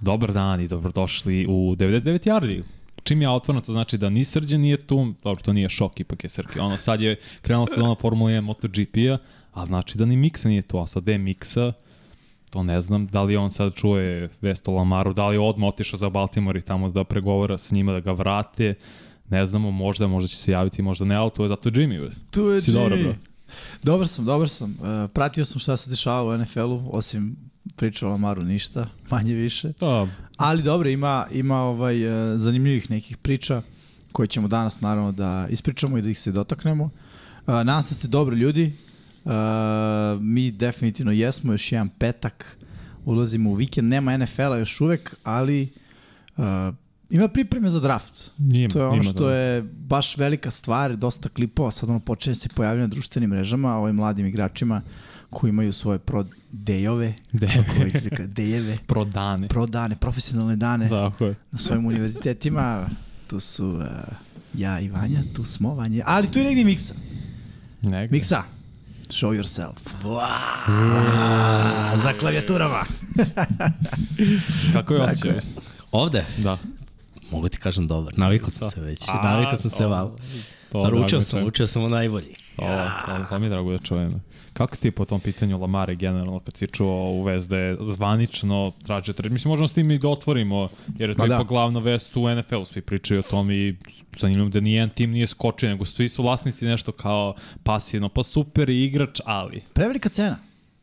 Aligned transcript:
Dobar 0.00 0.32
dan 0.32 0.60
i 0.60 0.68
dobrodošli 0.68 1.46
u 1.48 1.76
99 1.76 2.28
Yardi. 2.28 2.62
Čim 3.02 3.22
je 3.22 3.28
otvoreno, 3.28 3.60
to 3.60 3.72
znači 3.72 3.98
da 3.98 4.10
ni 4.10 4.24
Srđan 4.24 4.60
nije 4.60 4.76
tu, 4.76 5.14
dobro, 5.24 5.42
to 5.42 5.52
nije 5.52 5.68
šok, 5.68 6.00
ipak 6.00 6.24
je 6.24 6.30
Srki. 6.30 6.58
Ono, 6.58 6.76
sad 6.76 7.00
je 7.00 7.16
krenula 7.42 7.66
sezona 7.66 7.94
Formula 7.94 8.30
1 8.30 8.40
MotoGP-a, 8.40 9.18
a 9.52 9.66
znači 9.66 9.98
da 9.98 10.04
ni 10.04 10.16
Miksa 10.16 10.48
nije 10.48 10.62
tu, 10.62 10.78
a 10.78 10.86
sad 10.86 11.08
je 11.08 11.18
Miksa, 11.18 11.72
to 12.50 12.62
ne 12.62 12.80
znam, 12.80 13.06
da 13.06 13.22
li 13.22 13.36
on 13.36 13.50
sad 13.50 13.74
čuje 13.74 14.28
Vesto 14.40 14.72
Lamaru, 14.72 15.12
da 15.12 15.28
li 15.28 15.36
je 15.36 15.40
odmah 15.40 15.68
otišao 15.68 15.98
za 15.98 16.10
Baltimore 16.10 16.58
i 16.58 16.62
tamo 16.62 16.90
da 16.90 17.04
pregovara 17.04 17.58
sa 17.58 17.74
njima 17.74 17.92
da 17.92 18.00
ga 18.00 18.12
vrate, 18.12 18.74
ne 19.28 19.46
znamo, 19.46 19.70
možda, 19.70 20.06
možda 20.06 20.28
će 20.28 20.36
se 20.36 20.52
javiti, 20.52 20.82
možda 20.82 21.04
ne, 21.04 21.14
ali 21.14 21.30
to 21.30 21.42
je 21.42 21.48
zato 21.48 21.70
Jimmy. 21.70 22.10
Tu 22.30 22.42
je 22.42 22.60
si 22.60 22.70
Jimmy. 22.70 22.74
Dobro, 22.74 22.96
bro. 22.96 23.14
Dobar 23.82 24.08
sam, 24.08 24.24
dobar 24.24 24.48
sam. 24.48 24.70
Uh, 24.70 25.10
pratio 25.10 25.44
sam 25.44 25.58
šta 25.58 25.76
se 25.76 25.90
dešava 25.90 26.34
u 26.34 26.38
NFL-u, 26.38 26.90
osim 26.92 27.36
priča 27.76 28.06
o 28.06 28.10
Lamaru 28.10 28.42
ništa, 28.42 28.86
manje 29.10 29.34
više. 29.34 29.72
Da, 29.80 30.08
Ali 30.36 30.62
dobro, 30.62 30.88
ima, 30.88 31.26
ima 31.32 31.62
ovaj, 31.62 32.06
uh, 32.06 32.38
zanimljivih 32.38 32.90
nekih 32.90 33.16
priča 33.16 33.62
koje 34.12 34.26
ćemo 34.26 34.48
danas 34.48 34.80
naravno 34.80 35.12
da 35.12 35.46
ispričamo 35.50 35.98
i 35.98 36.02
da 36.02 36.10
ih 36.10 36.18
se 36.18 36.32
dotaknemo. 36.32 36.84
Uh, 36.84 36.90
nadam 37.46 37.82
se 37.82 37.90
da 37.90 37.94
ste 37.94 38.08
dobri 38.08 38.36
ljudi. 38.36 38.72
Uh, 39.24 39.32
mi 40.20 40.50
definitivno 40.50 41.12
jesmo, 41.12 41.52
još 41.52 41.72
jedan 41.72 41.88
petak. 41.88 42.58
Ulazimo 43.04 43.50
u 43.50 43.54
vikend, 43.54 43.88
nema 43.88 44.16
NFL-a 44.16 44.56
još 44.56 44.80
uvek, 44.80 45.14
ali 45.22 45.68
uh, 46.36 46.44
ima 47.10 47.28
pripreme 47.28 47.70
za 47.70 47.80
draft. 47.80 48.30
Ima, 48.38 48.68
to 48.68 48.78
je 48.78 48.86
ono 48.86 48.94
ima, 48.94 49.02
što 49.02 49.26
da. 49.26 49.34
je 49.34 49.62
baš 49.62 50.16
velika 50.16 50.50
stvar, 50.50 50.96
dosta 50.96 51.28
klipova, 51.28 51.70
sad 51.70 51.90
ono 51.90 52.00
počinje 52.00 52.34
se 52.34 52.48
pojavljati 52.48 52.80
na 52.80 52.86
društvenim 52.86 53.30
mrežama, 53.30 53.76
ovim 53.76 53.96
mladim 53.96 54.26
igračima 54.26 54.82
koji 55.30 55.48
imaju 55.48 55.72
svoje 55.72 55.98
pro 55.98 56.24
dejove, 56.50 57.14
De- 57.32 57.46
kako 57.48 57.72
već 57.78 57.92
se 57.94 58.10
kaže, 58.10 58.26
dejeve, 58.26 58.78
prodane. 58.86 59.48
pro 59.48 59.66
dane, 59.66 59.96
profesionalne 59.96 60.56
dane 60.56 60.88
Tako 60.88 61.24
je. 61.24 61.34
na 61.52 61.58
svojim 61.58 61.86
univerzitetima. 61.86 62.88
Tu 63.26 63.40
su 63.40 63.68
uh, 63.68 63.84
ja 64.54 64.80
i 64.80 64.88
Vanja, 64.88 65.20
tu 65.34 65.44
smo 65.44 65.74
Vanja, 65.74 66.02
ali 66.06 66.30
tu 66.30 66.38
je 66.38 66.44
negdje 66.44 66.64
Miksa. 66.64 66.94
Negde. 67.82 68.08
Miksa, 68.10 68.42
show 69.04 69.34
yourself. 69.34 69.74
Wow, 70.02 72.02
za 72.02 72.12
klavijaturama. 72.12 72.84
Kako 74.72 74.94
je 74.94 75.00
osjećaj? 75.02 75.30
je. 75.30 75.40
Ovde? 75.92 76.24
Da. 76.38 76.58
Mogu 77.30 77.48
ti 77.48 77.58
kažem 77.58 77.86
dobar. 77.86 78.12
Navikao 78.16 78.50
sam 78.50 78.70
se 78.70 78.80
već. 78.80 79.08
A, 79.08 79.20
Navikao 79.24 79.56
sam 79.56 79.70
se 79.70 79.86
malo. 79.86 80.16
To, 80.72 80.82
Naručio 80.82 81.06
drago 81.18 81.24
sam, 81.24 81.44
učio 81.44 81.66
sam 81.66 81.84
o 81.84 81.88
najbolji. 81.88 82.34
O, 82.56 82.66
to, 83.06 83.24
to 83.28 83.38
mi 83.38 83.46
je 83.46 83.50
drago 83.50 83.72
da 83.72 83.78
čujem. 83.78 84.22
Kako 84.52 84.76
si 84.76 84.82
ti 84.82 84.90
po 84.90 85.04
tom 85.04 85.20
pitanju 85.20 85.58
Lamare 85.58 85.94
generalno 85.94 86.40
kad 86.40 86.56
si 86.56 86.66
čuo 86.66 87.10
u 87.10 87.22
vest 87.22 87.48
da 87.48 87.58
je 87.58 87.76
zvanično 87.80 88.72
traže 88.86 89.12
trade? 89.12 89.32
Mislim, 89.32 89.50
možemo 89.50 89.68
s 89.68 89.72
tim 89.72 89.90
i 89.90 89.98
da 89.98 90.08
otvorimo, 90.08 90.68
jer 90.98 91.08
je 91.08 91.14
to 91.14 91.26
da. 91.26 91.34
ipak 91.34 91.48
glavna 91.48 91.80
vest 91.80 92.16
u 92.16 92.34
NFL-u, 92.34 92.64
svi 92.64 92.80
pričaju 92.80 93.20
o 93.20 93.30
tom 93.30 93.50
i 93.50 93.76
zanimljivo 94.16 94.48
da 94.48 94.60
nijedan 94.60 94.90
tim 94.90 95.10
nije 95.10 95.26
skočio, 95.26 95.68
nego 95.68 95.84
svi 95.84 96.08
su 96.08 96.22
vlasnici 96.22 96.64
nešto 96.64 96.92
kao 96.92 97.34
pasivno, 97.62 98.08
pa 98.08 98.22
super 98.22 98.68
igrač, 98.68 99.20
ali. 99.24 99.62
Prevelika 99.72 100.08
cena. 100.08 100.36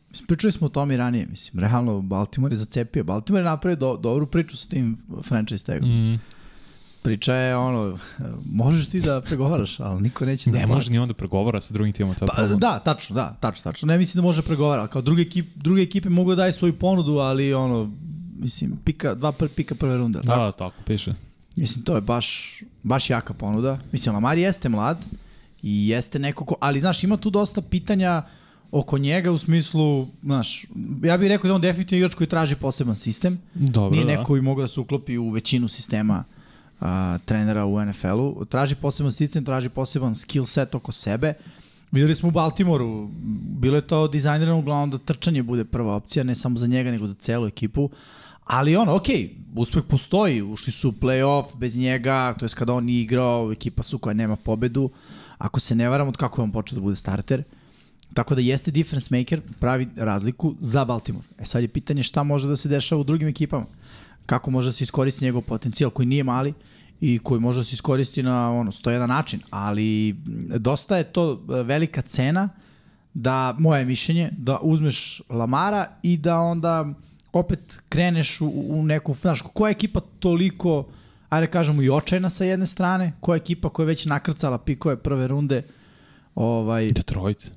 Mislim, 0.09 0.27
pričali 0.27 0.51
smo 0.51 0.67
o 0.67 0.69
tome 0.69 0.93
i 0.93 0.97
ranije, 0.97 1.25
mislim, 1.25 1.63
realno 1.63 2.01
Baltimore 2.01 2.53
je 2.53 2.57
zacepio. 2.57 3.03
Baltimore 3.03 3.41
je 3.41 3.49
napravio 3.49 3.75
do, 3.75 3.97
dobru 3.97 4.27
priču 4.27 4.57
sa 4.57 4.69
tim 4.69 4.97
franchise 5.23 5.65
tagom. 5.65 5.89
Mm. 5.89 6.19
Priča 7.05 7.33
je 7.33 7.55
ono, 7.57 7.97
možeš 8.51 8.87
ti 8.87 8.99
da 9.01 9.21
pregovaraš, 9.21 9.79
ali 9.79 10.01
niko 10.01 10.25
neće 10.25 10.49
da 10.51 10.57
ne 10.57 10.67
može 10.67 10.91
ni 10.91 10.99
onda 10.99 11.13
pregovara 11.13 11.61
sa 11.61 11.73
drugim 11.73 11.93
timom, 11.93 12.15
to 12.15 12.25
je 12.25 12.29
Pa, 12.29 12.35
problem. 12.35 12.59
da, 12.59 12.79
tačno, 12.79 13.13
da, 13.15 13.37
tačno, 13.39 13.63
tačno. 13.71 13.85
Ne 13.85 13.97
mislim 13.97 14.21
da 14.21 14.27
može 14.27 14.41
pregovara, 14.41 14.81
ali 14.81 14.89
kao 14.89 15.01
druge, 15.01 15.21
ekip, 15.21 15.45
druge 15.55 15.81
ekipe 15.81 16.09
mogu 16.09 16.31
da 16.31 16.35
daju 16.35 16.53
svoju 16.53 16.73
ponudu, 16.73 17.17
ali 17.17 17.53
ono, 17.53 17.91
mislim, 18.39 18.77
pika, 18.85 19.13
dva 19.15 19.31
pr, 19.31 19.45
pika 19.55 19.75
prve 19.75 19.97
runde, 19.97 20.19
Da, 20.19 20.35
tako? 20.35 20.57
tako 20.57 20.75
piše. 20.85 21.13
Mislim, 21.55 21.85
to 21.85 21.95
je 21.95 22.01
baš, 22.01 22.59
baš 22.83 23.09
jaka 23.09 23.33
ponuda. 23.33 23.79
Mislim, 23.91 24.15
Lamar 24.15 24.37
jeste 24.37 24.69
mlad 24.69 25.05
i 25.61 25.87
jeste 25.87 26.19
neko 26.19 26.45
ko, 26.45 26.55
ali 26.59 26.79
znaš, 26.79 27.03
ima 27.03 27.17
tu 27.17 27.29
dosta 27.29 27.61
pitanja 27.61 28.23
oko 28.71 28.97
njega 28.97 29.31
u 29.31 29.37
smislu, 29.37 30.07
znaš, 30.23 30.65
ja 31.03 31.17
bih 31.17 31.27
rekao 31.27 31.47
da 31.47 31.55
on 31.55 31.61
definitivno 31.61 31.97
igrač 31.99 32.15
koji 32.15 32.27
traži 32.27 32.55
poseban 32.55 32.95
sistem. 32.95 33.41
Dobro, 33.53 33.91
Nije 33.91 34.05
da. 34.05 34.11
neko 34.11 34.23
koji 34.23 34.41
mogu 34.41 34.61
da 34.61 34.67
se 34.67 34.79
uklopi 34.79 35.17
u 35.17 35.29
većinu 35.29 35.67
sistema 35.67 36.23
a, 36.79 37.17
trenera 37.25 37.65
u 37.65 37.85
NFL-u. 37.85 38.45
Traži 38.45 38.75
poseban 38.75 39.11
sistem, 39.11 39.45
traži 39.45 39.69
poseban 39.69 40.15
skill 40.15 40.45
set 40.45 40.75
oko 40.75 40.91
sebe. 40.91 41.33
Videli 41.91 42.15
smo 42.15 42.29
u 42.29 42.31
Baltimoru, 42.31 43.09
bilo 43.59 43.75
je 43.75 43.87
to 43.87 44.07
dizajnirano 44.07 44.59
uglavnom 44.59 44.89
da 44.89 44.97
trčanje 44.97 45.43
bude 45.43 45.65
prva 45.65 45.95
opcija, 45.95 46.23
ne 46.23 46.35
samo 46.35 46.57
za 46.57 46.67
njega, 46.67 46.91
nego 46.91 47.07
za 47.07 47.13
celu 47.13 47.47
ekipu. 47.47 47.89
Ali 48.45 48.75
ono, 48.75 48.95
ok, 48.95 49.07
uspeh 49.55 49.83
postoji, 49.89 50.41
ušli 50.41 50.73
su 50.73 50.89
u 50.89 50.91
playoff 50.91 51.55
bez 51.55 51.77
njega, 51.77 52.35
to 52.39 52.45
je 52.45 52.49
kada 52.49 52.73
on 52.73 52.85
nije 52.85 53.01
igrao, 53.01 53.51
ekipa 53.51 53.83
su 53.83 53.99
koja 53.99 54.13
nema 54.13 54.35
pobedu. 54.35 54.89
Ako 55.37 55.59
se 55.59 55.75
ne 55.75 55.89
varam, 55.89 56.07
od 56.07 56.17
kako 56.17 56.41
je 56.41 56.43
on 56.43 56.51
počeo 56.51 56.75
da 56.75 56.81
bude 56.81 56.95
starter. 56.95 57.43
Tako 58.13 58.35
da 58.35 58.41
jeste 58.41 58.71
difference 58.71 59.17
maker, 59.17 59.41
pravi 59.59 59.87
razliku 59.95 60.55
za 60.59 60.85
Baltimore. 60.85 61.25
E 61.39 61.45
sad 61.45 61.61
je 61.61 61.67
pitanje 61.67 62.03
šta 62.03 62.23
može 62.23 62.47
da 62.47 62.55
se 62.55 62.69
dešava 62.69 63.01
u 63.01 63.03
drugim 63.03 63.27
ekipama. 63.27 63.65
Kako 64.25 64.51
može 64.51 64.69
da 64.69 64.73
se 64.73 64.83
iskoristi 64.83 65.25
njegov 65.25 65.41
potencijal 65.41 65.91
koji 65.91 66.05
nije 66.05 66.23
mali 66.23 66.53
i 67.01 67.19
koji 67.19 67.41
može 67.41 67.59
da 67.59 67.63
se 67.63 67.73
iskoristi 67.73 68.23
na 68.23 68.51
ono, 68.51 68.71
101 68.71 69.07
način, 69.07 69.39
ali 69.49 70.15
dosta 70.57 70.97
je 70.97 71.03
to 71.03 71.31
e, 71.31 71.63
velika 71.63 72.01
cena 72.01 72.49
da, 73.13 73.55
moje 73.59 73.85
mišljenje, 73.85 74.29
da 74.37 74.59
uzmeš 74.61 75.21
Lamara 75.29 75.85
i 76.03 76.17
da 76.17 76.39
onda 76.39 76.93
opet 77.33 77.79
kreneš 77.89 78.41
u, 78.41 78.47
u 78.67 78.83
neku, 78.83 79.13
znaš, 79.13 79.41
koja 79.53 79.71
ekipa 79.71 79.99
toliko, 80.19 80.87
ajde 81.29 81.47
kažemo 81.47 81.81
i 81.81 81.89
očajna 81.89 82.29
sa 82.29 82.43
jedne 82.43 82.65
strane, 82.65 83.13
koja 83.19 83.35
ekipa 83.35 83.69
koja 83.69 83.83
je 83.83 83.87
već 83.87 84.05
nakrcala 84.05 84.57
pikove 84.57 84.97
prve 84.97 85.27
runde, 85.27 85.63
ovaj, 86.35 86.89
Detroit. 86.89 87.51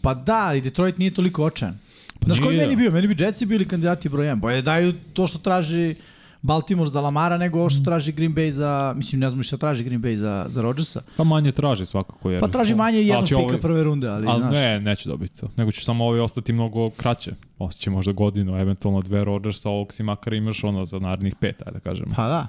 Pa 0.00 0.14
da, 0.14 0.46
ali 0.46 0.60
Detroit 0.60 0.98
nije 0.98 1.14
toliko 1.14 1.44
očajan. 1.44 1.78
Pa 2.24 2.34
Znaš 2.34 2.40
koji 2.40 2.56
meni 2.56 2.76
bio? 2.76 2.90
Meni 2.90 3.06
bi 3.08 3.16
Jetsi 3.18 3.46
bili 3.46 3.68
kandidati 3.68 4.08
broj 4.08 4.26
1. 4.26 4.40
Bolje 4.40 4.62
daju 4.62 4.92
to 5.12 5.26
što 5.26 5.38
traži 5.38 5.94
Baltimore 6.42 6.90
za 6.90 7.00
Lamara 7.00 7.38
nego 7.38 7.58
ovo 7.58 7.70
što 7.70 7.84
traži 7.84 8.12
Green 8.12 8.34
Bay 8.34 8.50
za, 8.50 8.92
mislim 8.96 9.20
ne 9.20 9.30
znam 9.30 9.42
šta 9.42 9.56
traži 9.56 9.84
Green 9.84 10.02
Bay 10.02 10.14
za, 10.14 10.46
za 10.48 10.62
Rodgersa. 10.62 11.02
Pa 11.16 11.24
manje 11.24 11.52
traži 11.52 11.86
svakako. 11.86 12.30
Jer, 12.30 12.40
Pa 12.40 12.48
traži 12.48 12.74
manje 12.74 12.98
Ali 12.98 13.06
jednog 13.06 13.24
pika 13.24 13.36
ovaj- 13.36 13.60
prve 13.60 13.82
runde, 13.82 14.08
ali, 14.08 14.26
Ali 14.28 14.40
znaš. 14.40 14.52
ne, 14.54 14.80
neće 14.80 15.08
dobiti 15.08 15.40
to. 15.40 15.48
Nego 15.56 15.70
će 15.72 15.84
samo 15.84 16.04
ovi 16.04 16.20
ostati 16.20 16.52
mnogo 16.52 16.90
kraće. 16.90 17.32
Ostaće 17.58 17.90
možda 17.90 18.12
godinu, 18.12 18.60
eventualno 18.60 19.02
dve 19.02 19.24
Rodgersa, 19.24 19.68
ovog 19.68 19.92
si 19.92 20.02
makar 20.02 20.32
imaš 20.32 20.64
ono 20.64 20.84
za 20.86 20.98
narednih 20.98 21.34
pet, 21.40 21.62
ajde 21.66 21.72
da 21.72 21.80
kažemo. 21.80 22.14
Pa 22.16 22.28
da. 22.28 22.48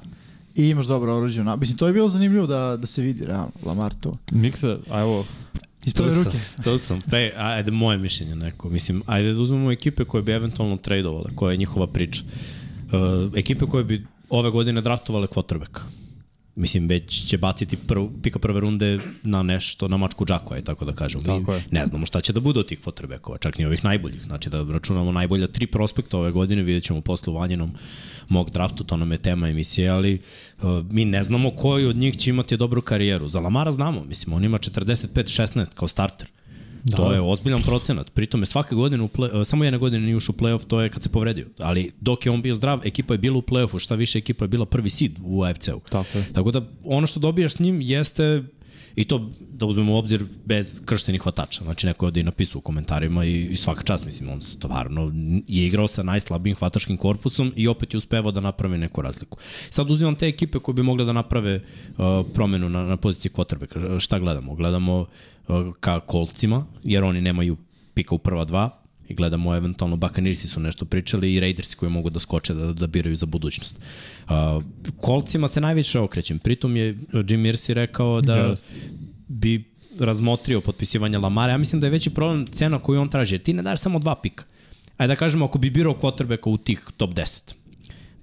I 0.56 0.70
imaš 0.70 0.86
dobro 0.86 1.18
oruđe. 1.18 1.44
Na... 1.44 1.56
Mislim, 1.56 1.78
to 1.78 1.88
je 1.88 1.94
bilo 1.94 2.08
zanimljivo 2.10 2.48
da, 2.48 2.78
da 2.78 2.88
se 2.88 3.02
vidi, 3.02 3.26
realno, 3.26 3.52
Lamar 3.66 3.94
to. 3.94 4.14
Miksa, 4.32 4.74
a 4.92 5.00
evo, 5.00 5.26
Iz 5.86 5.94
To 5.94 6.04
prve 6.04 6.12
sam, 6.16 6.24
ruke. 6.24 6.38
to 6.64 6.78
sam. 6.78 7.02
Pre, 7.02 7.32
ajde, 7.38 7.72
moje 7.72 7.98
mišljenje 7.98 8.36
neko. 8.36 8.70
Mislim, 8.70 9.04
ajde 9.06 9.34
da 9.34 9.42
uzmemo 9.42 9.72
ekipe 9.72 10.06
koje 10.06 10.24
bi 10.24 10.32
eventualno 10.32 10.78
tradovale, 10.78 11.30
koja 11.36 11.52
je 11.52 11.58
njihova 11.58 11.88
priča. 11.88 12.22
Uh, 12.24 13.38
ekipe 13.38 13.66
koje 13.66 13.84
bi 13.84 14.06
ove 14.30 14.50
godine 14.50 14.82
draftovale 14.82 15.28
quarterbacka. 15.28 15.82
Mislim, 16.56 16.88
već 16.88 17.26
će 17.26 17.38
baciti 17.38 17.78
prv, 17.78 18.06
pika 18.24 18.40
prve 18.40 18.60
runde 18.60 19.00
na 19.24 19.44
nešto, 19.44 19.88
na 19.88 19.98
mačku 19.98 20.26
džaku, 20.26 20.54
aj 20.54 20.62
tako 20.62 20.86
da 20.86 20.94
kažem. 20.94 21.22
Tako 21.22 21.52
Mi 21.52 21.58
je. 21.58 21.64
ne 21.72 21.86
znamo 21.86 22.06
šta 22.06 22.22
će 22.22 22.34
da 22.34 22.40
bude 22.40 22.60
od 22.60 22.68
tih 22.68 22.80
quarterbackova, 22.80 23.40
čak 23.40 23.58
ni 23.58 23.66
ovih 23.66 23.84
najboljih. 23.84 24.22
Znači 24.26 24.50
da 24.50 24.66
računamo 24.72 25.12
najbolja 25.12 25.48
tri 25.48 25.68
prospekta 25.68 26.18
ove 26.18 26.32
godine, 26.32 26.64
vidjet 26.64 26.84
ćemo 26.84 27.02
posle 27.02 27.34
u 27.34 27.36
vanjenom 27.36 27.72
mog 28.30 28.50
draftu, 28.50 28.84
to 28.84 28.98
nam 28.98 29.12
je 29.12 29.18
tema 29.18 29.50
emisije, 29.50 29.90
ali 29.90 30.20
uh, 30.62 30.86
mi 30.92 31.06
ne 31.06 31.24
znamo 31.24 31.52
koji 31.52 31.86
od 31.86 31.96
njih 31.96 32.18
će 32.18 32.30
imati 32.30 32.58
dobru 32.58 32.82
karijeru. 32.82 33.30
Za 33.30 33.40
Lamara 33.40 33.72
znamo, 33.72 34.04
mislim, 34.04 34.34
on 34.34 34.44
ima 34.44 34.58
45-16 34.58 35.66
kao 35.74 35.88
starter. 35.88 36.28
Da. 36.86 36.98
To 36.98 37.12
je 37.14 37.22
ozbiljan 37.22 37.62
procenat. 37.62 38.14
Pritom 38.14 38.42
je 38.42 38.46
svake 38.46 38.76
godine, 38.76 39.04
u 39.04 39.08
play, 39.08 39.44
samo 39.44 39.64
jedne 39.64 39.78
godine 39.78 40.06
nije 40.06 40.16
ušao 40.16 40.36
u 40.38 40.42
play-off, 40.42 40.68
to 40.68 40.82
je 40.82 40.90
kad 40.90 41.04
se 41.04 41.10
povredio. 41.10 41.48
Ali 41.60 41.92
dok 42.02 42.26
je 42.26 42.32
on 42.32 42.42
bio 42.42 42.56
zdrav, 42.56 42.82
ekipa 42.84 43.14
je 43.14 43.18
bila 43.18 43.38
u 43.38 43.42
play-offu, 43.42 43.80
šta 43.80 43.96
više 43.96 44.18
ekipa 44.18 44.46
je 44.46 44.50
bila 44.50 44.66
prvi 44.66 44.90
seed 44.90 45.20
u 45.24 45.44
AFC-u. 45.44 45.80
tako 45.90 46.18
je. 46.18 46.34
Tako 46.34 46.52
da 46.52 46.62
ono 46.84 47.08
što 47.08 47.20
dobijaš 47.20 47.54
s 47.54 47.60
njim 47.60 47.82
jeste 47.82 48.44
I 48.96 49.06
to 49.06 49.32
da 49.40 49.66
uzmemo 49.66 49.94
u 49.94 49.98
obzir 49.98 50.24
bez 50.46 50.80
krštenih 50.86 51.22
hvatača. 51.22 51.64
Znači 51.64 51.88
neko 51.88 52.06
je 52.06 52.08
ovde 52.08 52.20
i 52.20 52.24
napisao 52.24 52.60
u 52.60 52.62
komentarima 52.62 53.26
i, 53.26 53.42
i 53.44 53.56
svaka 53.56 53.84
čast, 53.84 54.06
mislim, 54.06 54.30
on 54.30 54.42
stvarno 54.42 55.12
je 55.48 55.68
igrao 55.68 55.88
sa 55.88 56.04
najslabijim 56.04 56.56
hvatačkim 56.56 56.98
korpusom 56.98 57.54
i 57.56 57.68
opet 57.68 57.94
je 57.94 57.98
uspevao 57.98 58.32
da 58.32 58.40
napravi 58.40 58.78
neku 58.78 59.02
razliku. 59.02 59.38
Sad 59.70 59.92
uzimam 59.92 60.16
te 60.16 60.28
ekipe 60.28 60.60
koje 60.60 60.76
bi 60.76 60.84
mogle 60.84 61.06
da 61.06 61.14
naprave 61.14 61.56
uh, 61.56 62.06
promenu 62.34 62.70
na, 62.70 62.86
na 62.86 62.98
poziciji 62.98 63.32
quarterbacka. 63.32 64.00
Šta 64.00 64.20
gledamo? 64.20 64.56
Gledamo 64.56 65.00
uh, 65.02 65.08
ka 65.80 66.00
kolcima, 66.00 66.66
jer 66.84 67.04
oni 67.04 67.22
nemaju 67.22 67.58
pika 67.94 68.16
u 68.16 68.18
prva 68.18 68.46
dva, 68.46 68.86
i 69.08 69.14
gledamo 69.14 69.56
eventualno 69.56 69.96
Buccaneersi 69.96 70.48
su 70.48 70.60
nešto 70.60 70.86
pričali 70.86 71.34
i 71.34 71.40
Raidersi 71.40 71.76
koji 71.76 71.92
mogu 71.92 72.10
da 72.10 72.20
skoče 72.20 72.54
da, 72.54 72.74
da 72.74 72.88
biraju 72.88 73.16
za 73.16 73.26
budućnost. 73.26 73.80
Uh, 74.26 74.64
kolcima 74.98 75.48
se 75.48 75.62
najviše 75.62 76.00
okrećem. 76.00 76.40
Pritom 76.40 76.78
je 76.78 76.86
Jim 77.14 77.44
Irsay 77.44 77.74
rekao 77.74 78.22
da 78.22 78.36
Yes. 78.36 78.62
bi 79.28 79.64
razmotrio 80.00 80.62
potpisivanje 80.62 81.18
Lamara. 81.18 81.52
Ja 81.52 81.58
mislim 81.58 81.82
da 81.82 81.88
je 81.88 81.92
veći 81.92 82.10
problem 82.10 82.46
cena 82.46 82.80
koju 82.80 83.02
on 83.02 83.10
traži. 83.10 83.40
Ti 83.40 83.54
ne 83.54 83.64
daš 83.64 83.80
samo 83.80 84.00
dva 84.00 84.16
pika. 84.16 84.44
ajde 84.98 85.12
da 85.12 85.16
kažemo, 85.16 85.46
ako 85.46 85.58
bi 85.58 85.70
birao 85.70 85.94
quarterbacka 86.02 86.50
u 86.50 86.58
tih 86.58 86.88
top 86.98 87.12
10, 87.12 87.54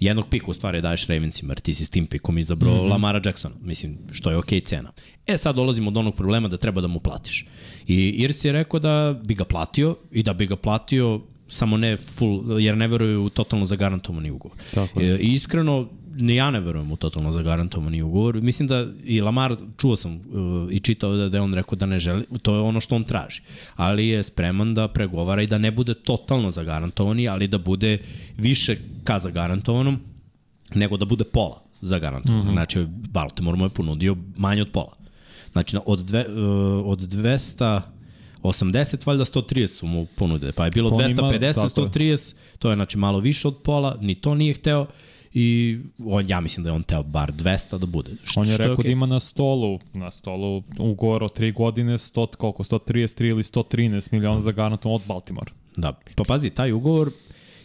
jednog 0.00 0.28
pika 0.28 0.46
u 0.48 0.54
stvari 0.54 0.80
daješ 0.80 1.06
Ravensima, 1.06 1.50
jer 1.50 1.60
ti 1.60 1.74
si 1.74 1.84
s 1.84 1.90
tim 1.90 2.06
pikom 2.06 2.38
izabrao 2.38 2.74
mm 2.74 2.78
-hmm. 2.78 2.90
Lamara 2.90 3.20
Jacksona, 3.24 3.54
mislim, 3.60 3.98
što 4.10 4.30
je 4.30 4.36
okej 4.36 4.60
okay 4.60 4.64
cena. 4.64 4.92
E 5.26 5.36
sad 5.38 5.56
dolazimo 5.56 5.90
do 5.90 6.00
onog 6.00 6.14
problema 6.14 6.48
da 6.48 6.56
treba 6.56 6.80
da 6.80 6.86
mu 6.86 7.00
platiš. 7.00 7.46
I 7.86 8.08
Irs 8.08 8.44
je 8.44 8.52
rekao 8.52 8.80
da 8.80 9.20
bi 9.24 9.34
ga 9.34 9.44
platio 9.44 9.96
i 10.10 10.22
da 10.22 10.32
bi 10.32 10.46
ga 10.46 10.56
platio 10.56 11.20
samo 11.48 11.76
ne 11.76 11.96
full, 11.96 12.60
jer 12.60 12.76
ne 12.76 12.88
veruju 12.88 13.24
u 13.24 13.30
totalno 13.30 13.66
zagarantovani 13.66 14.30
ugovor. 14.30 14.58
Tako 14.74 15.00
je. 15.00 15.18
I 15.18 15.32
iskreno, 15.32 15.88
ni 16.16 16.34
ja 16.34 16.50
ne 16.50 16.60
verujem 16.60 16.92
u 16.92 16.96
totalno 16.96 17.32
zagarantovani 17.32 18.02
ugovor. 18.02 18.40
Mislim 18.42 18.68
da 18.68 18.86
i 19.04 19.20
Lamar, 19.20 19.56
čuo 19.78 19.96
sam 19.96 20.14
uh, 20.14 20.22
i 20.70 20.80
čitao 20.80 21.16
da, 21.16 21.28
da 21.28 21.36
je 21.36 21.40
on 21.40 21.54
rekao 21.54 21.76
da 21.76 21.86
ne 21.86 21.98
želi, 21.98 22.24
to 22.42 22.54
je 22.54 22.60
ono 22.60 22.80
što 22.80 22.96
on 22.96 23.04
traži. 23.04 23.40
Ali 23.76 24.08
je 24.08 24.22
spreman 24.22 24.74
da 24.74 24.88
pregovara 24.88 25.42
i 25.42 25.46
da 25.46 25.58
ne 25.58 25.70
bude 25.70 25.94
totalno 25.94 26.50
zagarantovani, 26.50 27.28
ali 27.28 27.48
da 27.48 27.58
bude 27.58 27.98
više 28.38 28.76
ka 29.04 29.18
zagarantovanom, 29.18 29.98
nego 30.74 30.96
da 30.96 31.04
bude 31.04 31.24
pola 31.24 31.62
zagarantovano. 31.80 32.44
Mm 32.44 32.48
-hmm. 32.48 32.52
Znači, 32.52 32.86
Baltimore 32.88 33.58
mu 33.58 33.64
je 33.64 33.68
ponudio 33.68 34.16
manje 34.36 34.62
od 34.62 34.70
pola. 34.72 35.01
Znači, 35.52 35.76
od, 35.86 35.98
dve, 35.98 36.20
uh, 36.20 36.86
od 36.86 36.98
200 37.00 37.80
80, 38.42 39.06
valjda 39.06 39.24
130 39.24 39.66
su 39.66 39.86
mu 39.86 40.06
ponude. 40.16 40.52
Pa 40.52 40.64
je 40.64 40.70
bilo 40.70 40.90
250, 40.90 41.52
130, 41.52 42.34
to 42.58 42.70
je 42.70 42.76
znači 42.76 42.98
malo 42.98 43.20
više 43.20 43.48
od 43.48 43.56
pola, 43.64 43.98
ni 44.00 44.14
to 44.14 44.34
nije 44.34 44.54
hteo 44.54 44.86
i 45.34 45.78
on, 46.06 46.28
ja 46.28 46.40
mislim 46.40 46.64
da 46.64 46.70
je 46.70 46.74
on 46.74 46.82
teo 46.82 47.02
bar 47.02 47.32
200 47.32 47.78
da 47.78 47.86
bude. 47.86 48.10
Što, 48.22 48.40
on 48.40 48.48
je 48.48 48.56
rekao 48.56 48.76
okay. 48.76 48.82
da 48.82 48.88
ima 48.88 49.06
na 49.06 49.20
stolu, 49.20 49.78
na 49.92 50.10
stolu 50.10 50.62
ugovor 50.78 51.22
o 51.22 51.28
3 51.28 51.54
godine 51.54 51.98
100, 51.98 52.36
koliko, 52.36 52.64
133 52.64 53.28
ili 53.28 53.42
113 53.42 54.12
miliona 54.12 54.40
za 54.40 54.52
garantom 54.52 54.92
od 54.92 55.02
Baltimore. 55.06 55.52
Da, 55.76 55.92
pa 56.16 56.24
pazi, 56.24 56.50
taj 56.50 56.72
ugovor 56.72 57.10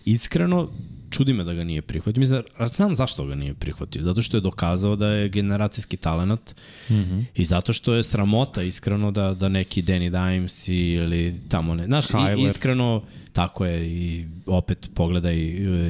iskreno 0.06 0.69
čudi 1.09 1.33
me 1.33 1.44
da 1.44 1.54
ga 1.54 1.63
nije 1.63 1.81
prihvatio. 1.81 2.19
Mislim, 2.19 2.44
znam 2.65 2.95
zašto 2.95 3.25
ga 3.25 3.36
nije 3.36 3.54
prihvatio. 3.54 4.04
Zato 4.04 4.21
što 4.21 4.38
je 4.38 4.42
dokazao 4.42 4.95
da 4.95 5.07
je 5.07 5.30
generacijski 5.30 5.98
talent 5.98 6.56
mm 6.89 6.94
-hmm. 6.94 7.24
i 7.36 7.45
zato 7.45 7.74
što 7.74 7.94
je 7.94 8.04
sramota 8.04 8.63
iskreno 8.63 9.12
da, 9.12 9.33
da 9.33 9.50
neki 9.50 9.81
Danny 9.81 10.09
Dimes 10.09 10.68
ili 10.68 11.39
tamo 11.50 11.75
ne. 11.75 11.86
Znaš, 11.86 12.06
i, 12.09 12.44
iskreno 12.45 13.04
Tako 13.38 13.66
je 13.66 13.88
i 13.88 14.25
opet 14.45 14.89
pogledaj 14.94 15.36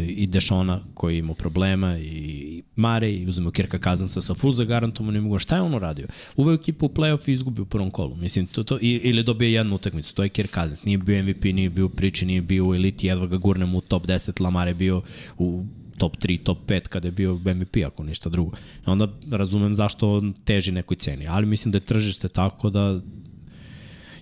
i 0.08 0.28
Dešona 0.28 0.82
koji 0.94 1.18
ima 1.18 1.34
problema 1.34 1.98
i 2.00 2.64
Mare 2.76 3.12
i 3.12 3.28
uzmemo 3.28 3.52
Kirka 3.52 3.80
Kazansa 3.80 4.22
sa 4.22 4.34
full 4.34 4.54
zagarantovanim 4.54 5.26
ugovorom. 5.26 5.40
Šta 5.40 5.56
je 5.56 5.62
on 5.62 5.76
uradio? 5.76 6.08
Uveo 6.36 6.56
ekipu 6.56 6.86
u 6.86 6.90
playoff 6.90 7.30
i 7.30 7.32
izgubio 7.32 7.64
u 7.64 7.66
prvom 7.66 7.92
kolu. 7.92 8.16
Mislim, 8.16 8.48
to, 8.48 8.64
to, 8.64 8.78
ili 8.82 9.24
dobije 9.24 9.54
jednu 9.54 9.76
utakmicu. 9.76 10.16
To 10.16 10.24
je 10.24 10.30
Kirk 10.30 10.50
Kazans. 10.50 10.84
Nije 10.84 10.98
bio 10.98 11.24
MVP, 11.24 11.44
nije 11.44 11.70
bio 11.70 11.90
priči, 11.90 12.26
nije 12.26 12.42
bio 12.42 12.68
u 12.68 12.76
eliti, 12.76 13.08
jedva 13.08 13.28
ga 13.28 13.38
gurnemo 13.38 13.78
u 13.78 13.82
top 13.82 14.06
10. 14.06 14.42
Lamar 14.42 14.68
je 14.68 14.74
bio 14.74 15.02
u 15.38 15.66
top 15.98 16.18
3, 16.18 16.44
top 16.44 16.58
5 16.68 16.88
kada 16.88 17.08
je 17.08 17.12
bio 17.12 17.34
MVP, 17.34 17.78
ako 17.86 18.04
ništa 18.04 18.30
drugo. 18.30 18.52
Onda 18.86 19.08
razumem 19.32 19.76
zašto 19.76 20.14
on 20.14 20.34
teži 20.46 20.72
nekoj 20.72 20.98
ceni, 20.98 21.28
ali 21.28 21.46
mislim 21.46 21.72
da 21.72 21.78
je 21.78 21.86
tržište 21.86 22.28
tako 22.28 22.70
da 22.70 23.02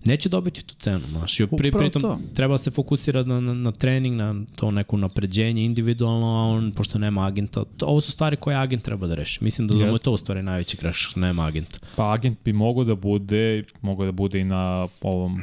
neće 0.06 0.30
dobiti 0.30 0.66
tu 0.66 0.75
cenu, 0.80 1.00
znaš. 1.00 1.40
I 1.40 1.48
pri, 1.57 1.72
pritom 1.72 2.02
to. 2.02 2.19
treba 2.34 2.57
se 2.57 2.72
fokusirati 2.72 3.30
na, 3.30 3.40
na, 3.40 3.54
na 3.54 3.72
trening, 3.72 4.16
na 4.16 4.36
to 4.56 4.72
neko 4.72 4.98
napređenje 4.98 5.66
individualno, 5.66 6.28
a 6.28 6.42
on, 6.42 6.72
pošto 6.72 7.00
nema 7.00 7.28
agenta, 7.28 7.63
to, 7.78 7.86
ovo 7.86 8.02
su 8.02 8.12
stvari 8.12 8.36
koje 8.36 8.57
agent 8.57 8.84
treba 8.84 9.07
da 9.07 9.16
reši. 9.16 9.44
Mislim 9.44 9.68
da, 9.68 9.74
yes. 9.74 9.80
da 9.80 9.86
mu 9.86 9.96
je 9.96 10.00
to 10.00 10.12
u 10.12 10.18
stvari 10.18 10.44
najveći 10.44 10.78
greš, 10.78 11.13
nema 11.16 11.46
agenta. 11.46 11.80
Pa 11.96 12.13
agent 12.13 12.38
bi 12.46 12.54
mogao 12.54 12.84
da 12.84 12.96
bude, 12.96 13.63
mogao 13.81 14.06
da 14.06 14.12
bude 14.12 14.40
i 14.40 14.44
na 14.44 14.88
ovom 15.02 15.38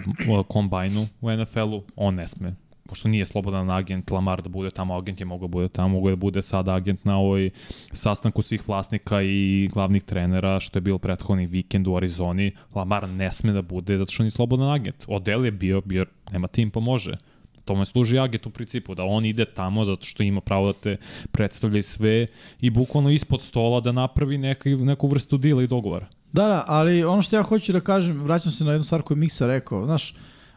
kombajnu 0.48 1.06
u 1.20 1.30
NFL-u, 1.30 1.82
on 1.96 2.14
ne 2.14 2.28
sme 2.28 2.54
pošto 2.92 3.08
nije 3.08 3.26
slobodan 3.26 3.70
agent 3.70 4.10
Lamar 4.10 4.42
da 4.42 4.48
bude 4.48 4.70
tamo, 4.70 4.96
agent 4.96 5.20
je 5.20 5.26
mogao 5.26 5.48
da 5.48 5.52
bude 5.52 5.68
tamo, 5.68 5.88
mogao 5.88 6.10
da 6.10 6.16
bude 6.16 6.42
sada 6.42 6.74
agent 6.74 7.04
na 7.04 7.16
ovoj 7.18 7.50
sastanku 7.92 8.42
svih 8.42 8.68
vlasnika 8.68 9.22
i 9.22 9.70
glavnih 9.72 10.02
trenera, 10.02 10.60
što 10.60 10.76
je 10.76 10.80
bilo 10.80 10.98
prethodni 10.98 11.46
vikend 11.46 11.86
u 11.86 11.96
Arizoni. 11.96 12.52
Lamar 12.74 13.08
ne 13.08 13.32
sme 13.32 13.52
da 13.52 13.62
bude 13.62 13.98
zato 13.98 14.12
što 14.12 14.22
nije 14.22 14.30
slobodan 14.30 14.72
agent. 14.72 15.04
Odel 15.08 15.44
je 15.44 15.50
bio, 15.50 15.80
bio 15.80 16.06
nema 16.32 16.48
tim 16.48 16.70
pomože. 16.70 17.16
Tome 17.64 17.86
služi 17.86 18.18
agent 18.18 18.46
u 18.46 18.50
principu, 18.50 18.94
da 18.94 19.04
on 19.04 19.24
ide 19.24 19.44
tamo 19.44 19.84
zato 19.84 20.04
što 20.04 20.22
ima 20.22 20.40
pravo 20.40 20.66
da 20.66 20.72
te 20.72 20.96
predstavlja 21.30 21.78
i 21.78 21.82
sve 21.82 22.26
i 22.60 22.70
bukvalno 22.70 23.10
ispod 23.10 23.42
stola 23.42 23.80
da 23.80 23.92
napravi 23.92 24.38
neka, 24.38 24.70
neku 24.70 25.08
vrstu 25.08 25.38
dila 25.38 25.62
i 25.62 25.66
dogovora. 25.66 26.06
Da, 26.32 26.46
da, 26.46 26.64
ali 26.66 27.04
ono 27.04 27.22
što 27.22 27.36
ja 27.36 27.42
hoću 27.42 27.72
da 27.72 27.80
kažem, 27.80 28.20
vraćam 28.22 28.52
se 28.52 28.64
na 28.64 28.72
jednu 28.72 28.84
stvar 28.84 29.02
koju 29.02 29.16
Miksa 29.16 29.46
rekao, 29.46 29.84
znaš, 29.84 30.14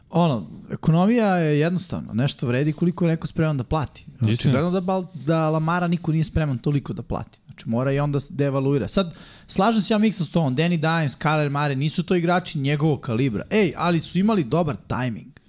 ono, 0.09 0.47
ekonomija 0.71 1.35
je 1.35 1.59
jednostavno, 1.59 2.13
nešto 2.13 2.47
vredi 2.47 2.73
koliko 2.73 3.05
je 3.05 3.09
neko 3.09 3.27
spreman 3.27 3.57
da 3.57 3.63
plati. 3.63 4.05
Znači, 4.19 4.49
da, 4.49 5.03
da 5.25 5.49
Lamara 5.49 5.87
niko 5.87 6.11
nije 6.11 6.23
spreman 6.23 6.57
toliko 6.57 6.93
da 6.93 7.01
plati. 7.01 7.39
Znači, 7.45 7.69
mora 7.69 7.91
i 7.91 7.99
onda 7.99 8.19
da 8.29 8.45
evaluira. 8.45 8.87
Sad, 8.87 9.13
slažem 9.47 9.81
se 9.81 9.93
ja 9.93 9.97
miksa 9.97 10.25
s 10.25 10.29
tom, 10.29 10.55
Danny 10.55 10.77
Dimes, 10.77 11.17
Kyler 11.17 11.49
Mare, 11.49 11.75
nisu 11.75 12.03
to 12.03 12.15
igrači 12.15 12.59
njegovog 12.59 13.01
kalibra. 13.01 13.43
Ej, 13.49 13.73
ali 13.77 14.01
su 14.01 14.19
imali 14.19 14.43
dobar 14.43 14.75
tajming. 14.87 15.39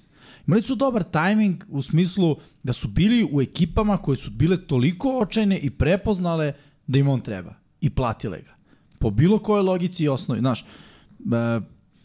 Imali 0.47 0.63
su 0.63 0.75
dobar 0.75 1.03
tajming 1.03 1.65
u 1.69 1.83
smislu 1.83 2.37
da 2.63 2.73
su 2.73 2.89
bili 2.89 3.29
u 3.33 3.43
ekipama 3.43 3.97
koje 3.97 4.17
su 4.17 4.31
bile 4.31 4.67
toliko 4.67 5.19
očajne 5.19 5.59
i 5.59 5.71
prepoznale 5.71 6.53
da 6.87 6.99
im 6.99 7.09
on 7.09 7.21
treba. 7.21 7.55
I 7.81 7.91
platile 7.91 8.39
ga. 8.41 8.55
Po 8.99 9.11
bilo 9.11 9.39
kojoj 9.39 9.63
logici 9.63 10.05
i 10.05 10.09
osnovi. 10.09 10.41
Znaš, 10.41 10.61
e, 10.63 11.61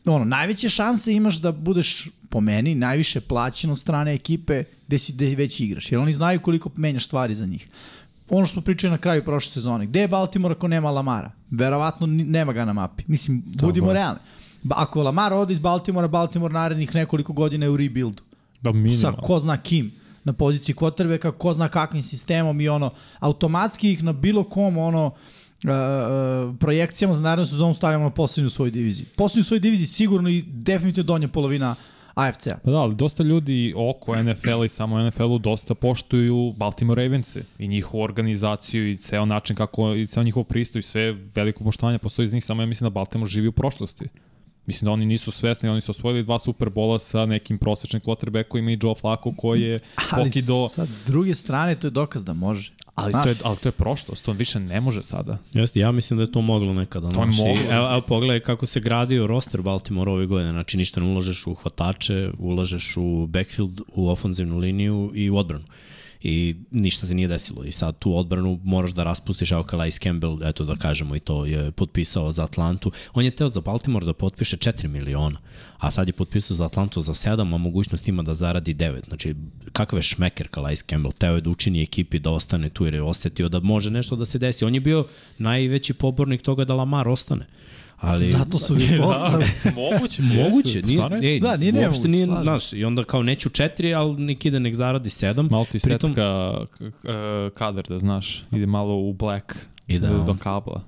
ono, 0.05 0.25
najveće 0.25 0.69
šanse 0.69 1.13
imaš 1.13 1.35
da 1.35 1.51
budeš, 1.51 2.09
po 2.29 2.41
meni, 2.41 2.75
najviše 2.75 3.21
plaćen 3.21 3.71
od 3.71 3.79
strane 3.79 4.13
ekipe 4.13 4.63
gde, 4.87 4.97
si, 4.97 5.13
gde 5.13 5.35
već 5.35 5.59
igraš. 5.59 5.91
Jer 5.91 5.99
oni 5.99 6.13
znaju 6.13 6.39
koliko 6.39 6.69
menjaš 6.75 7.05
stvari 7.05 7.35
za 7.35 7.45
njih. 7.45 7.67
Ono 8.29 8.45
što 8.45 8.53
smo 8.53 8.61
pričali 8.61 8.91
na 8.91 8.97
kraju 8.97 9.23
prošle 9.23 9.51
sezone. 9.51 9.85
Gde 9.85 10.01
je 10.01 10.07
Baltimore 10.07 10.51
ako 10.51 10.67
nema 10.67 10.91
Lamara? 10.91 11.31
Verovatno 11.51 12.07
nema 12.07 12.53
ga 12.53 12.65
na 12.65 12.73
mapi. 12.73 13.03
Mislim, 13.07 13.43
budimo 13.45 13.87
Tako 13.87 13.93
realni. 13.93 14.19
Ako 14.69 15.03
Lamar 15.03 15.33
ode 15.33 15.53
iz 15.53 15.59
Baltimora, 15.59 16.07
Baltimore 16.07 16.53
narednih 16.53 16.95
nekoliko 16.95 17.33
godina 17.33 17.65
je 17.65 17.69
u 17.69 17.77
rebuildu. 17.77 18.23
Da, 18.61 18.71
minimum. 18.71 19.01
Sa 19.01 19.11
ko 19.11 19.39
zna 19.39 19.57
kim 19.57 19.91
na 20.23 20.33
poziciji 20.33 20.75
quarterbacka, 20.75 21.31
ko 21.31 21.53
zna 21.53 21.69
kakvim 21.69 22.03
sistemom 22.03 22.61
i 22.61 22.69
ono, 22.69 22.91
automatski 23.19 23.91
ih 23.91 24.03
na 24.03 24.13
bilo 24.13 24.43
kom 24.43 24.77
ono, 24.77 25.11
uh, 25.63 26.55
projekcijama 26.59 27.13
za 27.13 27.21
narednu 27.21 27.45
sezonu 27.45 27.73
stavljamo 27.73 28.03
na 28.03 28.09
poslednju 28.09 28.49
svojoj 28.49 28.71
diviziji. 28.71 29.05
Poslednju 29.15 29.43
svojoj 29.43 29.59
diviziji 29.59 29.87
sigurno 29.87 30.29
i 30.29 30.41
definitivno 30.47 31.07
donja 31.07 31.27
polovina 31.27 31.75
AFC-a. 32.15 32.57
Pa 32.63 32.71
da, 32.71 32.77
ali 32.77 32.95
dosta 32.95 33.23
ljudi 33.23 33.73
oko 33.77 34.23
NFL-a 34.23 34.65
i 34.65 34.69
samo 34.69 35.07
NFL-u 35.07 35.37
dosta 35.37 35.75
poštuju 35.75 36.53
Baltimore 36.57 37.03
Ravens 37.03 37.37
i 37.59 37.67
njihovu 37.67 38.03
organizaciju 38.03 38.91
i 38.91 38.97
ceo 38.97 39.25
način 39.25 39.55
kako 39.55 39.93
i 39.93 40.07
ceo 40.07 40.23
njihov 40.23 40.43
pristup 40.43 40.79
i 40.79 40.81
sve 40.81 41.11
veliko 41.35 41.63
poštovanje 41.63 41.97
postoji 41.97 42.25
iz 42.25 42.33
njih, 42.33 42.45
samo 42.45 42.61
ja 42.61 42.65
mislim 42.65 42.85
da 42.85 42.93
Baltimore 42.93 43.29
živi 43.29 43.47
u 43.47 43.51
prošlosti. 43.51 44.07
Mislim 44.65 44.85
da 44.85 44.91
oni 44.91 45.05
nisu 45.05 45.31
svesni, 45.31 45.69
oni 45.69 45.81
su 45.81 45.91
osvojili 45.91 46.23
dva 46.23 46.39
Superbola 46.39 46.99
sa 46.99 47.25
nekim 47.25 47.57
prosečnim 47.57 48.01
quarterbackovima 48.01 48.71
i 48.71 48.79
Joe 48.81 48.95
Flacco 48.95 49.33
koji 49.37 49.61
je 49.61 49.79
Ali 50.11 50.31
do... 50.47 50.69
sa 50.69 50.87
druge 51.05 51.35
strane 51.35 51.75
to 51.75 51.87
je 51.87 51.91
dokaz 51.91 52.23
da 52.23 52.33
može. 52.33 52.71
Ali 52.95 53.13
to, 53.13 53.29
je, 53.29 53.35
ali 53.43 53.57
to 53.57 53.67
je 53.67 53.71
prošlost, 53.71 54.25
to 54.25 54.31
više 54.31 54.59
ne 54.59 54.81
može 54.81 55.01
sada. 55.01 55.37
Jeste, 55.53 55.79
ja 55.79 55.91
mislim 55.91 56.17
da 56.17 56.23
je 56.23 56.31
to 56.31 56.41
moglo 56.41 56.73
nekada. 56.73 57.11
To 57.11 57.21
je 57.21 57.25
moglo. 57.25 57.63
Evo, 57.71 57.91
evo 57.91 58.01
pogledaj 58.01 58.39
kako 58.39 58.65
se 58.65 58.79
gradio 58.79 59.27
roster 59.27 59.61
Baltimore 59.61 60.11
ove 60.11 60.25
godine. 60.25 60.51
Znači 60.51 60.77
ništa 60.77 61.01
ne 61.01 61.07
ulažeš 61.07 61.47
u 61.47 61.53
hvatače, 61.53 62.29
ulažeš 62.39 62.97
u 62.97 63.27
backfield, 63.27 63.81
u 63.95 64.09
ofenzivnu 64.09 64.57
liniju 64.57 65.11
i 65.15 65.29
u 65.29 65.37
odbranu 65.37 65.65
i 66.23 66.55
ništa 66.71 67.07
se 67.07 67.15
nije 67.15 67.27
desilo. 67.27 67.63
I 67.63 67.71
sad 67.71 67.99
tu 67.99 68.17
odbranu 68.17 68.59
moraš 68.63 68.91
da 68.91 69.03
raspustiš, 69.03 69.51
evo 69.51 69.63
Calais 69.63 69.99
Campbell, 69.99 70.43
eto 70.43 70.65
da 70.65 70.75
kažemo 70.75 71.15
i 71.15 71.19
to, 71.19 71.45
je 71.45 71.71
potpisao 71.71 72.31
za 72.31 72.43
Atlantu. 72.43 72.91
On 73.13 73.25
je 73.25 73.31
teo 73.31 73.49
za 73.49 73.61
Baltimore 73.61 74.05
da 74.05 74.13
potpiše 74.13 74.57
4 74.57 74.87
miliona, 74.87 75.39
a 75.77 75.91
sad 75.91 76.07
je 76.07 76.13
potpisao 76.13 76.57
za 76.57 76.65
Atlantu 76.65 77.01
za 77.01 77.13
7, 77.13 77.41
a 77.41 77.57
mogućnost 77.57 78.07
ima 78.07 78.23
da 78.23 78.33
zaradi 78.33 78.73
9. 78.73 79.05
Znači, 79.07 79.35
kakav 79.71 79.99
je 79.99 80.03
šmeker 80.03 80.47
Calais 80.53 80.83
Campbell, 80.89 81.13
teo 81.13 81.35
je 81.35 81.41
da 81.41 81.49
učini 81.49 81.81
ekipi 81.81 82.19
da 82.19 82.29
ostane 82.29 82.69
tu 82.69 82.85
jer 82.85 82.93
je 82.93 83.03
osetio 83.03 83.49
da 83.49 83.59
može 83.59 83.91
nešto 83.91 84.15
da 84.15 84.25
se 84.25 84.37
desi. 84.37 84.65
On 84.65 84.73
je 84.75 84.81
bio 84.81 85.05
najveći 85.37 85.93
pobornik 85.93 86.41
toga 86.41 86.65
da 86.65 86.75
Lamar 86.75 87.07
ostane. 87.07 87.45
Ali, 88.01 88.25
Zato 88.25 88.59
su 88.59 88.75
mi 88.75 88.89
poslali. 89.01 89.45
Da, 89.63 89.71
moguće. 89.71 90.21
moguće. 90.21 90.81
Nije, 90.81 91.09
ne, 91.09 91.39
da, 91.39 91.57
nije 91.57 91.71
ne, 91.71 91.87
uopšte 91.87 92.07
nije, 92.07 92.25
znaš, 92.25 92.73
i 92.73 92.85
onda 92.85 93.03
kao 93.03 93.23
neću 93.23 93.49
četiri, 93.49 93.93
ali 93.93 94.21
nek 94.21 94.45
ide, 94.45 94.59
nek 94.59 94.75
zaradi 94.75 95.09
sedam. 95.09 95.47
Malo 95.51 95.65
ti 95.65 95.79
Pritom, 95.83 96.09
secka 96.09 96.55
kader, 97.53 97.85
da 97.89 97.97
znaš. 97.97 98.43
Ide 98.51 98.65
malo 98.65 98.95
u 98.95 99.13
black. 99.13 99.55
Ide 99.87 100.07
da, 100.07 100.13
do 100.13 100.35
kabla. 100.39 100.83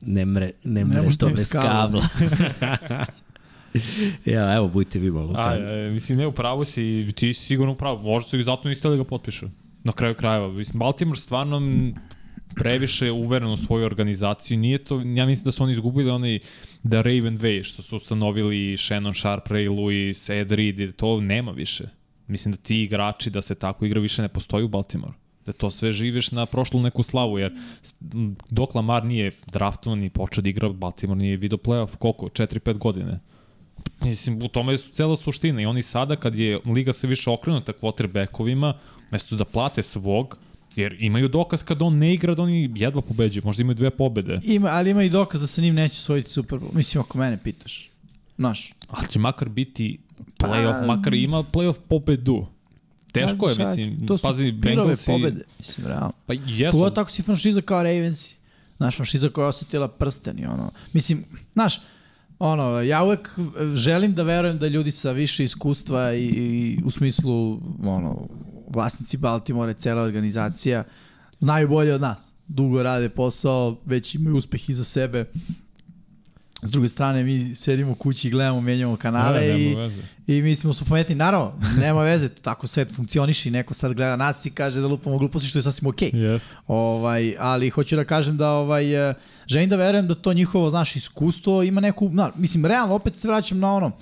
Ne 0.00 0.24
mre, 0.24 0.50
ne 0.64 0.84
mre 0.84 1.02
ne 1.02 1.10
što 1.10 1.28
bez 1.28 1.48
kabla. 1.48 2.02
ja, 4.24 4.56
evo, 4.56 4.68
budite 4.68 4.98
vi 4.98 5.10
malo. 5.10 5.32
A, 5.36 5.56
e, 5.56 5.90
mislim, 5.90 6.18
ne, 6.18 6.26
upravo 6.26 6.64
si, 6.64 7.12
ti 7.16 7.34
si 7.34 7.44
sigurno 7.44 7.72
upravo. 7.72 8.02
Možda 8.02 8.28
su 8.28 8.38
ih 8.38 8.44
zato 8.44 8.70
isto 8.70 8.90
da 8.90 8.96
ga 8.96 9.04
potpišu. 9.04 9.46
Na 9.84 9.92
kraju 9.92 10.14
krajeva. 10.14 10.48
Mislim, 10.48 10.78
Baltimore 10.78 11.20
stvarno 11.20 11.60
previše 12.54 13.10
uvereno 13.10 13.52
u 13.52 13.56
svoju 13.56 13.86
organizaciju. 13.86 14.58
Nije 14.58 14.78
to, 14.78 15.00
ja 15.00 15.26
mislim 15.26 15.44
da 15.44 15.52
su 15.52 15.62
oni 15.62 15.72
izgubili 15.72 16.10
onaj 16.10 16.38
da 16.82 17.02
Raven 17.02 17.38
Way 17.38 17.64
što 17.64 17.82
su 17.82 17.96
ustanovili 17.96 18.76
Shannon 18.76 19.14
Sharp, 19.14 19.48
Ray 19.48 19.70
Lewis, 19.70 20.40
Ed 20.40 20.52
Reed, 20.52 20.96
to 20.96 21.20
nema 21.20 21.50
više. 21.50 21.84
mislim 22.26 22.52
da 22.52 22.58
ti 22.58 22.82
igrači 22.82 23.30
da 23.30 23.42
se 23.42 23.54
tako 23.54 23.84
igra 23.84 24.00
više 24.00 24.22
ne 24.22 24.28
postoji 24.28 24.64
u 24.64 24.68
Baltimore. 24.68 25.12
Da 25.46 25.52
to 25.52 25.70
sve 25.70 25.92
živiš 25.92 26.30
na 26.30 26.46
prošlu 26.46 26.80
neku 26.80 27.02
slavu, 27.02 27.38
jer 27.38 27.52
dok 28.50 28.74
Lamar 28.74 29.04
nije 29.04 29.32
draftovan 29.46 30.02
i 30.02 30.10
počeo 30.10 30.42
da 30.42 30.50
igra, 30.50 30.68
Baltimore 30.68 31.18
nije 31.18 31.36
video 31.36 31.58
playoff 31.58 31.96
koliko? 31.96 32.26
4-5 32.26 32.78
godine. 32.78 33.20
Mislim, 34.00 34.42
u 34.42 34.48
tome 34.48 34.72
je 34.72 34.78
cela 34.78 35.16
suština 35.16 35.62
i 35.62 35.66
oni 35.66 35.82
sada 35.82 36.16
kad 36.16 36.38
je 36.38 36.60
liga 36.66 36.92
sve 36.92 37.08
više 37.08 37.30
okrenuta 37.30 37.72
quarterbackovima, 37.72 38.74
mesto 39.10 39.36
da 39.36 39.44
plate 39.44 39.82
svog, 39.82 40.38
jer 40.76 40.96
imaju 41.00 41.28
dokaz 41.28 41.62
kad 41.62 41.82
on 41.82 41.98
ne 41.98 42.14
igra 42.14 42.34
da 42.34 42.42
oni 42.42 42.70
jedva 42.74 43.00
pobeđuju, 43.00 43.42
možda 43.44 43.60
imaju 43.60 43.74
dve 43.74 43.90
pobede. 43.90 44.40
Ima, 44.44 44.68
ali 44.68 44.90
ima 44.90 45.02
i 45.02 45.08
dokaz 45.08 45.40
da 45.40 45.46
se 45.46 45.62
njim 45.62 45.74
neće 45.74 45.92
osvojiti 45.92 46.30
Super 46.30 46.58
Bowl. 46.58 46.74
Mislim, 46.74 47.00
ako 47.00 47.18
mene 47.18 47.38
pitaš. 47.44 47.90
Znaš, 48.36 48.72
Ali 48.88 49.08
će 49.08 49.18
makar 49.18 49.48
biti 49.48 49.98
playoff, 50.38 50.80
Pa- 50.80 50.86
makar 50.86 51.14
ima 51.14 51.42
playoff 51.42 51.76
pobedu. 51.88 52.46
Teško 53.12 53.48
je, 53.48 53.54
mislim, 53.58 54.06
to 54.06 54.18
su 54.18 54.22
pazi, 54.22 54.42
pirove 54.42 54.76
Bengalsi... 54.76 55.06
pobede, 55.06 55.44
mislim, 55.58 55.86
realno. 55.86 56.12
Pa 56.26 56.32
jesu, 56.46 56.72
Pogotovo 56.72 57.02
ako 57.02 57.10
si 57.10 57.22
franšiza 57.22 57.60
kao 57.60 57.82
Ravensi. 57.82 58.34
Znaš, 58.76 58.96
franšiza 58.96 59.28
koja 59.28 59.44
je 59.44 59.48
osetila 59.48 59.88
prsten 59.88 60.38
i 60.38 60.46
ono. 60.46 60.70
Mislim, 60.92 61.24
znaš, 61.52 61.80
ono, 62.38 62.80
ja 62.80 63.02
uvek 63.02 63.38
želim 63.74 64.14
da 64.14 64.22
verujem 64.22 64.58
da 64.58 64.68
ljudi 64.68 64.90
sa 64.90 65.12
više 65.12 65.44
iskustva 65.44 66.14
i, 66.14 66.24
i 66.24 66.78
u 66.84 66.90
smislu, 66.90 67.60
ono, 67.84 68.28
vlasnici 68.74 69.16
Baltimore, 69.16 69.74
cela 69.74 70.02
organizacija, 70.02 70.84
znaju 71.40 71.68
bolje 71.68 71.94
od 71.94 72.00
nas. 72.00 72.32
Dugo 72.48 72.82
rade 72.82 73.08
posao, 73.08 73.80
već 73.86 74.14
imaju 74.14 74.36
uspeh 74.36 74.70
iza 74.70 74.84
sebe. 74.84 75.24
S 76.64 76.70
druge 76.70 76.88
strane, 76.88 77.24
mi 77.24 77.54
sedimo 77.54 77.92
u 77.92 77.94
kući 77.94 78.28
i 78.28 78.30
gledamo, 78.30 78.60
menjamo 78.60 78.96
kanale 78.96 79.38
Da, 79.38 79.44
i, 79.44 79.68
nema 79.68 79.80
veze. 79.80 80.02
I 80.26 80.42
mi 80.42 80.54
smo 80.56 80.72
pametni, 80.88 81.14
naravno, 81.14 81.52
nema 81.84 82.02
veze, 82.02 82.28
tako 82.28 82.66
svet 82.66 82.94
funkcioniše 82.94 83.48
i 83.48 83.52
neko 83.52 83.74
sad 83.74 83.94
gleda 83.94 84.16
nas 84.16 84.46
i 84.46 84.50
kaže 84.50 84.80
da 84.80 84.86
lupamo 84.86 85.18
gluposti 85.18 85.48
što 85.48 85.58
je 85.58 85.62
sasvim 85.62 85.86
okej. 85.86 86.10
Okay. 86.10 86.36
Yes. 86.36 86.42
Ovaj, 86.66 87.36
ali 87.38 87.70
hoću 87.70 87.96
da 87.96 88.04
kažem 88.04 88.36
da 88.36 88.50
ovaj 88.50 89.10
eh, 89.10 89.14
želim 89.46 89.68
da 89.68 89.76
verujem 89.76 90.06
da 90.06 90.14
to 90.14 90.32
njihovo, 90.32 90.70
znaš, 90.70 90.96
iskustvo 90.96 91.62
ima 91.62 91.80
neku, 91.80 92.08
na, 92.12 92.30
mislim, 92.36 92.66
realno 92.66 92.94
opet 92.94 93.16
se 93.16 93.28
vraćam 93.28 93.58
na 93.58 93.74
ono, 93.74 93.92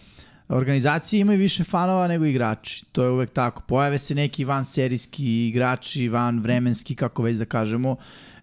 organizacije 0.51 1.21
imaju 1.21 1.39
više 1.39 1.65
fanova 1.65 2.09
nego 2.09 2.25
igrači. 2.25 2.85
To 2.93 3.03
je 3.03 3.11
uvek 3.11 3.31
tako. 3.31 3.63
Pojave 3.63 3.99
se 3.99 4.15
neki 4.15 4.45
van 4.45 4.65
serijski 4.65 5.49
igrači, 5.49 6.09
van 6.09 6.41
vremenski, 6.41 6.95
kako 6.95 7.23
već 7.23 7.37
da 7.37 7.45
kažemo, 7.45 7.97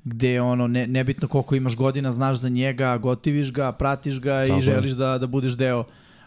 gde 0.03 0.41
ono 0.41 0.67
ne, 0.67 0.87
nebitno 0.87 1.27
koliko 1.27 1.55
imaš 1.55 1.75
godina, 1.75 2.11
znaš 2.11 2.37
za 2.37 2.49
njega, 2.49 2.97
gotiviš 2.97 3.53
ga, 3.53 3.71
pratiš 3.71 4.19
ga 4.19 4.43
Tako 4.47 4.59
i 4.59 4.61
želiš 4.61 4.91
da, 4.91 5.17
da 5.17 5.27
budeš 5.27 5.53
deo 5.53 5.83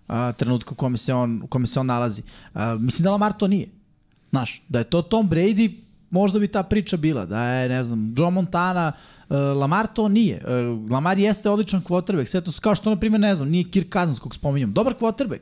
a, 0.08 0.32
trenutka 0.32 0.72
u 0.72 0.74
kome 0.74 0.96
se 0.96 1.14
on, 1.14 1.42
u 1.42 1.46
kome 1.46 1.66
se 1.66 1.80
on 1.80 1.86
nalazi. 1.86 2.22
A, 2.54 2.74
mislim 2.74 3.04
da 3.04 3.10
Lamar 3.10 3.32
to 3.32 3.48
nije. 3.48 3.66
Znaš, 4.30 4.62
da 4.68 4.78
je 4.78 4.84
to 4.84 5.02
Tom 5.02 5.30
Brady, 5.30 5.80
možda 6.10 6.38
bi 6.38 6.48
ta 6.48 6.62
priča 6.62 6.96
bila, 6.96 7.26
da 7.26 7.44
je, 7.44 7.68
ne 7.68 7.84
znam, 7.84 8.14
Joe 8.18 8.30
Montana, 8.30 8.92
uh, 9.28 9.36
Lamar 9.36 9.86
to 9.86 10.08
nije. 10.08 10.44
Uh, 10.44 10.90
Lamar 10.90 11.18
jeste 11.18 11.50
odličan 11.50 11.82
quarterback, 11.82 12.26
sve 12.26 12.40
to 12.40 12.50
su 12.50 12.60
kao 12.60 12.74
što, 12.74 12.90
na 12.90 12.96
primjer, 12.96 13.20
ne 13.20 13.34
znam, 13.34 13.48
nije 13.48 13.70
Kirk 13.70 13.92
Cousins 13.92 14.18
kog 14.18 14.34
spominjam, 14.34 14.72
dobar 14.72 14.94
quarterback, 15.00 15.40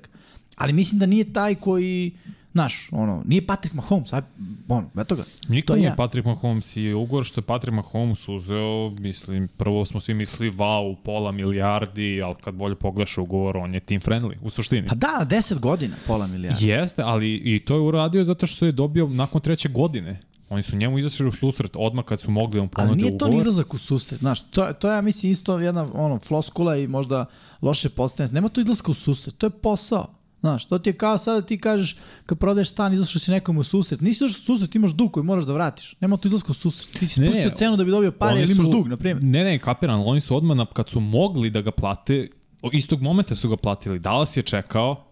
ali 0.58 0.72
mislim 0.72 0.98
da 0.98 1.06
nije 1.06 1.32
taj 1.32 1.54
koji, 1.54 2.12
znaš, 2.52 2.88
ono, 2.92 3.22
nije 3.26 3.46
Patrick 3.46 3.74
Mahomes, 3.74 4.12
aj, 4.12 4.20
ono, 4.68 4.90
eto 4.98 5.16
ga. 5.16 5.24
Niko 5.48 5.72
je 5.72 5.76
nije 5.76 5.86
jedan. 5.86 5.96
Patrick 5.96 6.26
Mahomes 6.26 6.76
i 6.76 6.92
ugovor 6.92 7.24
što 7.24 7.40
je 7.40 7.44
Patrick 7.44 7.74
Mahomes 7.74 8.28
uzeo, 8.28 8.90
mislim, 8.90 9.48
prvo 9.48 9.84
smo 9.84 10.00
svi 10.00 10.14
mislili, 10.14 10.56
wow, 10.56 10.96
pola 11.04 11.32
milijardi, 11.32 12.22
ali 12.22 12.34
kad 12.40 12.54
bolje 12.54 12.74
pogledaš 12.74 13.18
ugovor, 13.18 13.56
on 13.56 13.74
je 13.74 13.80
team 13.80 14.00
friendly, 14.00 14.34
u 14.42 14.50
suštini. 14.50 14.88
Pa 14.88 14.94
da, 14.94 15.26
10 15.30 15.58
godina, 15.58 15.96
pola 16.06 16.26
milijarda. 16.26 16.66
Jeste, 16.66 17.02
ali 17.02 17.34
i 17.34 17.60
to 17.64 17.74
je 17.74 17.80
uradio 17.80 18.24
zato 18.24 18.46
što 18.46 18.66
je 18.66 18.72
dobio 18.72 19.08
nakon 19.08 19.40
treće 19.40 19.68
godine. 19.68 20.20
Oni 20.50 20.62
su 20.62 20.76
njemu 20.76 20.98
izašli 20.98 21.26
u 21.26 21.32
susret 21.32 21.72
odmah 21.76 22.04
kad 22.04 22.20
su 22.20 22.30
mogli 22.30 22.56
da 22.56 22.62
mu 22.62 22.68
Ali 22.74 22.86
ponude 22.88 23.02
nije 23.02 23.18
to 23.18 23.24
ni 23.26 23.30
ugovor. 23.30 23.42
izlazak 23.42 23.74
u 23.74 23.78
susret, 23.78 24.20
znaš, 24.20 24.42
to, 24.50 24.72
to 24.72 24.90
je, 24.90 24.94
ja 24.94 25.00
mislim, 25.00 25.32
isto 25.32 25.58
jedna 25.58 25.88
ono, 25.94 26.18
floskula 26.18 26.76
i 26.76 26.86
možda 26.86 27.26
loše 27.62 27.88
postavljanje. 27.88 28.34
Nema 28.34 28.48
to 28.48 28.60
izlaska 28.60 28.90
u 28.90 28.94
susret, 28.94 29.34
to 29.38 29.46
je 29.46 29.50
posao. 29.50 30.17
Znaš, 30.40 30.64
to 30.66 30.78
ti 30.78 30.90
je 30.90 30.94
kao 30.94 31.18
sada 31.18 31.46
ti 31.46 31.58
kažeš 31.58 31.96
kad 32.26 32.38
prodaješ 32.38 32.70
stan, 32.70 32.92
izašao 32.92 33.20
si 33.20 33.30
nekom 33.30 33.58
u 33.58 33.62
susret. 33.64 34.00
Nisi 34.00 34.24
izašao 34.24 34.38
u 34.40 34.46
susret, 34.46 34.74
imaš 34.74 34.90
dug 34.90 35.12
koji 35.12 35.24
moraš 35.24 35.44
da 35.44 35.52
vratiš. 35.52 35.94
Nema 36.00 36.16
to 36.16 36.28
izlaska 36.28 36.50
u 36.50 36.54
susret. 36.54 36.98
Ti 36.98 37.06
si 37.06 37.20
Ne, 37.20 37.26
ne, 37.26 37.32
spustio 37.32 37.50
cenu 37.50 37.76
da 37.76 37.84
bi 37.84 37.90
dobio 37.90 38.12
pare 38.12 38.42
ili 38.42 38.52
imaš 38.52 38.66
dug, 38.66 38.88
na 38.88 38.96
primjer. 38.96 39.22
Ne, 39.22 39.44
ne, 39.44 39.58
kapiram, 39.58 40.00
ali 40.00 40.04
oni 40.06 40.20
su 40.20 40.36
odmah, 40.36 40.56
na, 40.56 40.66
kad 40.66 40.88
su 40.88 41.00
mogli 41.00 41.50
da 41.50 41.60
ga 41.60 41.70
plate, 41.70 42.28
istog 42.72 43.02
momenta 43.02 43.34
su 43.34 43.48
ga 43.48 43.56
platili. 43.56 43.98
Dallas 43.98 44.36
je 44.36 44.42
čekao, 44.42 45.04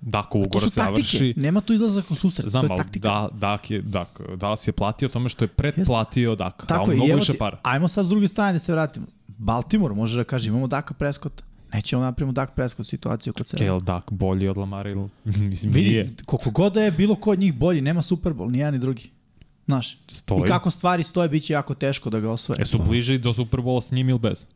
Dako 0.00 0.32
To 0.32 0.38
ugovor 0.38 0.62
su 0.62 0.70
se 0.70 0.80
taktike. 0.80 1.02
završi. 1.08 1.34
Nema 1.36 1.60
tu 1.60 1.72
izlazak 1.72 2.10
u 2.10 2.14
susret, 2.14 2.48
Znam, 2.48 2.66
to 2.68 2.74
je 2.74 2.76
taktika. 2.76 3.08
da, 3.08 3.28
Dak 3.32 3.70
je, 3.70 3.82
Dak, 3.82 4.20
Dallas 4.36 4.68
je 4.68 4.72
platio 4.72 5.08
tome 5.08 5.28
što 5.28 5.44
je 5.44 5.48
pretplatio 5.48 6.34
Daka. 6.34 6.66
Tako 6.66 6.84
Dao 6.84 6.92
je, 6.92 6.96
mnogo 6.96 7.14
više 7.14 7.32
ti, 7.32 7.38
para. 7.38 7.58
ajmo 7.62 7.88
sad 7.88 8.04
s 8.04 8.08
druge 8.08 8.28
strane 8.28 8.52
da 8.52 8.58
se 8.58 8.72
vratimo. 8.72 9.06
Baltimore, 9.28 9.94
može 9.94 10.16
da 10.16 10.24
kaže, 10.24 10.48
imamo 10.48 10.66
Daka 10.66 10.94
Prescott. 10.94 11.42
Nećemo 11.72 12.02
napravimo 12.02 12.32
Dak 12.32 12.54
Prescott 12.54 12.88
situaciju 12.88 13.32
kod 13.32 13.46
sebe. 13.46 13.64
Kel 13.64 13.80
Dak 13.80 14.12
bolji 14.12 14.48
od 14.48 14.56
Lamara 14.56 14.90
ili... 14.90 15.08
Mislim, 15.50 15.72
Vidi, 15.72 15.90
nije. 15.90 16.10
koliko 16.26 16.50
god 16.50 16.72
da 16.72 16.82
je 16.82 16.90
bilo 16.90 17.14
ko 17.14 17.30
od 17.30 17.38
njih 17.38 17.54
bolji, 17.54 17.80
nema 17.80 18.02
Super 18.02 18.32
Bowl, 18.32 18.50
ni 18.50 18.58
jedan 18.58 18.74
ni 18.74 18.80
drugi. 18.80 19.10
Znaš, 19.66 19.98
Stoji. 20.06 20.40
i 20.44 20.48
kako 20.48 20.70
stvari 20.70 21.02
stoje, 21.02 21.28
bit 21.28 21.44
će 21.44 21.52
jako 21.52 21.74
teško 21.74 22.10
da 22.10 22.20
ga 22.20 22.30
osvoje. 22.30 22.62
E 22.62 22.64
su 22.64 22.78
bliži 22.78 23.18
do 23.18 23.32
Superbola 23.32 23.82
s 23.82 23.90
njim 23.90 24.08
ili 24.08 24.18
bez? 24.18 24.46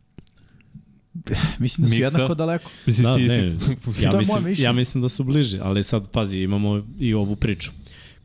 Mislim 1.59 1.83
da 1.85 1.89
su 1.89 1.95
Miksa. 1.95 2.05
jednako 2.05 2.35
daleko. 2.35 2.71
Mislim, 2.87 3.05
Da, 3.05 3.15
ti 3.15 3.23
ne, 3.23 3.37
si... 3.37 4.03
ja, 4.03 4.13
mislim, 4.19 4.55
ja 4.59 4.73
mislim 4.73 5.03
da 5.03 5.09
su 5.09 5.25
bliži, 5.25 5.59
ali 5.63 5.83
sad 5.83 6.11
pazi, 6.11 6.39
imamo 6.39 6.83
i 6.99 7.15
ovu 7.15 7.37
priču. 7.37 7.71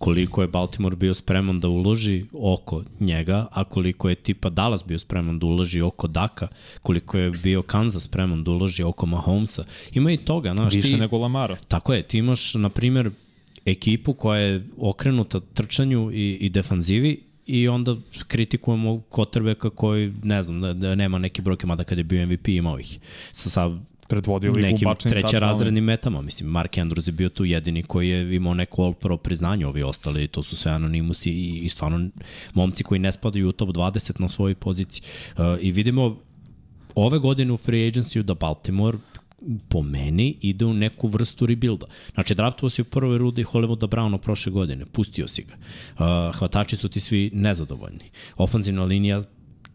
Koliko 0.02 0.42
je 0.42 0.48
Baltimore 0.48 0.96
bio 0.96 1.14
spreman 1.14 1.60
da 1.60 1.68
uloži 1.68 2.26
oko 2.34 2.84
njega, 3.00 3.48
a 3.52 3.64
koliko 3.64 4.10
je 4.10 4.16
tipa 4.16 4.50
Dallas 4.50 4.86
bio 4.86 5.00
spreman 5.00 5.40
da 5.40 5.46
uloži 5.46 5.82
oko 5.82 6.08
Daka, 6.08 6.48
koliko 6.82 7.18
je 7.18 7.32
bio 7.32 7.62
Kansas 7.62 8.04
spreman 8.04 8.44
da 8.44 8.52
uloži 8.52 8.84
oko 8.84 9.06
Mahomesa. 9.06 9.64
Ima 9.94 10.12
i 10.12 10.18
toga, 10.18 10.52
znaš, 10.52 10.74
Više 10.74 10.88
ti, 10.88 10.98
nego 10.98 11.18
Lamara. 11.18 11.58
Tako 11.68 11.94
je, 11.94 12.04
ti 12.04 12.18
imaš, 12.18 12.54
na 12.54 12.70
primjer, 12.70 13.12
ekipu 13.66 14.14
koja 14.14 14.40
je 14.40 14.68
okrenuta 14.78 15.40
trčanju 15.40 16.12
i, 16.14 16.38
i 16.42 16.50
defanzivi 16.50 17.20
i 17.46 17.68
onda 17.68 17.96
kritikujemo 18.28 19.02
Kotrbeka 19.10 19.70
koji, 19.70 20.14
ne 20.24 20.44
znam, 20.44 20.62
da, 20.62 20.74
da 20.74 20.96
nema 20.96 21.18
neki 21.18 21.42
brojke, 21.42 21.68
mada 21.68 21.84
kad 21.84 21.98
je 21.98 22.04
bio 22.04 22.26
MVP 22.28 22.48
imao 22.48 22.80
ih. 22.80 23.00
Sa, 23.32 23.50
sa 23.50 23.78
Predvodio 24.12 24.52
ligu 24.52 24.68
nekim 24.68 24.86
bačenim 24.86 25.12
treće 25.12 25.28
touchdownom. 25.28 25.40
razrednim 25.40 25.84
metama. 25.84 26.22
Mislim, 26.22 26.50
Mark 26.50 26.72
Andrews 26.72 27.08
je 27.08 27.12
bio 27.12 27.30
tu 27.30 27.46
jedini 27.46 27.84
koji 27.84 28.10
je 28.10 28.36
imao 28.36 28.54
neko 28.54 28.84
All 28.84 28.94
Pro 28.94 29.18
priznanje, 29.18 29.68
ovi 29.68 29.84
ostali, 29.84 30.28
to 30.28 30.44
su 30.44 30.56
sve 30.56 30.72
anonimusi 30.72 31.30
i, 31.30 31.60
i 31.60 31.70
stvarno 31.70 32.10
momci 32.54 32.84
koji 32.84 33.00
ne 33.00 33.12
spadaju 33.12 33.50
u 33.50 33.52
top 33.52 33.70
20 33.70 34.22
na 34.22 34.30
svojoj 34.30 34.56
poziciji. 34.56 35.04
Uh, 35.38 35.44
I 35.62 35.72
vidimo 35.72 36.18
ove 36.96 37.20
godine 37.20 37.54
u 37.54 37.58
free 37.58 37.92
agency 37.92 38.22
da 38.22 38.34
Baltimore 38.34 38.98
po 39.70 39.82
meni 39.82 40.38
ide 40.42 40.66
u 40.66 40.74
neku 40.74 41.08
vrstu 41.08 41.46
rebuilda. 41.46 41.86
Znači, 42.14 42.36
draftovao 42.36 42.70
si 42.70 42.82
u 42.82 42.86
prvoj 42.86 43.18
rudi 43.18 43.44
Hollywooda 43.44 43.88
Browna 43.88 44.18
prošle 44.18 44.52
godine, 44.52 44.86
pustio 44.86 45.28
si 45.28 45.44
ga. 45.44 45.54
Uh, 45.54 46.36
hvatači 46.36 46.76
su 46.76 46.90
ti 46.90 47.00
svi 47.00 47.32
nezadovoljni. 47.34 48.12
Ofanzivna 48.38 48.84
linija 48.84 49.24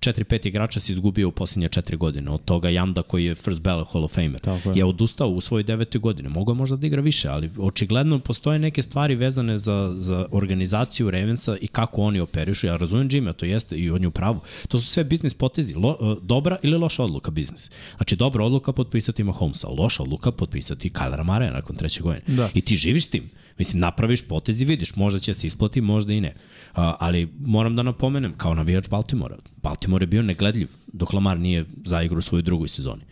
4-5 0.00 0.46
igrača 0.46 0.80
si 0.80 0.92
izgubio 0.92 1.28
u 1.28 1.32
posljednje 1.32 1.68
4 1.68 1.96
godine. 1.96 2.30
Od 2.30 2.44
toga 2.44 2.68
Jamda 2.68 3.02
koji 3.02 3.24
je 3.24 3.34
first 3.34 3.60
ballot 3.60 3.88
Hall 3.92 4.04
of 4.04 4.14
Famer. 4.14 4.40
Tako 4.40 4.70
je. 4.70 4.78
je 4.78 4.84
odustao 4.84 5.28
u 5.28 5.40
svojoj 5.40 5.62
devetoj 5.62 6.00
godine. 6.00 6.28
Mogu 6.28 6.52
je 6.52 6.54
možda 6.54 6.76
da 6.76 6.86
igra 6.86 7.02
više, 7.02 7.28
ali 7.28 7.50
očigledno 7.58 8.18
postoje 8.18 8.58
neke 8.58 8.82
stvari 8.82 9.14
vezane 9.14 9.58
za, 9.58 9.94
za 9.96 10.26
organizaciju 10.30 11.10
Ravensa 11.10 11.56
i 11.60 11.66
kako 11.66 12.02
oni 12.02 12.20
operišu. 12.20 12.66
Ja 12.66 12.76
razumem 12.76 13.08
Jimmy, 13.08 13.32
to 13.32 13.46
jeste 13.46 13.76
i 13.76 13.90
on 13.90 14.02
je 14.02 14.08
u 14.08 14.10
pravu. 14.10 14.40
To 14.68 14.78
su 14.78 14.86
sve 14.86 15.04
biznis 15.04 15.34
potezi. 15.34 15.74
Lo, 15.74 15.96
uh, 16.00 16.22
dobra 16.22 16.56
ili 16.62 16.76
loša 16.76 17.04
odluka 17.04 17.30
biznis. 17.30 17.70
Znači, 17.96 18.16
dobra 18.16 18.44
odluka 18.44 18.72
potpisati 18.72 19.24
Mahomesa, 19.24 19.68
loša 19.68 20.02
odluka 20.02 20.32
potpisati 20.32 20.90
Kylera 20.90 21.22
Marea 21.22 21.52
nakon 21.52 21.76
treće 21.76 22.02
godine. 22.02 22.22
Da. 22.26 22.50
I 22.54 22.60
ti 22.60 22.76
živiš 22.76 23.04
s 23.04 23.08
tim. 23.08 23.30
Mislim, 23.58 23.80
napraviš 23.80 24.22
potez 24.28 24.60
i 24.60 24.64
vidiš, 24.64 24.96
možda 24.96 25.20
će 25.20 25.34
se 25.34 25.46
isplati, 25.46 25.80
možda 25.80 26.12
i 26.12 26.20
ne. 26.20 26.34
Ali 26.76 27.28
moram 27.40 27.76
da 27.76 27.82
napomenem, 27.82 28.34
kao 28.36 28.54
navijač 28.54 28.88
Baltimora, 28.88 29.36
Baltimore 29.62 30.02
je 30.02 30.06
bio 30.06 30.22
negledljiv 30.22 30.68
dok 30.92 31.12
Lamar 31.12 31.38
nije 31.38 31.64
zaigrao 31.84 32.18
u 32.18 32.22
svojoj 32.22 32.42
drugoj 32.42 32.68
sezoni. 32.68 33.02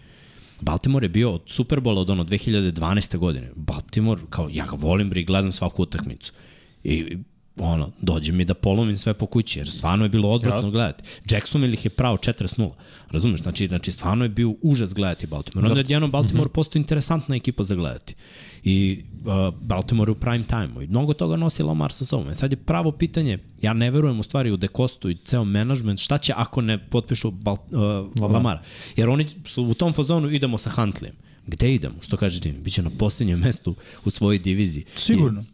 Baltimore 0.60 1.04
je 1.04 1.08
bio 1.08 1.32
od 1.32 1.42
Superbola 1.46 2.00
od 2.00 2.10
ono 2.10 2.24
2012. 2.24 3.16
godine. 3.18 3.50
Baltimore, 3.56 4.22
kao 4.30 4.48
ja 4.52 4.66
ga 4.66 4.76
volim, 4.76 5.10
gledam 5.10 5.52
svaku 5.52 5.82
utakmicu. 5.82 6.32
I 6.84 7.18
ono, 7.56 7.90
dođe 8.00 8.32
mi 8.32 8.44
da 8.44 8.54
polomim 8.54 8.96
sve 8.96 9.14
po 9.14 9.26
kući, 9.26 9.58
jer 9.58 9.70
stvarno 9.70 10.04
je 10.04 10.08
bilo 10.08 10.30
odvratno 10.30 10.58
Jasno. 10.58 10.70
gledati. 10.70 11.04
Jacksonville 11.30 11.74
ih 11.74 11.84
je 11.84 11.90
pravo 11.90 12.16
40-0. 12.16 12.70
Razumeš? 13.10 13.42
Znači, 13.42 13.68
znači, 13.68 13.92
stvarno 13.92 14.24
je 14.24 14.28
bio 14.28 14.54
užas 14.62 14.94
gledati 14.94 15.26
Baltimore. 15.26 15.68
Onda 15.68 15.80
je 15.80 15.86
jedno 15.88 16.08
Baltimore 16.08 16.48
postao 16.48 16.80
interesantna 16.80 17.36
ekipa 17.36 17.62
za 17.62 17.74
gledati. 17.74 18.14
I 18.64 19.04
uh, 19.24 19.54
Baltimore 19.60 20.10
u 20.10 20.14
prime 20.14 20.44
time-u. 20.44 20.82
I 20.82 20.86
mnogo 20.86 21.14
toga 21.14 21.36
nosi 21.36 21.62
Lamar 21.62 21.92
sa 21.92 22.04
sobom. 22.04 22.28
E 22.30 22.34
sad 22.34 22.52
je 22.52 22.56
pravo 22.56 22.92
pitanje, 22.92 23.38
ja 23.62 23.72
ne 23.72 23.90
verujem 23.90 24.20
u 24.20 24.22
stvari 24.22 24.50
u 24.50 24.56
Dekostu 24.56 25.10
i 25.10 25.14
ceo 25.14 25.44
management, 25.44 26.00
šta 26.00 26.18
će 26.18 26.32
ako 26.36 26.60
ne 26.60 26.78
potpišu 26.88 27.30
Bal, 27.30 27.54
uh, 27.70 27.80
Lamar. 28.20 28.30
Lamara? 28.30 28.62
Jer 28.96 29.08
oni 29.08 29.26
su 29.46 29.62
u 29.64 29.74
tom 29.74 29.92
fazonu 29.92 30.30
idemo 30.30 30.58
sa 30.58 30.70
Huntlijem. 30.70 31.14
Gde 31.46 31.74
idemo? 31.74 31.94
Što 32.00 32.16
kaže 32.16 32.40
Jimmy? 32.40 32.60
Biće 32.60 32.82
na 32.82 32.90
posljednjem 32.98 33.38
mestu 33.38 33.74
u 34.04 34.10
svojoj 34.10 34.38
diviziji. 34.38 34.84
Sigurno. 34.96 35.44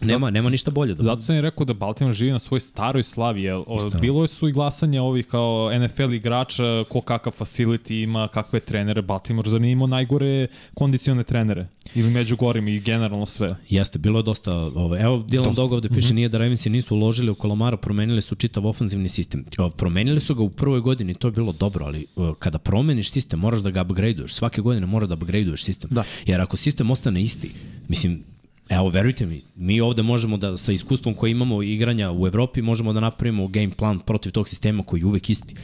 Nema, 0.00 0.30
nema 0.30 0.50
ništa 0.50 0.70
bolje. 0.70 0.94
Da... 0.94 1.02
Zato 1.02 1.22
sam 1.22 1.36
i 1.36 1.40
rekao 1.40 1.64
da 1.64 1.74
Baltimore 1.74 2.14
živi 2.14 2.32
na 2.32 2.38
svoj 2.38 2.60
staroj 2.60 3.02
slavi, 3.02 3.42
Isto. 3.42 3.98
bilo 4.00 4.26
su 4.26 4.48
i 4.48 4.52
glasanje 4.52 5.00
ovih 5.00 5.26
kao 5.26 5.70
NFL 5.78 6.12
igrača, 6.12 6.84
ko 6.88 7.00
kakav 7.00 7.32
facility 7.38 8.02
ima, 8.02 8.28
kakve 8.28 8.60
trenere, 8.60 9.02
Baltimore 9.02 9.50
zanimao 9.50 9.86
najgore 9.86 10.46
kondicione 10.74 11.22
trenere, 11.24 11.66
ili 11.94 12.10
među 12.10 12.36
gorim 12.36 12.68
i 12.68 12.80
generalno 12.80 13.26
sve. 13.26 13.56
Jeste, 13.68 13.98
bilo 13.98 14.18
je 14.18 14.22
dosta, 14.22 14.52
ovaj, 14.54 15.02
evo 15.02 15.18
Dylan. 15.18 15.54
Dog 15.54 15.72
ovde 15.72 15.88
piše, 15.88 16.06
mm 16.06 16.10
-hmm. 16.10 16.14
nije 16.14 16.28
da 16.28 16.38
Ravensi 16.38 16.70
nisu 16.70 16.94
uložili 16.94 17.30
u 17.30 17.34
Kolomara, 17.34 17.76
promenili 17.76 18.22
su 18.22 18.34
čitav 18.34 18.66
ofanzivni 18.66 19.08
sistem. 19.08 19.44
Promenili 19.76 20.20
su 20.20 20.34
ga 20.34 20.42
u 20.42 20.50
prvoj 20.50 20.80
godini, 20.80 21.14
to 21.14 21.28
je 21.28 21.32
bilo 21.32 21.52
dobro, 21.52 21.84
ali 21.84 22.06
kada 22.38 22.58
promeniš 22.58 23.10
sistem, 23.10 23.38
moraš 23.38 23.60
da 23.60 23.70
ga 23.70 23.82
upgradeuješ. 23.82 24.34
Svake 24.34 24.60
godine 24.60 24.86
mora 24.86 25.06
da 25.06 25.14
upgradeuješ 25.14 25.64
sistem. 25.64 25.90
Da. 25.92 26.04
Jer 26.26 26.40
ako 26.40 26.56
sistem 26.56 26.90
ostane 26.90 27.22
isti, 27.22 27.50
mislim, 27.88 28.24
Evo, 28.70 28.88
verujte 28.88 29.26
mi, 29.26 29.42
mi 29.56 29.80
ovde 29.80 30.02
možemo 30.02 30.36
da, 30.36 30.56
sa 30.56 30.72
iskustvom 30.72 31.14
koje 31.14 31.30
imamo 31.30 31.62
igranja 31.62 32.12
u 32.12 32.26
Evropi, 32.26 32.62
možemo 32.62 32.92
da 32.92 33.00
napravimo 33.00 33.48
game 33.48 33.70
plan 33.70 33.98
protiv 33.98 34.32
tog 34.32 34.48
sistema 34.48 34.82
koji 34.82 35.00
je 35.00 35.06
uvek 35.06 35.30
isti. 35.30 35.54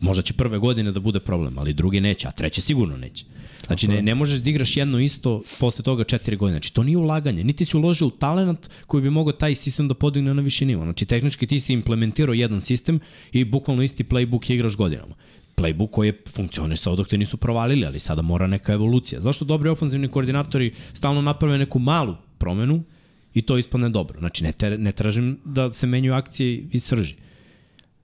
Možda 0.00 0.22
će 0.22 0.32
prve 0.32 0.58
godine 0.58 0.92
da 0.92 1.00
bude 1.00 1.20
problem, 1.20 1.58
ali 1.58 1.72
drugi 1.72 2.00
neće, 2.00 2.28
a 2.28 2.30
treće 2.30 2.60
sigurno 2.60 2.96
neće. 2.96 3.24
Znači, 3.66 3.88
ne, 3.88 4.02
ne 4.02 4.14
možeš 4.14 4.38
da 4.38 4.50
igraš 4.50 4.76
jedno 4.76 5.00
isto 5.00 5.42
posle 5.60 5.84
toga 5.84 6.04
četiri 6.04 6.36
godine. 6.36 6.58
Znači, 6.58 6.74
to 6.74 6.82
nije 6.82 6.96
ulaganje. 6.96 7.44
Niti 7.44 7.64
si 7.64 7.76
uložio 7.76 8.06
u 8.06 8.10
talent 8.10 8.68
koji 8.86 9.02
bi 9.02 9.10
mogao 9.10 9.32
taj 9.32 9.54
sistem 9.54 9.88
da 9.88 9.94
podigne 9.94 10.34
na 10.34 10.42
viši 10.42 10.66
nivo. 10.66 10.84
Znači, 10.84 11.06
tehnički 11.06 11.46
ti 11.46 11.60
si 11.60 11.72
implementirao 11.72 12.34
jedan 12.34 12.60
sistem 12.60 13.00
i 13.32 13.44
bukvalno 13.44 13.82
isti 13.82 14.04
playbook 14.04 14.52
igraš 14.52 14.76
godinama 14.76 15.14
playbook 15.56 15.90
koji 15.90 16.08
je 16.08 16.22
funkcionisao 16.34 16.96
dok 16.96 17.08
te 17.08 17.18
nisu 17.18 17.36
provalili, 17.36 17.86
ali 17.86 18.00
sada 18.00 18.22
mora 18.22 18.46
neka 18.46 18.72
evolucija. 18.72 19.20
Zašto 19.20 19.44
dobri 19.44 19.68
ofenzivni 19.68 20.08
koordinatori 20.08 20.74
stalno 20.92 21.22
naprave 21.22 21.58
neku 21.58 21.78
malu 21.78 22.16
promenu 22.38 22.82
i 23.34 23.42
to 23.42 23.58
ispadne 23.58 23.88
dobro? 23.88 24.18
Znači, 24.18 24.44
ne, 24.44 24.52
te, 24.52 24.78
ne 24.78 24.92
tražim 24.92 25.38
da 25.44 25.72
se 25.72 25.86
menjuju 25.86 26.14
akcije 26.14 26.68
iz 26.72 26.84
srži. 26.84 27.14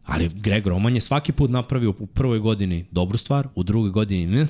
Ali 0.04 0.28
Greg 0.34 0.66
Roman 0.66 0.94
je 0.94 1.00
svaki 1.00 1.32
put 1.32 1.50
napravio 1.50 1.94
u 1.98 2.06
prvoj 2.06 2.38
godini 2.38 2.84
dobru 2.90 3.18
stvar, 3.18 3.48
u 3.54 3.62
drugoj 3.62 3.90
godini 3.90 4.26
ne, 4.26 4.46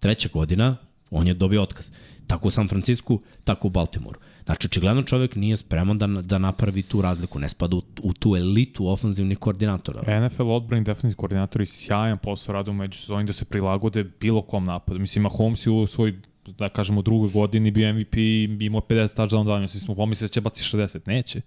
treća 0.00 0.28
godina 0.32 0.76
on 1.10 1.26
je 1.26 1.34
dobio 1.34 1.62
otkaz. 1.62 1.90
Tako 2.26 2.48
u 2.48 2.50
San 2.50 2.68
Francisku, 2.68 3.20
tako 3.44 3.68
u 3.68 3.70
Baltimoru. 3.70 4.20
Znači, 4.44 4.66
očigledno 4.66 5.02
čovek 5.02 5.36
nije 5.36 5.56
spreman 5.56 5.98
da, 5.98 6.06
da 6.06 6.38
napravi 6.38 6.82
tu 6.82 7.02
razliku, 7.02 7.38
ne 7.38 7.48
spada 7.48 7.76
u, 7.76 7.82
u 8.02 8.12
tu 8.12 8.36
elitu 8.36 8.88
ofanzivnih 8.88 9.38
koordinatora. 9.38 10.26
NFL 10.26 10.50
odbrani 10.50 10.84
defensivni 10.84 11.14
koordinatori 11.14 11.66
sjajan 11.66 12.18
posao 12.18 12.52
rade 12.52 12.70
u 12.70 12.74
međusezoni 12.74 13.24
da 13.24 13.32
se 13.32 13.44
prilagode 13.44 14.04
bilo 14.20 14.42
kom 14.42 14.64
napadu. 14.64 14.98
Mislim, 14.98 15.22
Mahomes 15.22 15.66
je 15.66 15.70
u 15.70 15.86
svoj 15.86 16.14
da 16.46 16.68
kažemo, 16.68 16.98
u 16.98 17.02
drugoj 17.02 17.30
godini 17.30 17.70
bio 17.70 17.94
MVP 17.94 18.16
i 18.16 18.56
imao 18.60 18.80
50 18.80 19.16
touchdown 19.16 19.44
da 19.44 19.58
mislim 19.58 19.80
smo 19.80 19.94
pomislili 19.94 20.28
da 20.28 20.32
će 20.32 20.40
baci 20.40 20.62
60. 20.62 20.98
Neće. 21.06 21.40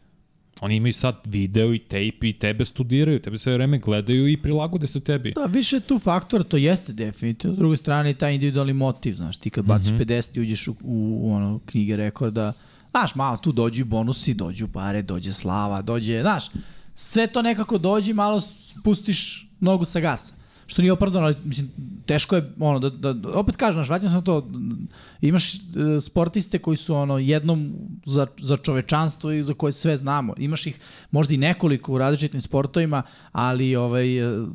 Oni 0.61 0.75
imaju 0.75 0.93
sad 0.93 1.15
video 1.25 1.73
i 1.73 1.79
tape 1.79 2.29
i 2.29 2.33
tebe 2.33 2.65
studiraju, 2.65 3.19
tebe 3.19 3.37
sve 3.37 3.53
vreme 3.53 3.79
gledaju 3.79 4.27
i 4.27 4.37
prilagode 4.37 4.87
se 4.87 4.99
tebi. 4.99 5.33
Da, 5.35 5.45
više 5.45 5.79
tu 5.79 5.99
faktor, 5.99 6.43
to 6.43 6.57
jeste 6.57 6.93
definitivno. 6.93 7.55
S 7.55 7.59
druge 7.59 7.77
strane, 7.77 8.13
taj 8.13 8.33
individualni 8.33 8.73
motiv, 8.73 9.15
znaš, 9.15 9.37
ti 9.37 9.49
kad 9.49 9.65
baciš 9.65 9.91
mm 9.91 9.97
-hmm. 9.97 10.05
50 10.05 10.37
i 10.37 10.41
uđeš 10.41 10.67
u, 10.67 10.71
u, 10.71 11.19
u 11.21 11.33
ono, 11.33 11.59
knjige 11.65 11.95
rekorda, 11.95 12.53
znaš, 12.91 13.15
malo 13.15 13.37
tu 13.37 13.51
dođu 13.51 13.81
i 13.81 13.83
bonusi, 13.83 14.33
dođu 14.33 14.67
pare, 14.67 15.01
dođe 15.01 15.33
slava, 15.33 15.81
dođe, 15.81 16.21
znaš, 16.21 16.49
sve 16.95 17.27
to 17.27 17.41
nekako 17.41 17.77
dođe 17.77 18.13
malo 18.13 18.41
spustiš 18.41 19.49
nogu 19.59 19.85
sa 19.85 19.99
gasa. 19.99 20.33
Što 20.67 20.81
nije 20.81 20.91
opravdano, 20.91 21.25
ali 21.25 21.35
mislim, 21.43 21.69
teško 22.05 22.35
je, 22.35 22.51
ono, 22.59 22.79
da, 22.79 22.89
da, 22.89 23.13
da 23.13 23.29
opet 23.33 23.55
kažem, 23.55 23.73
znaš, 23.73 23.89
vraćam 23.89 24.09
sam 24.09 24.23
to, 24.23 24.49
imaš 25.21 25.55
e, 25.55 25.59
sportiste 26.01 26.59
koji 26.59 26.77
su, 26.77 26.95
ono, 26.95 27.17
jednom 27.17 27.73
za, 28.05 28.27
za 28.37 28.57
čovečanstvo 28.57 29.31
i 29.31 29.43
za 29.43 29.53
koje 29.53 29.71
sve 29.71 29.97
znamo. 29.97 30.33
Imaš 30.37 30.67
ih 30.67 30.79
možda 31.11 31.33
i 31.33 31.37
nekoliko 31.37 31.93
u 31.93 31.97
različitim 31.97 32.41
sportovima, 32.41 33.03
ali 33.31 33.75
ovaj, 33.75 34.17
e, 34.17 34.45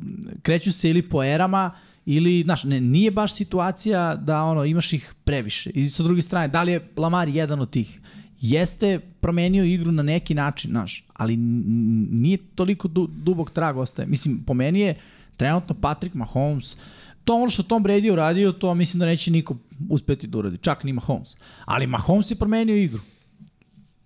kreću 0.41 0.71
se 0.71 0.89
ili 0.89 1.01
po 1.01 1.23
erama, 1.23 1.71
ili, 2.05 2.43
znaš, 2.43 2.63
ne, 2.63 2.81
nije 2.81 3.11
baš 3.11 3.33
situacija 3.33 4.15
da 4.15 4.43
ono, 4.43 4.65
imaš 4.65 4.93
ih 4.93 5.13
previše. 5.23 5.69
I 5.69 5.89
sa 5.89 6.03
druge 6.03 6.21
strane, 6.21 6.47
da 6.47 6.63
li 6.63 6.71
je 6.71 6.89
Lamar 6.97 7.27
jedan 7.27 7.59
od 7.59 7.69
tih? 7.69 7.99
Jeste 8.41 8.99
promenio 8.99 9.63
igru 9.63 9.91
na 9.91 10.03
neki 10.03 10.33
način, 10.33 10.71
znaš, 10.71 11.05
ali 11.13 11.37
nije 11.37 12.37
toliko 12.55 12.87
du, 12.87 13.07
dubog 13.07 13.51
trag 13.51 13.77
ostaje. 13.77 14.07
Mislim, 14.07 14.43
po 14.43 14.53
meni 14.53 14.79
je 14.79 14.95
trenutno 15.37 15.75
Patrick 15.81 16.15
Mahomes, 16.15 16.77
to 17.23 17.35
ono 17.35 17.49
što 17.49 17.63
Tom 17.63 17.83
Brady 17.83 18.11
uradio, 18.11 18.51
to 18.51 18.73
mislim 18.73 18.99
da 18.99 19.05
neće 19.05 19.31
niko 19.31 19.55
uspeti 19.89 20.27
da 20.27 20.37
uradi, 20.37 20.57
čak 20.57 20.83
ni 20.83 20.93
Mahomes. 20.93 21.35
Ali 21.65 21.87
Mahomes 21.87 22.31
je 22.31 22.35
promenio 22.35 22.75
igru. 22.75 23.01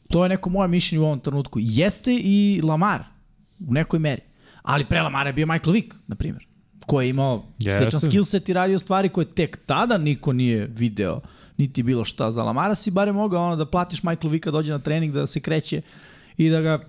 To 0.10 0.24
je 0.26 0.30
neko 0.30 0.50
moje 0.50 0.68
mišljenje 0.68 1.04
u 1.04 1.06
ovom 1.06 1.20
trenutku. 1.20 1.60
Jeste 1.62 2.13
i 2.13 2.62
Lamar 2.63 3.04
u 3.60 3.74
nekoj 3.74 4.00
meri. 4.00 4.22
Ali 4.62 4.86
pre 4.86 5.02
Lamara 5.02 5.30
je 5.30 5.34
bio 5.34 5.48
Michael 5.48 5.74
Vick, 5.74 5.96
na 6.08 6.16
primjer 6.16 6.48
koji 6.88 7.06
je 7.06 7.10
imao 7.10 7.46
Jeste. 7.60 7.82
sličan 7.82 8.00
skill 8.00 8.24
set 8.24 8.50
i 8.50 8.54
radio 8.54 8.80
stvari 8.80 9.10
koje 9.10 9.26
tek 9.26 9.60
tada 9.66 9.98
niko 9.98 10.34
nije 10.34 10.66
video 10.66 11.22
niti 11.58 11.84
bilo 11.84 12.06
šta 12.06 12.32
za 12.32 12.44
Lamara 12.44 12.76
si 12.76 12.92
bare 12.92 13.12
mogao 13.12 13.46
ono 13.46 13.56
da 13.56 13.66
platiš 13.66 14.04
Michael 14.04 14.32
Vicka 14.32 14.52
dođe 14.52 14.74
na 14.74 14.80
trening 14.80 15.13
da 15.13 15.28
se 15.28 15.40
kreće 15.40 15.82
i 16.38 16.50
da 16.50 16.62
ga 16.62 16.80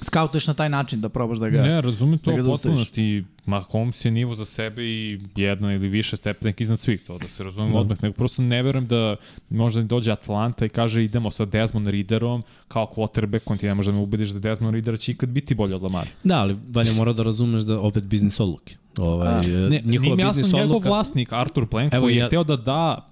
skautuješ 0.00 0.46
na 0.46 0.54
taj 0.54 0.68
način 0.68 1.00
da 1.00 1.08
probaš 1.08 1.38
da 1.38 1.48
ga 1.48 1.62
Ne, 1.62 1.80
razumem 1.80 2.18
to 2.18 2.32
da 2.32 2.42
potpuno 2.44 2.84
ti 2.84 3.24
Mahomes 3.46 4.04
je 4.04 4.10
nivo 4.10 4.34
za 4.34 4.44
sebe 4.44 4.82
i 4.84 5.20
jedna 5.36 5.74
ili 5.74 5.88
više 5.88 6.16
stepenek 6.16 6.60
iznad 6.60 6.80
svih, 6.80 7.02
to 7.02 7.18
da 7.18 7.28
se 7.28 7.44
razumemo 7.44 7.72
Da. 7.72 7.80
odmah, 7.80 8.02
nego 8.02 8.14
prosto 8.14 8.42
ne 8.42 8.62
verujem 8.62 8.86
da 8.86 9.16
možda 9.50 9.82
dođe 9.82 10.12
Atlanta 10.12 10.64
i 10.64 10.68
kaže 10.68 11.04
idemo 11.04 11.30
sa 11.30 11.44
Desmond 11.44 11.86
Readerom 11.88 12.42
kao 12.68 12.86
quarterbackom, 12.88 13.58
ti 13.58 13.66
ne 13.66 13.74
možda 13.74 13.92
me 13.92 13.98
ubediš 13.98 14.28
da 14.28 14.38
Desmond 14.40 14.74
Reader 14.74 14.98
će 14.98 15.12
ikad 15.12 15.28
biti 15.28 15.54
bolji 15.54 15.74
od 15.74 15.82
Lamara. 15.82 16.08
Da, 16.24 16.36
ali 16.36 16.56
Vanja 16.68 16.92
mora 16.92 17.12
da 17.12 17.22
razumeš 17.22 17.62
da 17.62 17.80
opet 17.80 18.04
biznis 18.04 18.40
odluke. 18.40 18.76
Ovaj, 18.98 19.28
A, 19.28 19.40
ne, 19.40 19.80
njihova 19.80 19.90
nije 20.00 20.16
mi 20.16 20.22
jasno 20.22 20.32
biznis 20.32 20.52
njegov 20.52 20.62
odluka... 20.66 20.88
vlasnik 20.88 21.32
Artur 21.32 21.66
Plenko 21.66 21.96
Evo 21.96 22.08
je 22.08 22.16
ja- 22.16 22.26
hteo 22.26 22.44
da 22.44 22.56
da 22.56 23.08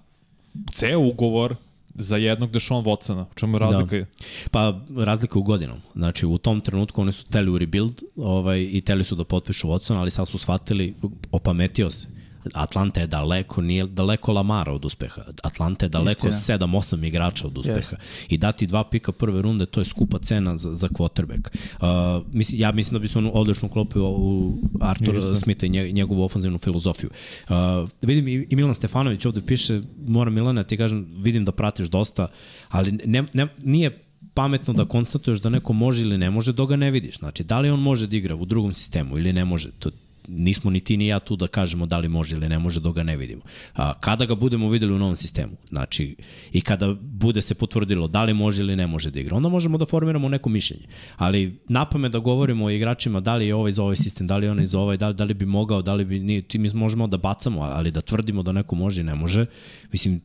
ceo 0.72 0.98
ugovor 1.00 1.56
za 1.98 2.16
jednog 2.16 2.50
Deshaun 2.50 2.84
Watsona. 2.84 3.22
U 3.22 3.34
čemu 3.34 3.56
je 3.56 3.58
razlika? 3.58 3.96
Da. 3.96 4.06
Pa 4.50 4.80
razlika 4.96 5.38
u 5.38 5.42
godinom. 5.42 5.78
Znači 5.94 6.26
u 6.26 6.38
tom 6.38 6.60
trenutku 6.60 7.00
oni 7.00 7.12
su 7.12 7.24
teli 7.26 7.50
u 7.50 7.58
rebuild 7.58 8.02
ovaj, 8.16 8.68
i 8.72 8.80
teli 8.80 9.04
su 9.04 9.14
da 9.14 9.24
potpišu 9.24 9.68
Watson, 9.68 9.98
ali 9.98 10.10
sad 10.10 10.28
su 10.28 10.38
shvatili, 10.38 10.94
opametio 11.32 11.90
se. 11.90 12.15
Atlanta 12.54 13.00
je 13.00 13.06
daleko, 13.06 13.62
nije 13.62 13.86
daleko 13.86 14.32
Lamara 14.32 14.72
od 14.72 14.84
uspeha. 14.84 15.22
Atlanta 15.42 15.86
je 15.86 15.88
daleko 15.90 16.28
Istina. 16.28 16.58
7-8 16.58 17.06
igrača 17.06 17.46
od 17.46 17.58
uspeha. 17.58 17.76
Jest. 17.76 17.96
I 18.28 18.38
dati 18.38 18.66
dva 18.66 18.84
pika 18.84 19.12
prve 19.12 19.42
runde, 19.42 19.66
to 19.66 19.80
je 19.80 19.84
skupa 19.84 20.18
cena 20.18 20.58
za, 20.58 20.76
za 20.76 20.88
quarterback. 20.88 21.48
Uh, 21.48 22.26
mislim, 22.32 22.60
ja 22.60 22.72
mislim 22.72 22.92
da 22.92 22.98
bi 22.98 23.08
se 23.08 23.18
on 23.18 23.30
odlično 23.34 23.68
uklopio 23.68 24.08
u 24.08 24.58
Artur. 24.80 25.36
Smitha 25.36 25.66
i 25.66 25.68
nje- 25.68 25.92
njegovu 25.92 26.22
ofanzivnu 26.24 26.58
filozofiju. 26.58 27.10
Uh, 27.48 27.54
vidim 28.02 28.28
i, 28.28 28.46
i 28.50 28.56
Milan 28.56 28.74
Stefanović 28.74 29.24
ovde 29.24 29.40
piše, 29.46 29.80
mora 30.06 30.30
Milana, 30.30 30.64
ti 30.64 30.76
kažem, 30.76 31.06
vidim 31.18 31.44
da 31.44 31.52
pratiš 31.52 31.88
dosta, 31.88 32.28
ali 32.68 32.92
ne, 32.92 33.24
ne, 33.32 33.46
nije 33.62 34.02
pametno 34.34 34.72
da 34.74 34.84
konstatuješ 34.84 35.40
da 35.40 35.48
neko 35.48 35.72
može 35.72 36.02
ili 36.02 36.18
ne 36.18 36.30
može 36.30 36.52
dok 36.52 36.68
ga 36.68 36.76
ne 36.76 36.90
vidiš. 36.90 37.18
Znači, 37.18 37.44
da 37.44 37.60
li 37.60 37.70
on 37.70 37.80
može 37.80 38.06
da 38.06 38.16
igra 38.16 38.34
u 38.34 38.44
drugom 38.44 38.74
sistemu 38.74 39.18
ili 39.18 39.32
ne 39.32 39.44
može, 39.44 39.70
to 39.70 39.90
nismo 40.28 40.70
ni 40.70 40.80
ti 40.80 40.96
ni 40.96 41.06
ja 41.06 41.18
tu 41.18 41.36
da 41.36 41.46
kažemo 41.46 41.86
da 41.86 41.98
li 41.98 42.08
može 42.08 42.36
ili 42.36 42.48
ne 42.48 42.58
može 42.58 42.80
dok 42.80 42.94
ga 42.94 43.02
ne 43.02 43.16
vidimo. 43.16 43.42
A, 43.74 43.92
kada 44.00 44.24
ga 44.24 44.34
budemo 44.34 44.70
videli 44.70 44.92
u 44.92 44.98
novom 44.98 45.16
sistemu, 45.16 45.52
znači 45.68 46.16
i 46.52 46.60
kada 46.60 46.94
bude 47.00 47.42
se 47.42 47.54
potvrdilo 47.54 48.08
da 48.08 48.24
li 48.24 48.34
može 48.34 48.62
ili 48.62 48.76
ne 48.76 48.86
može 48.86 49.10
da 49.10 49.20
igra, 49.20 49.36
onda 49.36 49.48
možemo 49.48 49.78
da 49.78 49.86
formiramo 49.86 50.28
neko 50.28 50.48
mišljenje. 50.48 50.86
Ali 51.16 51.58
napame 51.68 52.08
da 52.08 52.18
govorimo 52.18 52.64
o 52.64 52.70
igračima 52.70 53.20
da 53.20 53.36
li 53.36 53.46
je 53.46 53.54
ovaj 53.54 53.72
za 53.72 53.82
ovaj 53.82 53.96
sistem, 53.96 54.26
da 54.26 54.36
li 54.36 54.46
je 54.46 54.50
onaj 54.50 54.64
za 54.64 54.80
ovaj, 54.80 54.96
da 54.96 55.08
li, 55.08 55.14
da 55.14 55.24
li 55.24 55.34
bi 55.34 55.46
mogao, 55.46 55.82
da 55.82 55.94
li 55.94 56.04
bi 56.04 56.20
nije, 56.20 56.42
ti 56.42 56.58
mi 56.58 56.68
možemo 56.74 57.06
da 57.06 57.16
bacamo, 57.16 57.62
ali 57.62 57.90
da 57.90 58.00
tvrdimo 58.00 58.42
da 58.42 58.52
neko 58.52 58.74
može 58.74 59.00
i 59.00 59.04
ne 59.04 59.14
može, 59.14 59.46
mislim, 59.92 60.20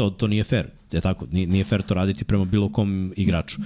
to, 0.00 0.10
to 0.10 0.26
nije 0.26 0.44
fair. 0.44 0.66
Je 0.92 1.00
tako, 1.00 1.26
nije, 1.30 1.46
nije 1.46 1.64
fair 1.64 1.82
to 1.82 1.94
raditi 1.94 2.24
prema 2.24 2.44
bilo 2.44 2.68
kom 2.68 3.12
igraču. 3.16 3.56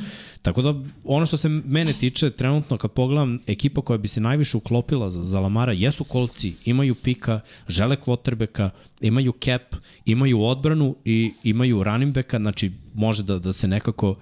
Tako 0.42 0.62
da, 0.62 0.74
ono 1.04 1.26
što 1.26 1.36
se 1.36 1.48
mene 1.48 1.92
tiče, 1.92 2.30
trenutno 2.30 2.76
kad 2.76 2.90
pogledam, 2.90 3.38
ekipa 3.46 3.80
koja 3.80 3.98
bi 3.98 4.08
se 4.08 4.20
najviše 4.20 4.56
uklopila 4.56 5.10
za, 5.10 5.22
za 5.22 5.40
Lamara 5.40 5.72
jesu 5.72 6.04
kolci, 6.04 6.54
imaju 6.64 6.94
pika, 6.94 7.40
žele 7.68 7.96
quarterbacka, 7.96 8.70
imaju 9.00 9.32
cap, 9.44 9.74
imaju 10.04 10.42
odbranu 10.42 10.96
i 11.04 11.32
imaju 11.42 11.82
running 11.82 12.14
backa, 12.14 12.38
znači 12.38 12.72
može 12.94 13.22
da, 13.22 13.38
da 13.38 13.52
se 13.52 13.68
nekako 13.68 14.16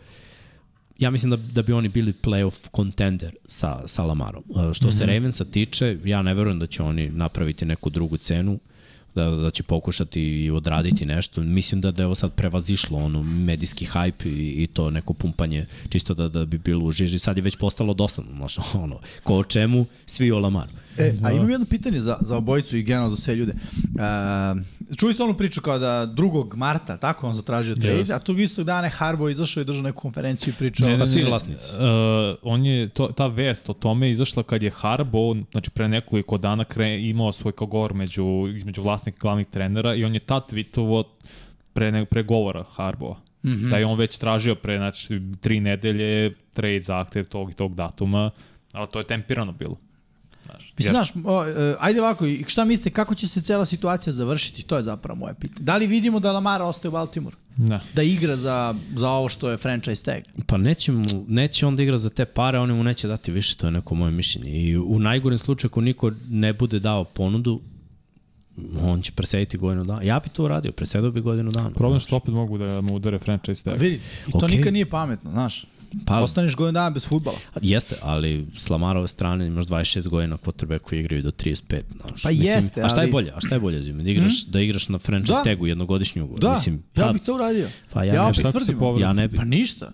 ja 0.98 1.10
mislim 1.10 1.30
da, 1.30 1.36
da 1.36 1.62
bi 1.62 1.72
oni 1.72 1.88
bili 1.88 2.12
playoff 2.22 2.76
contender 2.76 3.34
sa, 3.46 3.88
sa 3.88 4.02
Lamarom. 4.02 4.42
Što 4.74 4.86
mm 4.86 4.90
-hmm. 4.90 4.98
se 4.98 5.06
Ravensa 5.06 5.44
tiče, 5.44 5.98
ja 6.04 6.22
ne 6.22 6.34
verujem 6.34 6.58
da 6.58 6.66
će 6.66 6.82
oni 6.82 7.10
napraviti 7.10 7.64
neku 7.64 7.90
drugu 7.90 8.16
cenu 8.16 8.58
da, 9.14 9.30
da 9.30 9.50
će 9.50 9.62
pokušati 9.62 10.22
i 10.22 10.50
odraditi 10.50 11.06
nešto. 11.06 11.40
Mislim 11.40 11.80
da, 11.80 11.90
da 11.90 12.02
je 12.02 12.06
ovo 12.06 12.14
sad 12.14 12.32
prevazišlo 12.32 12.98
ono 12.98 13.22
medijski 13.22 13.86
hype 13.86 14.26
i, 14.26 14.62
i 14.62 14.66
to 14.66 14.90
neko 14.90 15.12
pumpanje 15.12 15.66
čisto 15.88 16.14
da, 16.14 16.28
da 16.28 16.44
bi 16.44 16.58
bilo 16.58 16.84
u 16.84 16.92
žiži. 16.92 17.18
Sad 17.18 17.36
je 17.36 17.42
već 17.42 17.56
postalo 17.56 17.94
dosadno, 17.94 18.32
znaš, 18.36 18.56
ono, 18.84 18.98
ko 19.22 19.38
o 19.38 19.44
čemu, 19.44 19.86
svi 20.06 20.30
o 20.30 20.38
Lamaru. 20.38 20.70
E, 20.98 21.12
a 21.22 21.32
imam 21.32 21.50
jedno 21.50 21.66
pitanje 21.66 22.00
za, 22.00 22.16
za 22.20 22.36
obojicu 22.36 22.76
i 22.76 22.82
generalno 22.82 23.10
za 23.10 23.16
sve 23.16 23.36
ljude. 23.36 23.52
Uh, 23.52 24.62
čuli 24.96 25.12
ste 25.12 25.22
onu 25.22 25.34
priču 25.34 25.60
kao 25.60 25.78
da 25.78 26.06
2. 26.06 26.56
marta, 26.56 26.96
tako 26.96 27.26
on 27.26 27.34
zatražio 27.34 27.74
trade, 27.74 28.04
Yes. 28.04 28.14
a 28.14 28.18
tog 28.18 28.40
istog 28.40 28.64
dana 28.64 28.86
je 28.86 28.90
Harbo 28.90 29.28
izašao 29.28 29.60
i 29.60 29.64
držao 29.64 29.82
neku 29.82 30.00
konferenciju 30.00 30.52
i 30.54 30.58
pričao. 30.58 30.88
ne, 30.88 30.96
ne. 30.96 31.06
svi 31.06 31.22
vlasnici. 31.22 31.64
Uh, 31.74 32.38
on 32.42 32.66
je, 32.66 32.88
to, 32.88 33.06
ta 33.06 33.26
vest 33.26 33.70
o 33.70 33.72
tome 33.72 34.10
izašla 34.10 34.42
kad 34.42 34.62
je 34.62 34.70
Harbo, 34.70 35.34
znači 35.52 35.70
pre 35.70 35.88
nekoliko 35.88 36.38
dana 36.38 36.64
kre, 36.64 37.00
imao 37.00 37.32
svoj 37.32 37.52
kao 37.52 37.66
govor 37.66 37.94
među, 37.94 38.48
između 38.56 38.82
vlasnika 38.82 39.16
i 39.16 39.20
glavnih 39.20 39.46
trenera 39.46 39.94
i 39.94 40.04
on 40.04 40.14
je 40.14 40.20
tad 40.20 40.52
tweetovo 40.52 41.04
pre, 41.72 41.92
ne, 41.92 42.04
pre 42.04 42.22
govora 42.22 42.64
Harbova. 42.72 43.16
Mm. 43.44 43.50
-hmm. 43.50 43.70
Da 43.70 43.76
je 43.76 43.86
on 43.86 43.98
već 43.98 44.18
tražio 44.18 44.54
pre 44.54 44.78
znači, 44.78 45.20
tri 45.40 45.60
nedelje 45.60 46.34
trade 46.52 46.80
zahtev 46.80 47.24
tog 47.24 47.50
i 47.50 47.54
tog 47.54 47.74
datuma, 47.74 48.30
ali 48.72 48.88
to 48.92 48.98
je 48.98 49.04
tempirano 49.04 49.52
bilo. 49.52 49.76
Znaš, 50.44 50.72
Mislim, 50.78 50.90
znaš, 50.92 51.12
o, 51.24 51.44
e, 51.44 51.76
ajde 51.80 52.00
ovako, 52.00 52.24
šta 52.46 52.64
mislite, 52.64 52.90
kako 52.90 53.14
će 53.14 53.28
se 53.28 53.40
cela 53.40 53.64
situacija 53.64 54.12
završiti? 54.12 54.62
To 54.62 54.76
je 54.76 54.82
zapravo 54.82 55.18
moje 55.18 55.34
pitanje. 55.34 55.64
Da 55.64 55.76
li 55.76 55.86
vidimo 55.86 56.20
da 56.20 56.32
Lamar 56.32 56.62
ostaje 56.62 56.88
u 56.88 56.92
Baltimore? 56.92 57.36
Ne. 57.56 57.80
Da 57.94 58.02
igra 58.02 58.36
za, 58.36 58.74
za 58.94 59.08
ovo 59.08 59.28
što 59.28 59.50
je 59.50 59.56
franchise 59.56 60.04
tag? 60.04 60.22
Pa 60.46 60.56
neće, 60.56 60.92
mu, 60.92 61.24
neće 61.28 61.66
onda 61.66 61.82
igra 61.82 61.98
za 61.98 62.10
te 62.10 62.24
pare, 62.24 62.58
oni 62.58 62.72
mu 62.74 62.84
neće 62.84 63.08
dati 63.08 63.32
više, 63.32 63.56
to 63.56 63.66
je 63.66 63.70
neko 63.70 63.94
moje 63.94 64.12
mišljenje. 64.12 64.50
I 64.50 64.76
u 64.76 64.98
najgorem 64.98 65.38
slučaju, 65.38 65.68
ako 65.68 65.80
niko 65.80 66.10
ne 66.28 66.52
bude 66.52 66.80
dao 66.80 67.04
ponudu, 67.04 67.60
on 68.80 69.02
će 69.02 69.12
presediti 69.12 69.56
godinu 69.56 69.84
dana. 69.84 70.02
Ja 70.02 70.20
bi 70.20 70.28
to 70.28 70.44
uradio, 70.44 70.72
presedao 70.72 71.10
bi 71.10 71.20
godinu 71.20 71.50
dana. 71.50 71.70
Problem 71.70 72.00
što 72.00 72.16
opet 72.16 72.34
mogu 72.34 72.58
da 72.58 72.80
mu 72.80 72.94
udare 72.94 73.18
franchise 73.18 73.62
tag. 73.64 73.80
Vidi, 73.80 74.00
i 74.28 74.32
to 74.32 74.38
Okej. 74.38 74.56
nikad 74.56 74.72
nije 74.72 74.86
pametno, 74.86 75.30
znaš. 75.30 75.66
Pa, 76.06 76.20
Ostaneš 76.20 76.54
godinu 76.56 76.72
dana 76.72 76.90
bez 76.90 77.06
futbala. 77.06 77.38
Jeste, 77.62 77.96
ali 78.02 78.46
s 78.56 78.70
Lamarove 78.70 79.08
strane 79.08 79.46
imaš 79.46 79.66
26 79.66 80.08
godina 80.08 80.36
quarterback 80.36 80.78
koji 80.78 81.00
igraju 81.00 81.22
do 81.22 81.30
35. 81.30 81.82
Znaš. 82.00 82.22
Pa 82.22 82.30
jeste, 82.30 82.82
A 82.82 82.88
šta 82.88 83.02
je 83.02 83.08
bolje? 83.08 83.32
A 83.34 83.40
šta 83.40 83.54
je 83.54 83.60
bolje? 83.60 83.80
Da 83.92 84.10
igraš, 84.10 84.44
da 84.44 84.60
igraš 84.60 84.88
na 84.88 84.98
franchise 84.98 85.32
Da. 85.32 85.42
tagu 85.42 85.66
jednogodišnji 85.66 86.22
ugovor? 86.22 86.40
Da, 86.40 86.52
Mislim, 86.52 86.82
ja 86.96 87.06
pa, 87.06 87.12
bih 87.12 87.22
to 87.22 87.34
uradio. 87.34 87.68
Pa 87.92 88.04
ja 88.04 88.14
ja 88.14 88.22
ne- 88.22 88.28
opet 88.28 88.46
tvrdim. 88.52 88.78
ja 88.98 89.12
ne 89.12 89.28
bi. 89.28 89.36
Pa 89.36 89.44
ništa. 89.44 89.92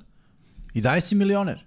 I 0.74 0.80
daj 0.80 1.00
si 1.00 1.14
milioner. 1.14 1.58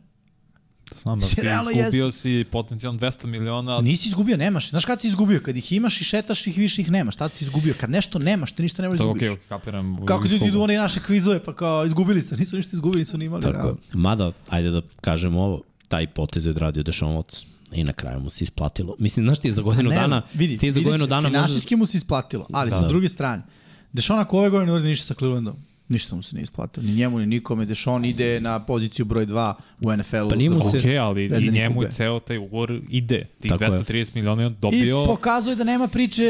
Znam 1.00 1.20
da 1.20 1.26
Si 1.26 1.42
izgubio 1.72 2.12
si 2.12 2.46
potencijalno 2.52 3.00
200 3.00 3.26
miliona, 3.26 3.72
ali 3.72 3.84
Nisi 3.84 4.08
izgubio, 4.08 4.38
nemaš. 4.38 4.70
Znaš 4.70 4.86
kad 4.86 5.02
si 5.02 5.08
izgubio? 5.08 5.42
Kad 5.46 5.58
ih 5.58 5.72
imaš 5.72 6.02
i 6.02 6.04
šetaš 6.04 6.48
ih, 6.48 6.58
više 6.58 6.82
ih 6.82 6.92
nemaš. 6.92 7.16
Tad 7.16 7.34
si 7.34 7.44
izgubio. 7.44 7.74
Kad 7.80 7.90
nešto 7.90 8.20
nemaš, 8.20 8.52
ti 8.52 8.62
ništa 8.62 8.82
ne 8.82 8.88
možeš 8.88 8.98
to 8.98 9.04
je 9.04 9.08
izgubiš. 9.08 9.30
okej, 9.30 9.38
okay, 9.38 9.50
kapiram. 9.50 10.06
Kako 10.06 10.24
ljudi 10.24 10.36
Izgubo. 10.36 10.50
idu 10.50 10.62
one 10.62 10.78
naše 10.78 11.00
kvizove, 11.00 11.44
pa 11.44 11.56
kao 11.56 11.86
izgubili 11.86 12.22
se, 12.22 12.36
nisu 12.36 12.56
ništa 12.56 12.76
izgubili, 12.76 13.02
nisu 13.02 13.18
ni 13.18 13.26
imali. 13.26 13.42
Tako 13.42 13.54
realno. 13.54 13.78
Mada, 13.94 14.32
ajde 14.50 14.70
da 14.70 14.82
kažemo 15.02 15.42
ovo, 15.42 15.62
taj 15.88 16.08
potez 16.08 16.46
je 16.46 16.50
odradio 16.50 16.84
Watson. 16.84 17.46
I 17.74 17.84
na 17.84 17.94
kraju 17.94 18.20
mu 18.20 18.30
se 18.30 18.44
isplatilo. 18.44 18.96
Mislim, 19.00 19.26
znaš 19.26 19.40
ti 19.40 19.52
za 19.52 19.62
godinu 19.62 19.90
Pa 19.90 19.96
Ne 19.96 20.02
dana, 20.02 20.22
vidi, 20.34 20.58
ti 20.58 20.72
za 20.72 20.82
godinu 20.82 21.06
će, 21.06 21.10
dana. 21.10 21.30
Finansijski 21.30 21.76
mu 21.76 21.86
se 21.86 21.98
isplatilo, 21.98 22.48
ali 22.54 22.70
Da. 22.70 22.78
sa 22.78 22.88
druge 22.88 23.10
strane, 23.10 23.44
Dešon 23.94 24.20
ako 24.20 24.38
ove 24.38 24.50
godine 24.50 24.66
ne 24.66 24.74
uradi 24.74 24.88
ništa 24.88 25.06
sa 25.06 25.14
Clevelandom, 25.14 25.56
ništa 25.92 26.16
mu 26.16 26.24
se 26.24 26.36
nije 26.36 26.44
isplatilo. 26.44 26.86
Ni 26.86 26.94
njemu, 26.94 27.20
ni 27.20 27.26
nikome. 27.26 27.66
Dešon 27.66 28.06
ide 28.06 28.42
na 28.42 28.60
poziciju 28.62 29.06
broj 29.06 29.26
2 29.26 29.54
u 29.82 29.92
NFL-u. 29.94 30.30
Pa 30.30 30.36
nije 30.36 30.50
mu 30.50 30.62
se- 30.62 30.78
Ok, 30.80 30.86
ali 31.00 31.26
i 31.26 31.52
njemu 31.52 31.84
je 31.84 31.92
ceo 31.92 32.20
taj 32.20 32.38
ugovor 32.38 32.82
ide. 32.90 33.26
Tako 33.42 33.64
je. 33.64 33.70
230 33.72 34.16
miliona 34.16 34.42
je 34.42 34.48
on 34.48 34.54
I 34.54 34.58
dobio... 34.58 35.06
pokazuje 35.06 35.56
da 35.56 35.64
nema 35.64 35.88
priče 35.88 36.24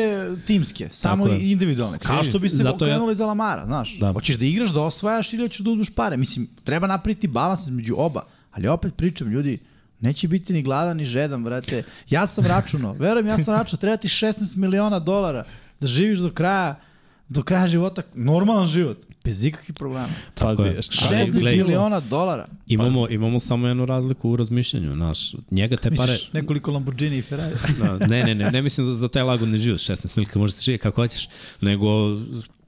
timske, 0.45 0.89
samo 0.91 1.24
Tako 1.24 1.36
je. 1.36 1.52
individualne. 1.52 2.00
Kao 2.00 2.24
što 2.24 2.39
bi 2.39 2.50
se 2.50 2.56
Zato 2.56 2.67
ja- 2.67 2.91
okrenuli 2.91 3.15
za 3.15 3.26
Lamara, 3.26 3.65
znaš. 3.65 3.97
Da. 3.97 4.13
Hoćeš 4.13 4.36
da 4.36 4.45
igraš, 4.45 4.69
da 4.69 4.82
osvajaš 4.82 5.34
ili 5.34 5.43
hoćeš 5.43 5.60
da 5.60 5.69
uzmeš 5.71 5.89
pare. 5.89 6.17
Mislim, 6.17 6.47
treba 6.63 6.88
napraviti 6.88 7.28
balans 7.28 7.62
između 7.62 7.95
oba. 7.97 8.21
Ali 8.52 8.67
opet 8.67 8.95
pričam, 8.95 9.28
ljudi, 9.28 9.58
neće 10.00 10.28
biti 10.28 10.54
ni 10.54 10.62
gladan 10.62 10.97
ni 10.97 11.06
žedan, 11.06 11.43
vrate. 11.43 11.84
Ja 12.10 12.28
sam 12.28 12.45
računao, 12.45 12.93
verujem, 12.93 13.28
ja 13.28 13.38
sam 13.38 13.54
računao, 13.54 13.80
treba 13.80 13.97
ti 13.97 14.08
16 14.08 14.56
miliona 14.58 15.00
dolara 15.00 15.43
da 15.80 15.88
živiš 15.88 16.19
do 16.19 16.30
kraja 16.30 16.76
do 17.32 17.44
kraja 17.44 17.67
života, 17.67 18.02
normalan 18.15 18.65
život, 18.65 18.98
bez 19.26 19.44
ikakvih 19.44 19.74
problema. 19.74 20.10
Tako 20.34 20.65
je. 20.65 20.76
Pazi, 20.76 20.91
šta 20.91 21.06
Ali, 21.10 21.26
16 21.26 21.32
gledaj, 21.32 21.56
miliona 21.56 22.00
dolara. 22.00 22.48
Imamo, 22.67 23.10
imamo 23.10 23.39
samo 23.39 23.67
jednu 23.67 23.86
razliku 23.86 24.30
u 24.30 24.36
razmišljanju, 24.36 24.96
znaš, 24.96 25.36
njega 25.52 25.78
te 25.78 25.89
pare... 25.91 26.12
Misliš, 26.12 26.34
nekoliko 26.34 26.72
Lamborghini 26.72 27.17
i 27.17 27.22
Ferrari. 27.22 27.56
Da, 27.80 27.98
ne, 28.08 28.24
ne, 28.24 28.36
ne, 28.36 28.52
ne 28.52 28.62
mislim 28.62 28.88
za, 28.88 28.96
za 28.96 29.08
taj 29.08 29.24
lagodni 29.24 29.58
život, 29.58 29.80
16 29.80 30.17
milika 30.17 30.39
može 30.39 30.54
se 30.54 30.63
živjeti 30.63 30.82
kako 30.82 31.02
hoćeš, 31.02 31.30
nego, 31.62 31.88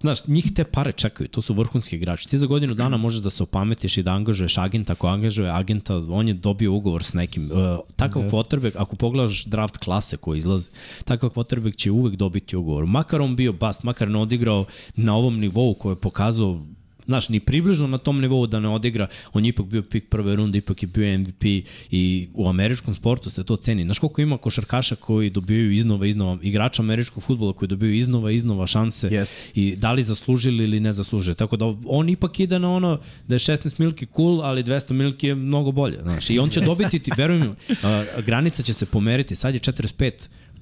znaš, 0.04 0.28
njih 0.28 0.52
te 0.56 0.64
pare 0.64 0.92
čekaju, 0.92 1.28
to 1.28 1.42
su 1.42 1.54
vrhunski 1.54 1.96
igrači. 1.96 2.28
Ti 2.30 2.38
za 2.38 2.48
godinu 2.48 2.74
dana 2.74 2.98
možeš 2.98 3.22
da 3.24 3.30
se 3.30 3.44
opametiš 3.44 3.98
i 3.98 4.04
da 4.04 4.12
angažuješ 4.12 4.58
agenta, 4.58 4.94
ako 4.94 5.08
angažuje 5.08 5.50
agenta, 5.50 5.96
on 5.96 6.28
je 6.28 6.34
dobio 6.34 6.74
ugovor 6.74 7.04
s 7.04 7.14
nekim. 7.14 7.52
Uh, 7.52 7.80
takav 7.96 8.24
Yes. 8.24 8.32
quarterback, 8.32 8.76
ako 8.78 8.96
pogledaš 8.96 9.46
draft 9.46 9.78
klase 9.78 10.18
koji 10.18 10.38
izlaze, 10.38 10.68
takav 11.06 11.30
quarterback 11.30 11.76
će 11.76 11.92
uvek 11.92 12.16
dobiti 12.16 12.58
ugovor. 12.58 12.86
Makar 12.86 13.22
on 13.22 13.36
bio 13.36 13.54
bast, 13.54 13.84
makar 13.84 14.08
ne 14.08 14.20
odigrao 14.20 14.66
na 14.96 15.16
ovom 15.16 15.40
nivou 15.40 15.74
koji 15.74 15.92
je 15.92 16.02
pokazao 16.02 16.62
Znaš, 17.06 17.30
ni 17.30 17.40
približno 17.40 17.88
na 17.88 17.98
tom 17.98 18.22
nivou 18.22 18.48
da 18.48 18.60
ne 18.60 18.70
odigra, 18.70 19.08
on 19.34 19.46
je 19.46 19.50
ipak 19.50 19.66
bio 19.66 19.82
pik 19.82 20.10
prve 20.10 20.36
runde, 20.36 20.58
ipak 20.58 20.84
je 20.84 20.88
bio 20.88 21.20
MVP 21.20 21.44
i 21.92 22.28
u 22.34 22.50
američkom 22.50 22.96
sportu 22.96 23.30
se 23.30 23.44
to 23.44 23.56
ceni. 23.56 23.84
Znaš 23.84 24.00
koliko 24.00 24.22
ima 24.22 24.38
košarkaša 24.38 24.96
koji 24.96 25.30
dobijaju 25.30 25.72
iznova, 25.72 26.06
iznova, 26.08 26.38
igrača 26.42 26.82
američkog 26.82 27.24
futbola 27.24 27.54
koji 27.54 27.70
dobijaju 27.70 27.96
iznova, 27.96 28.32
iznova 28.32 28.68
šanse 28.68 29.08
Jeste. 29.08 29.38
i 29.56 29.76
da 29.76 29.92
li 29.92 30.04
zaslužili 30.04 30.64
ili 30.64 30.80
ne 30.80 30.94
zaslužili. 30.94 31.36
Tako 31.36 31.58
da 31.58 31.66
on 31.86 32.10
ipak 32.10 32.40
ide 32.40 32.60
na 32.60 32.74
ono 32.74 33.00
da 33.28 33.36
je 33.36 33.40
16 33.40 33.80
milki 33.80 34.08
cool, 34.16 34.42
ali 34.42 34.64
200 34.64 34.94
milki 34.94 35.28
je 35.28 35.36
mnogo 35.36 35.72
bolje. 35.72 36.00
Znaš. 36.02 36.30
I 36.30 36.40
on 36.40 36.50
će 36.50 36.62
dobiti, 36.62 37.00
ti, 37.00 37.12
veruj 37.18 37.40
mi, 37.40 37.50
a, 37.84 38.06
granica 38.26 38.64
će 38.64 38.74
se 38.74 38.86
pomeriti, 38.86 39.36
sad 39.36 39.54
je 39.54 39.60
45 39.60 40.12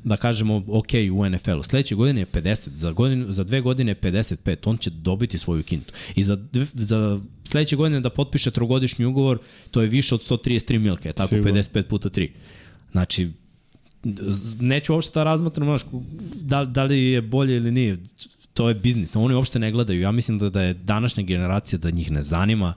da 0.04 0.18
kažemo 0.18 0.64
ok 0.68 0.88
u 1.14 1.30
NFL-u. 1.30 1.64
Sledeće 1.64 1.96
godine 1.96 2.22
je 2.22 2.26
50, 2.26 2.70
za, 2.74 2.92
godinu, 2.92 3.34
za 3.34 3.44
dve 3.44 3.62
godine 3.62 3.92
je 3.92 3.96
55, 3.96 4.70
on 4.70 4.78
će 4.78 4.90
dobiti 4.90 5.38
svoju 5.38 5.64
kintu. 5.64 5.94
I 6.16 6.24
za, 6.24 6.36
dve, 6.36 6.66
za 6.74 7.20
sledeće 7.46 7.76
godine 7.76 8.00
da 8.00 8.10
potpiše 8.10 8.52
trogodišnji 8.52 9.06
ugovor, 9.06 9.40
to 9.72 9.82
je 9.82 9.88
više 9.88 10.16
od 10.16 10.22
133 10.30 10.80
milke, 10.80 11.10
je 11.10 11.14
tako 11.14 11.36
Sigurno. 11.36 11.62
55 11.62 11.84
puta 11.84 12.10
3. 12.10 12.30
Znači, 12.92 13.32
neću 14.60 14.94
uopšte 14.94 15.12
da 15.14 15.24
razmatram, 15.24 15.68
znaš, 15.68 15.82
da, 16.36 16.66
da 16.66 16.84
li 16.84 17.04
je 17.04 17.22
bolje 17.22 17.58
ili 17.58 17.72
nije, 17.72 17.98
to 18.54 18.68
je 18.68 18.76
biznis, 18.76 19.16
oni 19.16 19.36
uopšte 19.36 19.60
ne 19.60 19.72
gledaju. 19.72 20.02
Ja 20.02 20.12
mislim 20.12 20.40
da, 20.40 20.50
da 20.50 20.62
je 20.62 20.74
današnja 20.74 21.24
generacija 21.24 21.80
da 21.80 21.90
njih 21.90 22.12
ne 22.12 22.22
zanima. 22.22 22.74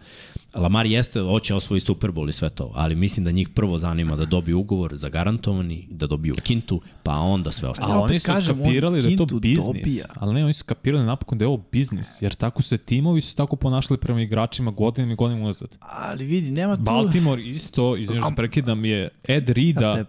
Lamar 0.55 0.87
jeste, 0.87 1.21
hoće 1.21 1.55
osvoji 1.55 1.81
Super 1.81 2.11
Bowl 2.11 2.29
i 2.29 2.33
sve 2.33 2.51
to, 2.51 2.73
ali 2.75 2.95
mislim 2.95 3.25
da 3.25 3.31
njih 3.31 3.49
prvo 3.49 3.79
zanima 3.79 4.17
da 4.17 4.25
dobiju 4.25 4.59
ugovor 4.59 4.97
za 4.97 5.09
garantovani, 5.09 5.87
da 5.91 6.07
dobiju 6.07 6.35
kintu, 6.35 6.81
pa 7.03 7.13
onda 7.13 7.53
sve 7.53 7.69
ostalo. 7.69 7.93
Ali 7.93 8.03
oni 8.03 8.19
su 8.19 8.27
kažem, 8.27 8.61
on 8.61 8.65
skapirali 8.65 9.03
da 9.03 9.09
je 9.09 9.17
to 9.17 9.27
biznis. 9.27 9.67
dobija. 9.67 10.07
Ali 10.15 10.35
ne, 10.35 10.45
oni 10.45 10.53
su 10.53 10.59
skapirali 10.59 11.07
napokon 11.07 11.39
da 11.39 11.45
je 11.45 11.49
ovo 11.49 11.65
biznis. 11.73 12.23
Jer 12.23 12.35
tako 12.35 12.63
se 12.63 12.79
timovi 12.79 13.21
su 13.21 13.37
tako 13.37 13.57
ponašali 13.57 13.99
prema 13.99 14.21
igračima 14.21 14.71
godinama 14.71 15.13
i 15.13 15.17
godinama 15.17 15.45
unazad. 15.45 15.77
Ali 15.81 16.25
vidi, 16.25 16.51
nema 16.51 16.77
tu... 16.77 16.83
Baltimore 16.83 17.43
isto, 17.43 17.97
izvinjam 17.97 18.31
se 18.31 18.37
prekidam, 18.37 18.85
je 18.85 19.09
Ed 19.29 19.49
Rida 19.49 20.05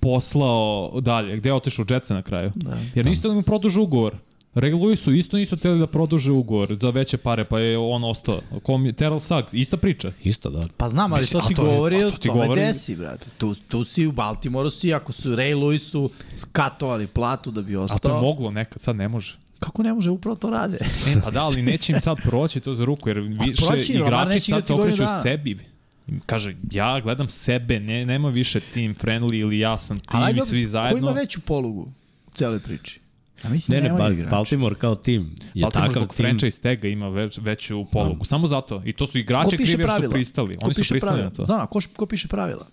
poslao 0.00 0.92
dalje. 1.00 1.36
Gde 1.36 1.48
je 1.48 1.54
otišao 1.54 1.84
u 1.90 1.92
Jetsa 1.92 2.14
na 2.14 2.22
kraju? 2.22 2.52
Da. 2.54 2.78
Jer 2.94 3.06
nisu 3.06 3.28
da 3.28 3.34
mu 3.34 3.42
produže 3.42 3.80
ugovor. 3.80 4.14
Ray 4.58 4.72
Lewisu 4.74 5.12
isto 5.12 5.36
nisu 5.36 5.56
hteli 5.56 5.78
da 5.78 5.86
produže 5.86 6.32
ugovor 6.32 6.76
za 6.76 6.90
veće 6.90 7.16
pare, 7.16 7.44
pa 7.44 7.58
je 7.58 7.78
on 7.78 8.04
ostao. 8.04 8.40
Kom 8.62 8.86
je 8.86 8.92
Terrell 8.92 9.20
Suggs, 9.20 9.52
ista 9.52 9.76
priča. 9.76 10.12
Isto, 10.24 10.50
da. 10.50 10.68
Pa 10.76 10.88
znam, 10.88 11.12
ali 11.12 11.20
Mislim, 11.20 11.42
to 11.42 11.48
ti 11.48 11.54
to 11.54 11.64
govori 11.64 12.04
o 12.04 12.10
to 12.10 12.16
ti 12.18 12.28
tome 12.28 12.40
govori- 12.40 12.60
desi, 12.60 12.96
brate. 12.96 13.26
Tu, 13.38 13.54
tu 13.68 13.84
si 13.84 14.06
u 14.06 14.12
Baltimoru 14.12 14.70
si, 14.70 14.94
ako 14.94 15.12
su 15.12 15.28
Ray 15.30 15.54
Lewisu 15.56 16.08
skatovali 16.36 17.06
platu 17.06 17.50
da 17.50 17.62
bi 17.62 17.72
A 17.72 17.78
to 17.78 17.82
ostao. 17.84 18.14
je 18.16 18.22
moglo 18.22 18.50
nekad, 18.50 18.82
sad 18.82 18.96
ne 18.96 19.08
može. 19.08 19.38
Kako 19.58 19.82
ne 19.82 19.94
može, 19.94 20.10
upravo 20.10 20.34
to 20.36 20.50
rade. 20.50 20.78
E, 21.06 21.20
pa 21.24 21.30
da, 21.30 21.40
ali 21.40 21.62
neće 21.62 21.92
im 21.92 22.00
sad 22.00 22.16
proći 22.22 22.60
to 22.60 22.74
za 22.74 22.84
ruku, 22.84 23.08
jer 23.08 23.18
više 23.18 23.66
proći 23.66 23.92
igrači 23.92 24.40
sad 24.40 24.66
se 24.66 24.72
okreću 24.72 24.96
dana. 24.98 25.20
sebi. 25.20 25.58
Kaže, 26.26 26.54
ja 26.70 27.00
gledam 27.00 27.28
sebe, 27.28 27.80
ne, 27.80 28.06
nema 28.06 28.28
više 28.28 28.60
team 28.74 28.94
friendly 28.94 29.34
ili 29.34 29.58
ja 29.58 29.78
sam 29.78 29.98
tim 29.98 30.20
ajde, 30.20 30.38
i 30.38 30.42
svi 30.42 30.64
Ko 30.64 30.68
zajedno. 30.68 30.98
ima 31.00 31.10
veću 31.10 31.40
polugu 31.40 31.80
u 32.26 32.30
celoj 32.32 32.60
priči? 32.60 33.00
Ja 33.44 33.50
mislim 33.50 33.76
Ne, 33.76 33.88
da 33.88 34.08
ne, 34.08 34.22
ba. 34.24 34.30
Baltimore 34.30 34.74
kao 34.74 34.94
tim 34.94 35.22
je 35.54 35.62
Baltimore 35.62 35.88
takav 35.88 36.02
zbog 36.02 36.16
tim. 36.16 36.24
franchise 36.24 36.60
tega 36.60 36.88
ima 36.88 37.08
već, 37.08 37.38
veću 37.38 37.84
polugu. 37.92 38.24
Samo 38.24 38.46
zato. 38.46 38.82
I 38.84 38.92
to 38.92 39.06
su 39.06 39.18
igrači 39.18 39.56
krivi 39.56 39.70
jer 39.72 39.90
su 40.02 40.10
pristali. 40.10 40.54
Ko 40.54 40.60
Oni 40.64 40.74
su 40.74 40.78
pristali 40.80 41.00
pravila? 41.00 41.24
na 41.24 41.30
to. 41.30 41.44
Znam, 41.44 41.60
a 41.60 41.66
ko, 41.66 41.78
ko 41.96 42.06
piše 42.06 42.28
pravila? 42.28 42.66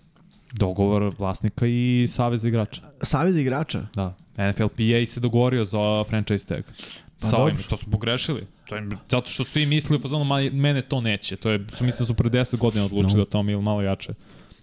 Dogovor 0.52 1.12
vlasnika 1.18 1.66
i 1.66 2.06
saveza 2.08 2.48
igrača. 2.48 2.80
Savez 3.02 3.36
igrača. 3.36 3.86
Da. 3.94 4.14
NFLPA 4.38 4.74
se 5.06 5.20
dogovorio 5.20 5.64
za 5.64 6.04
franchise 6.04 6.46
tag. 6.46 6.62
Pa 7.20 7.26
Sa 7.28 7.36
ovim, 7.36 7.56
to 7.70 7.76
su 7.76 7.86
pogrešili. 7.86 8.46
To 8.66 8.76
je, 8.76 8.88
zato 9.10 9.30
što 9.30 9.44
svi 9.44 9.66
mislili 9.66 9.98
u 9.98 10.02
fazonu, 10.02 10.24
"Ma, 10.24 10.40
mene 10.42 10.82
to 10.82 11.00
neće. 11.00 11.36
To 11.36 11.50
je, 11.50 11.58
su 11.68 11.84
mislili 11.84 11.98
da 11.98 12.06
su 12.06 12.14
pre 12.14 12.30
10 12.30 12.56
godina 12.56 12.84
odlučili 12.84 13.18
No. 13.18 13.24
da 13.24 13.30
to 13.30 13.42
mi 13.42 13.52
je 13.52 13.58
malo 13.58 13.82
jače. 13.82 14.12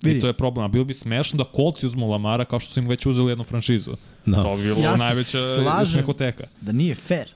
Vidi. 0.04 0.18
I 0.18 0.22
to 0.22 0.28
je 0.28 0.34
problem. 0.34 0.66
A 0.66 0.68
bilo 0.68 0.86
bi 0.86 0.94
smešno 0.94 1.38
da 1.38 1.44
kolci 1.46 1.86
uzmu 1.86 2.12
Lamara 2.12 2.46
kao 2.46 2.60
što 2.60 2.72
su 2.72 2.80
im 2.80 2.88
već 2.88 3.06
uzeli 3.06 3.32
jednu 3.32 3.44
franšizu. 3.44 3.92
Da. 4.26 4.44
To 4.44 4.56
bi 4.56 4.64
bilo 4.64 4.80
Ja 4.80 4.96
najveća 4.96 5.38
slažem. 5.56 6.00
nekoteka. 6.00 6.44
Da 6.62 6.72
nije 6.72 6.96
fair. 6.96 7.28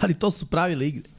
Ali 0.00 0.14
to 0.14 0.30
su 0.30 0.46
pravila 0.46 0.84
igre. 0.84 1.10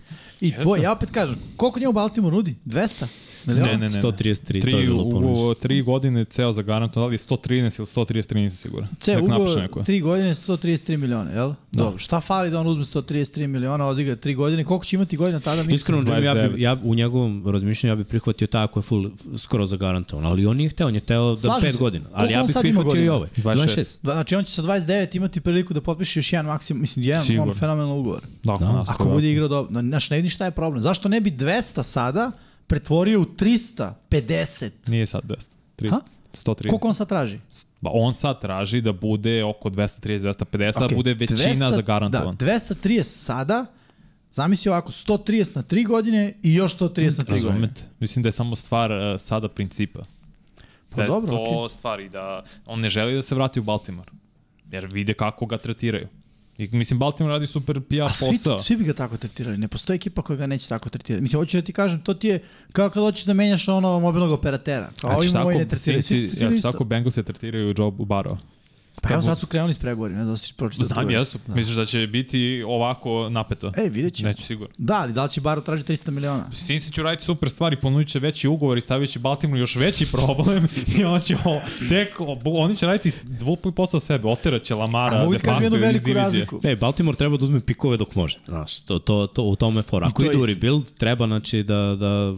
I 0.42 0.52
tvoj, 0.54 0.82
ja 0.82 0.92
opet 0.92 1.12
kažem, 1.12 1.36
koliko 1.58 1.80
njemu 1.80 1.94
Baltimore 1.94 2.36
nudi? 2.36 2.56
200? 2.66 3.06
Miliona? 3.48 3.72
Ne, 3.72 3.78
ne, 3.80 3.88
ne. 3.88 4.02
133, 4.02 4.12
to 4.46 4.56
je 4.56 4.62
Tri, 4.62 4.72
bilo 4.78 5.04
ugo, 5.04 5.12
ponuđeno. 5.12 5.54
tri 5.54 5.82
godine 5.82 6.26
ceo 6.26 6.54
za 6.54 6.62
garantu, 6.62 7.00
da 7.00 7.06
li 7.06 7.18
113 7.20 7.52
ili 7.80 7.88
133, 7.88 8.36
nisam 8.36 8.58
siguran. 8.58 8.90
Ce, 9.00 9.12
Nek 9.12 9.22
napiše 9.22 9.42
ugovor, 9.42 9.58
neko. 9.58 9.80
3 9.82 10.02
godine, 10.02 10.30
133 10.30 10.98
miliona, 10.98 11.32
jel? 11.32 11.50
Da. 11.50 11.56
Dobro, 11.74 11.98
šta 11.98 12.20
fali 12.20 12.50
da 12.50 12.60
on 12.60 12.68
uzme 12.68 12.84
133 12.84 13.48
miliona, 13.48 13.86
odigra 13.86 14.16
3 14.16 14.36
godine, 14.36 14.64
koliko 14.64 14.86
će 14.86 14.96
imati 14.96 15.18
godina 15.18 15.40
tada? 15.40 15.56
Mislim, 15.58 15.76
Iskreno, 15.76 16.02
Jimmy, 16.02 16.24
ja, 16.24 16.36
29. 16.36 16.54
bi, 16.54 16.62
ja 16.62 16.78
u 16.84 16.96
njegovom 16.96 17.44
razmišljanju 17.48 17.92
ja 17.92 17.96
bih 17.96 18.06
prihvatio 18.06 18.48
tako 18.48 18.80
je 18.80 18.84
full, 18.84 19.06
skoro 19.38 19.66
zagarantovan, 19.66 20.26
ali 20.26 20.46
on 20.46 20.58
nije 20.58 20.70
hteo, 20.70 20.88
on 20.88 20.96
je 20.96 21.02
hteo 21.02 21.36
za 21.36 21.42
Slažem 21.42 21.70
5 21.70 21.74
se. 21.74 21.80
godina. 21.80 22.06
Koliko 22.06 22.22
Ali 22.22 22.34
ja 22.34 22.44
bih 22.44 22.56
prihvatio 22.62 23.04
i 23.04 23.10
ovaj. 23.10 23.30
26. 23.36 23.86
Da, 24.02 24.12
znači 24.14 24.36
on 24.36 24.44
će 24.44 24.52
sa 24.52 24.62
29 24.64 25.16
imati 25.18 25.42
priliku 25.42 25.74
da 25.74 25.82
potpiše 25.82 26.20
još 26.20 26.34
jedan 26.34 26.46
maksimum, 26.46 26.82
mislim, 26.82 27.06
jedan 27.06 27.40
on 27.40 27.54
fenomenal 27.54 28.00
ugovor. 28.00 28.22
Da, 28.44 28.52
Da. 28.54 28.66
da. 28.66 28.86
Ako 28.88 29.06
bude 29.06 29.32
igrao 29.32 29.48
dobro. 29.48 29.82
Znaš, 29.82 30.10
ne 30.10 30.18
vidim 30.18 30.30
šta 30.30 30.46
je 30.46 30.52
problem. 30.52 30.82
Zašto 30.82 31.10
ne 31.10 31.22
bi 31.22 31.32
200 31.32 31.84
sada 31.84 32.32
pretvorio 32.68 33.22
u 33.22 33.26
350? 33.26 34.70
Nije 34.88 35.06
sad 35.06 35.24
200. 35.24 35.48
300. 35.78 35.90
Ha? 35.90 36.00
130. 36.34 36.70
Koliko 36.70 36.88
on 36.88 36.94
sad 36.94 37.10
traži? 37.10 37.40
Ba, 37.82 37.90
on 37.94 38.16
sad 38.16 38.42
traži 38.42 38.82
da 38.82 38.94
bude 38.94 39.44
oko 39.44 39.70
230-250, 39.70 40.34
okay. 40.34 40.84
Ok, 40.84 40.90
da 40.90 40.96
bude 40.96 41.14
većina 41.14 41.40
200 41.40 41.76
za 41.76 41.82
garantovan. 41.82 42.36
Da, 42.36 42.46
230 42.46 43.04
sada, 43.04 43.66
zamisli 44.32 44.70
ovako, 44.70 44.92
130 44.92 45.56
na 45.56 45.64
3 45.64 45.88
godine 45.88 46.34
i 46.44 46.54
još 46.54 46.78
130 46.78 47.18
na 47.18 47.24
3 47.24 47.30
godine. 47.30 47.44
Razumete? 47.44 47.82
Mislim 48.00 48.24
da 48.24 48.28
je 48.28 48.32
samo 48.32 48.56
stvar 48.56 48.92
uh, 48.92 49.22
sada 49.22 49.50
principa. 49.50 50.06
Pa 50.90 50.98
da 50.98 51.04
je 51.04 51.08
dobro, 51.08 51.32
to 51.32 51.44
okej. 51.44 51.78
stvar 51.78 52.00
i 52.00 52.10
da 52.10 52.44
on 52.66 52.80
ne 52.80 52.90
želi 52.90 53.16
da 53.16 53.22
se 53.22 53.36
vrati 53.36 53.60
u 53.60 53.64
Baltimore. 53.64 54.12
Jer 54.72 54.86
vide 54.86 55.14
kako 55.14 55.46
ga 55.46 55.58
tretiraju. 55.58 56.08
I 56.58 56.70
mislim, 56.72 57.00
Baltimore 57.00 57.34
radi 57.34 57.48
super 57.48 57.82
PR 57.82 58.02
A 58.02 58.10
svi, 58.10 58.38
posao. 58.38 58.60
svi 58.60 58.76
bi 58.76 58.84
ga 58.84 58.94
tako 58.94 59.18
tretirali. 59.18 59.58
Ne 59.58 59.68
postoji 59.68 59.96
ekipa 59.96 60.22
koja 60.22 60.38
ga 60.38 60.48
neće 60.48 60.70
tako 60.70 60.90
tretirati. 60.90 61.22
Mislim, 61.22 61.42
hoću 61.42 61.58
da 61.58 61.62
ti 61.62 61.74
kažem, 61.74 62.02
to 62.02 62.14
ti 62.14 62.28
je 62.28 62.44
kao 62.72 62.90
kad 62.90 63.04
hoćeš 63.04 63.26
da 63.26 63.34
menjaš 63.34 63.68
ono 63.68 64.00
mobilnog 64.00 64.32
operatera. 64.32 64.90
Kao 65.02 65.10
Znači, 65.22 65.38
ovi 65.38 65.44
moji 65.44 65.58
ne 65.58 65.68
tretiraju. 65.68 66.04
Ja, 66.42 66.50
isto. 66.50 66.72
tako 66.72 66.84
Bengals 66.84 67.14
se 67.14 67.24
tretiraju 67.24 67.68
Joe 67.78 67.92
Burrow. 67.92 68.38
Pa 69.02 69.14
evo 69.14 69.22
sad 69.22 69.40
su 69.40 69.48
krenuli 69.48 69.74
s 69.74 69.78
pregovorima, 69.78 70.18
ne 70.18 70.24
znam 70.24 70.34
da 70.34 70.38
si 70.38 70.54
pročitao. 70.54 70.86
Znam, 70.86 71.04
tu 71.04 71.08
vest. 71.14 71.34
jesu. 71.36 71.40
Misliš 71.48 71.76
da 71.76 71.86
će 71.86 72.08
biti 72.08 72.64
ovako 72.68 73.30
napeto? 73.30 73.72
Ej, 73.78 73.90
vidjet 73.90 74.14
ćemo. 74.14 74.28
Neću 74.28 74.44
sigurno. 74.44 74.74
Da, 74.78 74.94
ali 75.02 75.14
da 75.14 75.24
li 75.24 75.30
će 75.30 75.42
Baro 75.42 75.62
traži 75.62 75.84
300 75.84 76.12
miliona? 76.12 76.46
Cincy 76.52 76.94
će 76.94 77.02
uraditi 77.02 77.26
super 77.26 77.50
stvari, 77.50 77.80
ponudit 77.80 78.08
će 78.08 78.20
veći 78.20 78.48
ugovor 78.48 78.78
i 78.78 78.82
stavit 78.82 79.10
će 79.10 79.20
Baltimore 79.20 79.60
još 79.60 79.76
veći 79.76 80.06
problem 80.12 80.68
i 80.98 81.04
on 81.04 81.20
će 81.20 81.36
o, 81.46 81.62
tek, 81.90 82.20
o, 82.20 82.40
oni 82.46 82.76
će 82.76 82.86
raditi 82.86 83.12
dvupli 83.24 83.72
posao 83.72 84.00
sebe, 84.00 84.28
oteraće 84.28 84.66
će 84.66 84.76
Lamara, 84.76 85.18
A 85.18 85.24
mogu 85.24 85.36
kažem 85.44 85.64
jednu 85.64 85.80
veliku 85.80 86.04
divizije. 86.04 86.24
razliku. 86.24 86.60
E, 86.64 86.76
Baltimore 86.76 87.18
treba 87.18 87.38
da 87.38 87.46
uzme 87.46 87.60
pikove 87.60 87.98
dok 87.98 88.16
može. 88.16 88.38
Znaš, 88.46 88.80
to, 88.80 89.00
to, 89.00 89.28
to, 89.28 89.44
u 89.44 89.56
tome 89.56 89.80
je 89.80 89.84
fora. 89.84 90.08
Ako 90.08 90.24
idu 90.24 90.46
rebuild, 90.46 90.84
treba 90.98 91.28
znači, 91.28 91.64
da, 91.64 91.96
da 92.00 92.36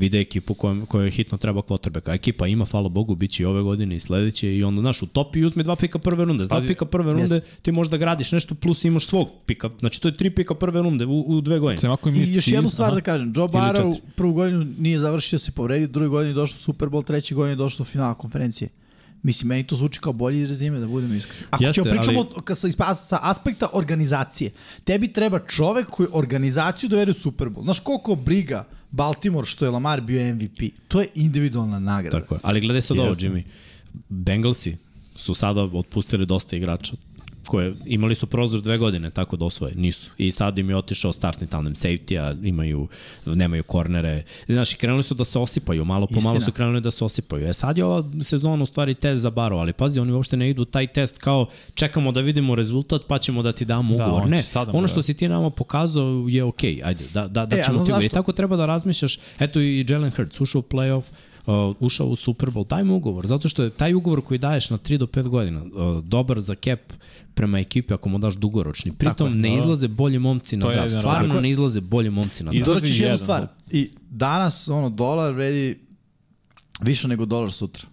vide 0.00 0.20
ekipu 0.20 0.54
kojoj, 0.54 0.86
kojoj 0.86 1.10
hitno 1.10 1.38
treba 1.38 1.62
quarterbacka. 1.62 2.10
A 2.10 2.14
ekipa 2.14 2.46
ima, 2.46 2.64
hvala 2.64 2.88
Bogu, 2.88 3.14
bit 3.14 3.30
će 3.30 3.42
i 3.42 3.46
ove 3.46 3.62
godine 3.62 3.96
i 3.96 4.00
sledeće 4.00 4.56
i 4.56 4.64
onda, 4.64 4.80
znaš, 4.80 5.02
u 5.02 5.06
topi 5.06 5.44
uzme 5.44 5.62
dva 5.62 5.76
pika 5.76 5.98
prve 5.98 6.24
runde. 6.24 6.44
Dva 6.46 6.60
pika 6.66 6.84
prve 6.84 7.12
runde 7.12 7.40
ti 7.62 7.72
možda 7.72 7.96
gradiš 7.96 8.32
nešto 8.32 8.54
plus 8.54 8.84
imaš 8.84 9.06
svog 9.06 9.28
pika. 9.46 9.70
Znači, 9.80 10.00
to 10.00 10.08
je 10.08 10.16
tri 10.16 10.30
pika 10.30 10.54
prve 10.54 10.82
runde 10.82 11.06
u, 11.06 11.20
u 11.20 11.40
dve 11.40 11.58
godine. 11.58 11.92
I 12.14 12.34
još 12.34 12.44
cilj- 12.44 12.54
jednu 12.54 12.70
stvar 12.70 12.88
aha. 12.88 12.94
da 12.94 13.00
kažem, 13.00 13.32
Joe 13.36 13.48
Barrow 13.48 13.98
prvu 14.16 14.32
godinu 14.32 14.66
nije 14.78 14.98
završio 14.98 15.38
se 15.38 15.52
povredio, 15.52 15.88
druge 15.88 16.08
godine 16.08 16.30
je 16.30 16.34
došlo 16.34 16.56
u 16.58 16.60
Super 16.60 16.88
Bowl, 16.88 17.04
treće 17.04 17.34
godine 17.34 17.52
je 17.52 17.56
došlo 17.56 17.82
u 17.82 17.86
finala 17.86 18.14
konferencije. 18.14 18.68
Mislim, 19.22 19.48
meni 19.48 19.66
to 19.66 19.76
zvuči 19.76 20.00
kao 20.00 20.12
bolji 20.12 20.46
rezime, 20.46 20.78
da 20.78 20.86
budem 20.86 21.16
iskren. 21.16 21.44
Ako 21.50 21.64
Jeste, 21.64 21.82
ćemo 21.82 21.90
pričamo 21.90 22.20
ali- 22.20 22.44
ka, 22.44 22.54
sa, 22.54 22.94
sa 22.94 23.18
aspekta 23.22 23.68
organizacije, 23.72 24.50
tebi 24.84 25.12
treba 25.12 25.38
čovek 25.38 25.86
koji 25.86 26.08
organizaciju 26.12 26.88
dovede 26.88 27.10
u 27.10 27.14
Super 27.14 27.48
Bowl. 27.48 27.62
Znaš 27.62 27.80
koliko 27.80 28.14
briga 28.14 28.64
Baltimore 28.90 29.46
što 29.46 29.64
je 29.64 29.70
Lamar 29.70 30.00
bio 30.00 30.34
MVP? 30.34 30.60
To 30.88 31.00
je 31.00 31.08
individualna 31.14 31.78
nagrada. 31.78 32.20
Tako 32.20 32.34
je. 32.34 32.40
Ali 32.42 32.60
gledaj 32.60 32.82
sad 32.82 32.98
ovo. 32.98 33.14
Jimmy. 33.14 33.42
Bengalsi 34.08 34.76
su 35.14 35.34
sada 35.34 35.62
otpustili 35.62 36.26
dosta 36.26 36.56
igrača 36.56 36.92
koje 37.46 37.74
imali 37.86 38.14
su 38.14 38.26
prozor 38.26 38.60
dve 38.60 38.78
godine 38.78 39.10
tako 39.10 39.36
da 39.36 39.44
osvoje, 39.44 39.74
nisu. 39.74 40.06
I 40.18 40.30
sad 40.30 40.58
im 40.58 40.70
je 40.70 40.76
otišao 40.76 41.12
startni 41.12 41.46
tandem 41.46 41.74
safety-a, 41.74 42.36
imaju, 42.42 42.88
nemaju 43.26 43.62
kornere. 43.62 44.24
Znaš, 44.48 44.74
krenuli 44.74 45.02
su 45.02 45.14
da 45.14 45.24
se 45.24 45.38
osipaju, 45.38 45.84
malo 45.84 46.06
po 46.06 46.14
malo 46.14 46.36
Istina. 46.36 46.44
su 46.44 46.52
krenuli 46.52 46.80
da 46.80 46.90
se 46.90 47.04
osipaju. 47.04 47.48
E 47.48 47.52
sad 47.52 47.78
je 47.78 47.84
ova 47.84 48.04
sezona 48.22 48.62
u 48.62 48.66
stvari 48.66 48.94
test 48.94 49.22
za 49.22 49.30
Baro, 49.30 49.56
ali 49.56 49.72
pazi, 49.72 50.00
oni 50.00 50.12
uopšte 50.12 50.36
ne 50.36 50.50
idu 50.50 50.64
taj 50.64 50.86
test 50.86 51.18
kao 51.18 51.46
čekamo 51.74 52.12
da 52.12 52.20
vidimo 52.20 52.54
rezultat 52.54 53.02
pa 53.08 53.18
ćemo 53.18 53.42
da 53.42 53.52
ti 53.52 53.64
damo 53.64 53.96
Da, 53.96 54.06
ugovor. 54.06 54.28
ne, 54.28 54.42
sada 54.42 54.72
ono 54.72 54.88
što 54.88 55.02
si 55.02 55.14
ti 55.14 55.28
nama 55.28 55.50
pokazao 55.50 56.26
je 56.28 56.44
okej, 56.44 56.74
okay, 56.74 56.86
ajde, 56.86 57.04
da, 57.14 57.28
da, 57.28 57.46
da 57.46 57.56
E, 57.58 57.62
ćemo 57.62 57.74
znaš 57.74 57.76
ti 57.76 57.80
ugovor. 57.82 58.00
I 58.00 58.04
zašto? 58.04 58.14
tako 58.14 58.32
treba 58.32 58.56
da 58.56 58.66
razmišljaš, 58.66 59.18
eto 59.38 59.60
i 59.60 59.86
Jalen 59.88 60.10
Hurts 60.10 60.40
ušao 60.40 60.58
u 60.58 60.62
playoff, 60.62 61.02
uh, 61.46 61.76
ušao 61.80 62.06
u 62.06 62.16
Super 62.16 62.48
Bowl, 62.48 62.68
daj 62.68 62.84
mu 62.84 62.96
ugovor, 62.96 63.26
zato 63.26 63.48
što 63.48 63.62
je 63.62 63.70
taj 63.70 63.94
ugovor 63.94 64.20
koji 64.20 64.38
daješ 64.38 64.70
na 64.70 64.78
3 64.78 64.96
do 64.96 65.06
5 65.06 65.28
godina 65.28 65.62
uh, 65.62 66.04
dobar 66.04 66.40
za 66.40 66.54
cap 66.54 66.80
prema 67.34 67.58
ekipi 67.58 67.94
ako 67.94 68.08
mu 68.08 68.18
daš 68.18 68.34
dugoročni. 68.34 68.92
Pritom 68.92 69.28
je, 69.28 69.34
ne 69.34 69.48
da. 69.48 69.56
izlaze 69.56 69.88
bolji 69.88 70.18
momci 70.18 70.56
na 70.56 70.72
draft. 70.72 70.96
Stvarno 70.98 71.40
ne 71.40 71.50
izlaze 71.50 71.80
bolji 71.80 72.10
momci 72.10 72.44
na 72.44 72.52
I 72.52 72.54
draft. 72.54 72.68
Izlazi 72.68 72.80
Dodat 72.80 72.90
ćeš 72.90 73.00
jednu 73.00 73.18
stvar. 73.18 73.40
da. 73.40 73.54
I 73.70 73.90
danas, 74.10 74.68
ono, 74.68 74.90
dolar 74.90 75.32
vredi 75.32 75.78
više 76.80 77.08
nego 77.08 77.24
dolar 77.24 77.52
sutra. 77.52 77.86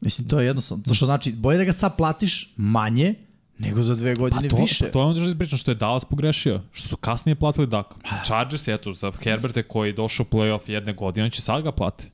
Mislim, 0.00 0.28
to 0.28 0.40
je 0.40 0.46
jednostavno. 0.46 0.84
To 0.84 0.94
što 0.94 1.06
znači, 1.06 1.32
bolje 1.32 1.58
da 1.58 1.64
ga 1.64 1.72
sad 1.72 1.96
platiš 1.96 2.54
manje, 2.56 3.14
nego 3.58 3.82
za 3.82 3.94
dve 3.94 4.14
godine 4.14 4.48
Pa 4.48 4.56
to, 4.56 4.62
više. 4.62 4.84
Pa 4.84 4.90
to 4.90 5.00
je 5.00 5.04
ono 5.04 5.20
što 5.20 5.32
ti 5.32 5.38
pričam, 5.38 5.58
što 5.58 5.70
je 5.70 5.74
Dallas 5.74 6.04
pogrešio. 6.04 6.60
Što 6.72 6.88
su 6.88 6.96
kasnije 6.96 7.34
platili 7.36 7.66
Daka. 7.66 7.94
Chargers, 8.24 8.68
eto, 8.68 8.92
za 8.92 9.12
Herberte 9.22 9.62
koji 9.62 9.88
je 9.88 9.92
došao 9.92 10.26
u 10.30 10.34
playoff 10.34 10.60
jedne 10.70 10.92
godine, 10.92 11.24
on 11.24 11.30
će 11.30 11.42
sad 11.42 11.62
ga 11.62 11.72
plate. 11.72 12.10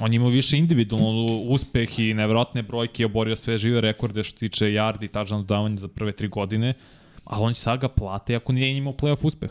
On 0.00 0.14
ima 0.14 0.28
više 0.28 0.58
individualno 0.58 1.26
uspeh 1.26 1.98
i 1.98 2.14
nevjerojatne 2.14 2.62
brojke 2.62 3.02
i 3.02 3.06
oborio 3.06 3.36
sve 3.36 3.58
žive 3.58 3.80
rekorde 3.80 4.24
što 4.24 4.38
tiče 4.38 4.64
yardi 4.64 5.04
i 5.04 5.08
touchdown 5.08 5.38
dodavanja 5.38 5.76
za 5.76 5.88
prve 5.88 6.12
tri 6.12 6.28
godine, 6.28 6.74
ali 7.24 7.44
on 7.44 7.54
će 7.54 7.60
sad 7.60 7.80
ga 7.80 7.88
plate 7.88 8.36
ako 8.36 8.52
nije 8.52 8.76
imao 8.76 8.92
playoff 8.92 9.26
uspeh. 9.26 9.50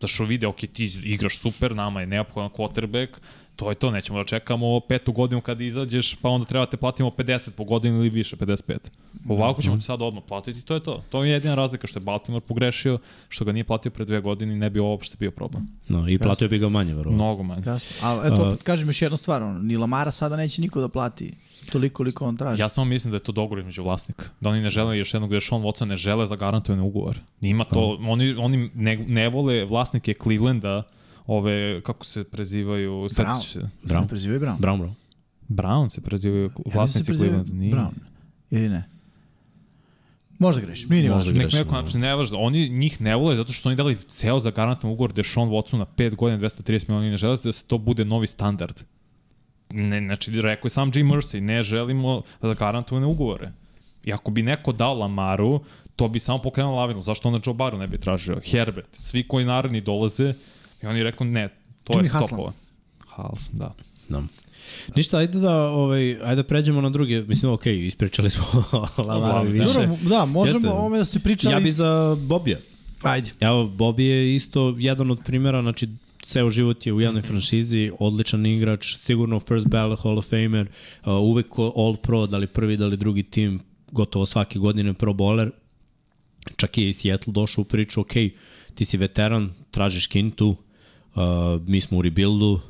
Da 0.00 0.06
što 0.06 0.24
vide, 0.24 0.46
ok, 0.46 0.56
ti 0.56 0.84
igraš 1.04 1.38
super, 1.38 1.74
nama 1.76 2.00
je 2.00 2.06
neophodan 2.06 2.50
quarterback, 2.50 3.08
to 3.56 3.70
je 3.70 3.74
to, 3.74 3.90
nećemo 3.90 4.18
da 4.18 4.24
čekamo 4.24 4.80
petu 4.80 5.12
godinu 5.12 5.40
kad 5.40 5.60
izađeš, 5.60 6.14
pa 6.14 6.28
onda 6.28 6.46
treba 6.46 6.66
te 6.66 6.76
platimo 6.76 7.10
50 7.10 7.50
po 7.50 7.64
godinu 7.64 7.98
ili 7.98 8.08
više, 8.08 8.36
55. 8.36 8.76
Ovako 9.28 9.62
ćemo 9.62 9.76
ti 9.76 9.82
sad 9.82 10.02
odmah 10.02 10.22
platiti, 10.28 10.62
to 10.62 10.74
je 10.74 10.82
to. 10.82 11.02
To 11.08 11.24
je 11.24 11.32
jedina 11.32 11.54
razlika 11.54 11.86
što 11.86 11.98
je 11.98 12.04
Baltimore 12.04 12.44
pogrešio, 12.46 12.98
što 13.28 13.44
ga 13.44 13.52
nije 13.52 13.64
platio 13.64 13.90
pre 13.90 14.04
dve 14.04 14.20
godine 14.20 14.54
i 14.54 14.56
ne 14.56 14.70
bi 14.70 14.80
uopšte 14.80 15.16
bio 15.20 15.30
problem. 15.30 15.68
No, 15.88 16.08
I 16.08 16.18
platio 16.18 16.48
bi 16.48 16.58
ga 16.58 16.68
manje, 16.68 16.94
verovatno. 16.94 17.24
Mnogo 17.24 17.42
manje. 17.42 17.62
Jasno. 17.66 17.96
Ali 18.02 18.32
eto, 18.32 18.48
opet 18.48 18.62
kažem 18.62 18.88
još 18.88 19.02
jednu 19.02 19.16
stvar, 19.16 19.42
ono, 19.42 19.58
ni 19.58 19.76
Lamara 19.76 20.10
sada 20.10 20.36
neće 20.36 20.62
niko 20.62 20.80
da 20.80 20.88
plati 20.88 21.34
toliko 21.72 21.96
koliko 21.96 22.24
on 22.24 22.36
traži. 22.36 22.62
Ja 22.62 22.68
samo 22.68 22.84
mislim 22.84 23.10
da 23.10 23.16
je 23.16 23.20
to 23.20 23.32
dogovor 23.32 23.58
između 23.58 23.82
vlasnika. 23.82 24.24
Da 24.40 24.48
oni 24.48 24.60
ne 24.60 24.70
žele 24.70 24.98
još 24.98 25.14
jednog, 25.14 25.30
da 25.30 25.40
Sean 25.40 25.62
Watson 25.62 25.84
ne 25.84 25.96
žele 25.96 26.26
zagarantovane 26.26 26.82
ugovor. 26.82 27.18
Ima 27.40 27.64
to, 27.64 27.98
oni, 28.06 28.34
oni 28.34 28.70
ne, 28.74 28.96
ne 28.96 29.28
vole 29.28 29.64
vlasnike 29.64 30.14
Clevelanda, 30.22 30.82
ove, 31.26 31.80
kako 31.80 32.04
se 32.04 32.24
prezivaju, 32.24 32.92
Brown. 32.92 33.40
se. 33.40 33.60
Se 33.86 34.00
ne 34.00 34.06
prezivaju 34.08 34.40
Brown. 34.40 34.58
Brown, 34.58 34.78
bro. 34.78 34.90
Brown 35.48 35.90
se 35.90 36.00
prezivaju 36.00 36.50
Ja 36.66 36.72
vlasnici 36.74 36.98
se 36.98 37.04
prezivaju 37.04 37.44
Clevelanda. 37.44 37.60
Nije. 37.60 37.74
Brown. 37.74 37.92
Ili 38.50 38.68
ne? 38.68 38.84
Možda 40.38 40.60
grešim, 40.62 40.90
nije 40.90 41.02
ni 41.02 41.08
Možda 41.08 41.30
važno. 41.30 41.32
Nek 41.32 41.42
grešim, 41.42 41.58
neko, 41.58 41.74
da. 41.74 41.80
znači, 41.80 41.98
ne 41.98 42.14
važno. 42.14 42.38
Oni 42.38 42.68
njih 42.68 43.00
ne 43.00 43.16
vole 43.16 43.36
zato 43.36 43.52
što 43.52 43.62
su 43.62 43.68
oni 43.68 43.76
dali 43.76 43.96
ceo 43.96 44.40
zagarantovan 44.40 44.94
ugovor 44.94 45.12
da 45.12 45.20
je 45.20 45.24
Sean 45.24 45.48
Watson 45.48 45.78
na 45.78 45.86
5 45.96 46.14
godina 46.14 46.38
230 46.38 46.88
miliona 46.88 47.06
i 47.06 47.10
ne 47.10 47.16
žele 47.16 47.36
da 47.44 47.52
se 47.52 47.64
to 47.64 47.78
bude 47.78 48.04
novi 48.04 48.26
standard. 48.26 48.80
Ne, 49.70 50.00
znači, 50.00 50.40
rekao 50.40 50.66
je 50.66 50.70
sam 50.70 50.90
Jim 50.94 51.08
Mercy, 51.08 51.40
ne 51.40 51.62
želimo 51.62 52.22
zagarantovane 52.42 53.06
ugovore. 53.06 53.52
I 54.04 54.12
ako 54.12 54.30
bi 54.30 54.42
neko 54.42 54.72
dao 54.72 54.94
Lamaru, 54.94 55.60
to 55.96 56.08
bi 56.08 56.20
samo 56.20 56.42
pokrenuo 56.42 56.76
lavinu. 56.76 57.02
Zašto 57.02 57.28
onda 57.28 57.40
Joe 57.46 57.54
Barrow 57.54 57.78
ne 57.78 57.86
bi 57.86 57.98
tražio? 57.98 58.40
Herbert, 58.44 58.88
svi 58.92 59.28
koji 59.28 59.44
naredni 59.44 59.80
dolaze, 59.80 60.34
i 60.84 60.86
oni 60.86 61.02
rekao 61.02 61.26
ne, 61.26 61.48
to 61.84 61.92
Jimmy 61.92 62.02
je 62.02 62.08
stopova. 62.08 62.52
Haslam, 63.06 63.58
da. 63.58 63.74
Da. 64.08 64.22
Ništa, 64.96 65.18
ajde 65.18 65.38
da, 65.38 65.54
ovaj, 65.54 66.18
ajde 66.22 66.42
da 66.42 66.42
pređemo 66.42 66.80
na 66.80 66.90
druge, 66.90 67.22
mislim, 67.22 67.52
ok, 67.52 67.66
ispričali 67.66 68.30
smo 68.30 68.44
Uglavnom, 68.98 69.46
više. 69.46 69.64
Dobro, 69.64 69.96
da, 70.08 70.24
možemo 70.24 70.58
Jeste. 70.58 70.70
o 70.70 70.72
ovome 70.72 70.98
da 70.98 71.04
se 71.04 71.20
priča, 71.20 71.50
Ja 71.50 71.60
bi 71.60 71.72
za 71.72 72.16
Bobija. 72.20 72.58
Ajde. 73.02 73.30
Evo, 73.40 73.64
Bobby 73.64 74.00
je 74.00 74.34
isto 74.34 74.74
jedan 74.78 75.10
od 75.10 75.20
primjera, 75.24 75.62
znači 75.62 75.88
ceo 76.22 76.50
život 76.50 76.86
je 76.86 76.92
u 76.92 77.00
jednoj 77.00 77.22
franšizi, 77.22 77.90
odličan 77.98 78.46
igrač, 78.46 78.96
sigurno 78.96 79.40
first 79.40 79.68
ballot 79.68 80.00
Hall 80.02 80.18
of 80.18 80.26
Famer, 80.26 80.66
uh, 80.66 81.12
uvek 81.12 81.46
all 81.58 81.96
pro, 81.96 82.26
da 82.26 82.36
li 82.36 82.46
prvi, 82.46 82.76
da 82.76 82.86
li 82.86 82.96
drugi 82.96 83.22
tim, 83.22 83.60
gotovo 83.90 84.26
svake 84.26 84.58
godine 84.58 84.94
pro 84.94 85.12
bowler. 85.12 85.50
Čak 86.56 86.78
je 86.78 86.88
i 86.88 86.92
Seattle 86.92 87.32
došao 87.32 87.62
u 87.62 87.64
priču, 87.64 88.00
ok, 88.00 88.12
ti 88.74 88.84
si 88.84 88.96
veteran, 88.96 89.50
tražiš 89.70 90.06
kintu, 90.06 90.56
uh, 91.14 91.22
mi 91.66 91.80
smo 91.80 91.98
u 91.98 92.02
rebuildu, 92.02 92.60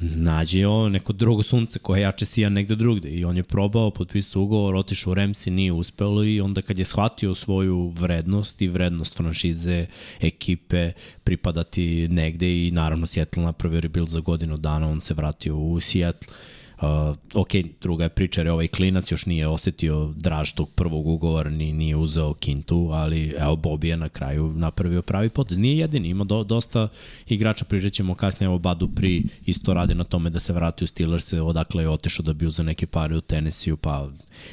nađe 0.00 0.66
on 0.66 0.92
neko 0.92 1.12
drugo 1.12 1.42
sunce 1.42 1.78
koje 1.78 2.00
jače 2.00 2.26
sija 2.26 2.48
negde 2.48 2.76
drugde. 2.76 3.08
I 3.10 3.24
on 3.24 3.36
je 3.36 3.42
probao, 3.42 3.90
potpisao 3.90 4.42
ugovor, 4.42 4.76
otišao 4.76 5.10
u 5.10 5.14
Remsi, 5.14 5.50
nije 5.50 5.72
uspelo 5.72 6.24
i 6.24 6.40
onda 6.40 6.62
kad 6.62 6.78
je 6.78 6.84
shvatio 6.84 7.34
svoju 7.34 7.88
vrednost 7.88 8.62
i 8.62 8.68
vrednost 8.68 9.16
franšize, 9.16 9.86
ekipe, 10.20 10.92
pripadati 11.24 12.08
negde 12.08 12.66
i 12.66 12.70
naravno 12.70 13.06
Seattle 13.06 13.42
napravio 13.42 13.80
rebuild 13.80 14.08
za 14.08 14.20
godinu 14.20 14.56
dana, 14.56 14.88
on 14.88 15.00
se 15.00 15.14
vratio 15.14 15.56
u 15.56 15.80
Seattle 15.80 16.34
Uh, 16.80 17.16
ok, 17.34 17.48
druga 17.80 18.04
je 18.04 18.08
priča 18.08 18.42
je 18.42 18.52
ovaj 18.52 18.68
klinac 18.68 19.12
još 19.12 19.26
nije 19.26 19.48
osetio 19.48 20.12
draž 20.16 20.52
tog 20.52 20.70
prvog 20.70 21.06
ugovora, 21.06 21.50
ni, 21.50 21.72
nije 21.72 21.96
uzeo 21.96 22.34
kintu, 22.34 22.90
ali 22.92 23.34
evo 23.38 23.56
Bobby 23.56 23.84
je 23.84 23.96
na 23.96 24.08
kraju 24.08 24.52
napravio 24.56 25.02
pravi 25.02 25.28
potez. 25.28 25.58
Nije 25.58 25.78
jedini, 25.78 26.08
ima 26.08 26.24
do, 26.24 26.44
dosta 26.44 26.88
igrača, 27.26 27.64
prižet 27.64 27.92
ćemo 27.92 28.14
kasnije, 28.14 28.46
evo 28.46 28.58
Badu 28.58 28.88
Pri 28.88 29.24
isto 29.46 29.74
radi 29.74 29.94
na 29.94 30.04
tome 30.04 30.30
da 30.30 30.40
se 30.40 30.52
vrati 30.52 30.84
u 30.84 30.86
Steelers, 30.86 31.32
odakle 31.32 31.82
je 31.82 31.88
otešao 31.88 32.22
da 32.22 32.32
bi 32.32 32.46
uzeo 32.46 32.64
neke 32.64 32.86
pare 32.86 33.16
u 33.16 33.20
Tennessee, 33.20 33.76
pa 33.76 34.08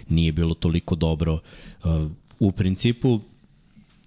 nije 0.10 0.32
bilo 0.32 0.54
toliko 0.54 0.96
dobro. 0.96 1.40
Uh, 1.84 2.12
u 2.40 2.52
principu, 2.52 3.20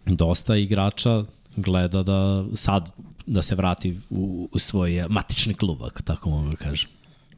dosta 0.06 0.56
igrača 0.56 1.24
gleda 1.56 2.02
da 2.02 2.44
sad 2.54 2.90
da 3.26 3.42
se 3.42 3.54
vrati 3.54 3.98
u, 4.10 4.48
u 4.52 4.58
svoj 4.58 5.04
matični 5.08 5.54
klub, 5.54 5.82
ako 5.82 6.02
tako 6.02 6.30
mogu 6.30 6.50
da 6.50 6.56
kažem. 6.56 6.90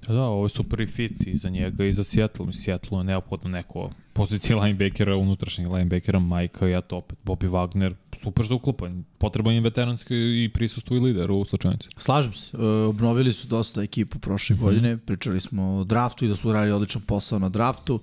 Da, 0.07 0.15
da, 0.15 0.23
ovo 0.23 0.45
je 0.45 0.49
super 0.49 0.87
fit 0.89 1.27
i 1.27 1.37
za 1.37 1.49
njega 1.49 1.85
i 1.85 1.93
za 1.93 2.05
Seattle. 2.05 2.47
Mi 2.47 2.53
Seattle 2.53 2.99
je 2.99 3.05
neophodno 3.05 3.51
neko 3.51 3.91
pozicije 4.13 4.57
linebackera, 4.57 5.17
unutrašnjeg 5.17 5.73
linebackera, 5.73 6.19
Majka 6.19 6.69
i 6.69 6.73
eto 6.73 6.97
opet 6.97 7.19
Bobby 7.25 7.51
Wagner, 7.51 7.95
super 8.23 8.47
za 8.47 8.55
uklopan. 8.55 9.05
Potreban 9.19 9.55
je 9.55 9.61
veteranski 9.61 10.15
i 10.15 10.51
prisustvo 10.55 10.97
i 10.97 11.01
lider 11.01 11.31
u 11.31 11.45
slučajnici. 11.45 11.89
Slažem 11.97 12.33
se, 12.33 12.57
e, 12.57 12.67
obnovili 12.67 13.33
su 13.33 13.49
dosta 13.49 13.83
ekipu 13.83 14.19
prošle 14.19 14.57
mm 14.57 14.59
-hmm. 14.59 14.63
godine, 14.63 14.97
pričali 14.97 15.41
smo 15.41 15.77
o 15.77 15.85
draftu 15.85 16.25
i 16.25 16.29
da 16.29 16.37
su 16.37 16.49
uradili 16.49 16.73
odličan 16.73 17.03
posao 17.03 17.39
na 17.39 17.49
draftu. 17.49 18.01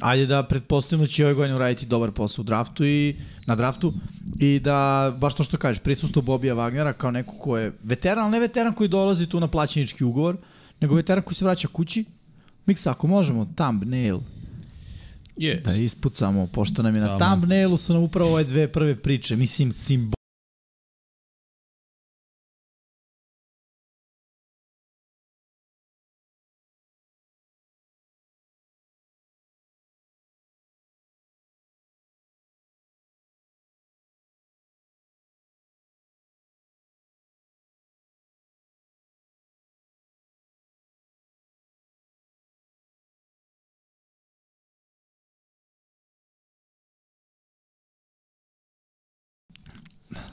Ajde 0.00 0.26
da 0.26 0.42
pretpostavimo 0.42 1.04
da 1.04 1.08
će 1.08 1.24
ove 1.24 1.34
godine 1.34 1.56
uraditi 1.56 1.86
dobar 1.86 2.10
posao 2.10 2.42
u 2.42 2.44
draftu 2.44 2.84
i 2.84 3.16
na 3.46 3.56
draftu 3.56 3.92
i 4.38 4.60
da, 4.60 5.12
baš 5.20 5.34
to 5.34 5.44
što 5.44 5.56
kažeš, 5.56 5.82
prisustvo 5.82 6.22
Bobija 6.22 6.54
Wagnera 6.54 6.92
kao 6.92 7.10
neko 7.10 7.34
ko 7.38 7.58
je 7.58 7.72
veteran, 7.82 8.24
ali 8.24 8.32
ne 8.32 8.40
veteran 8.40 8.74
koji 8.74 8.88
dolazi 8.88 9.26
tu 9.26 9.40
na 9.40 9.48
plaćenički 9.48 10.04
ugovor, 10.04 10.36
nego 10.80 10.94
veteran 10.94 11.24
koji 11.24 11.34
se 11.34 11.44
vraća 11.44 11.68
kući. 11.68 12.04
Miksa, 12.66 12.90
ako 12.90 13.06
možemo, 13.06 13.44
thumbnail, 13.56 14.18
Yes. 15.36 15.62
da 15.62 15.74
ispucamo, 15.74 16.46
pošto 16.46 16.82
nam 16.82 16.94
je 16.94 17.00
na 17.00 17.18
Tamo. 17.18 17.36
thumbnailu 17.36 17.76
su 17.76 17.92
nam 17.92 18.02
upravo 18.02 18.30
ove 18.30 18.44
dve 18.44 18.72
prve 18.72 18.96
priče, 18.96 19.36
mislim, 19.36 19.72
simbol 19.72 20.15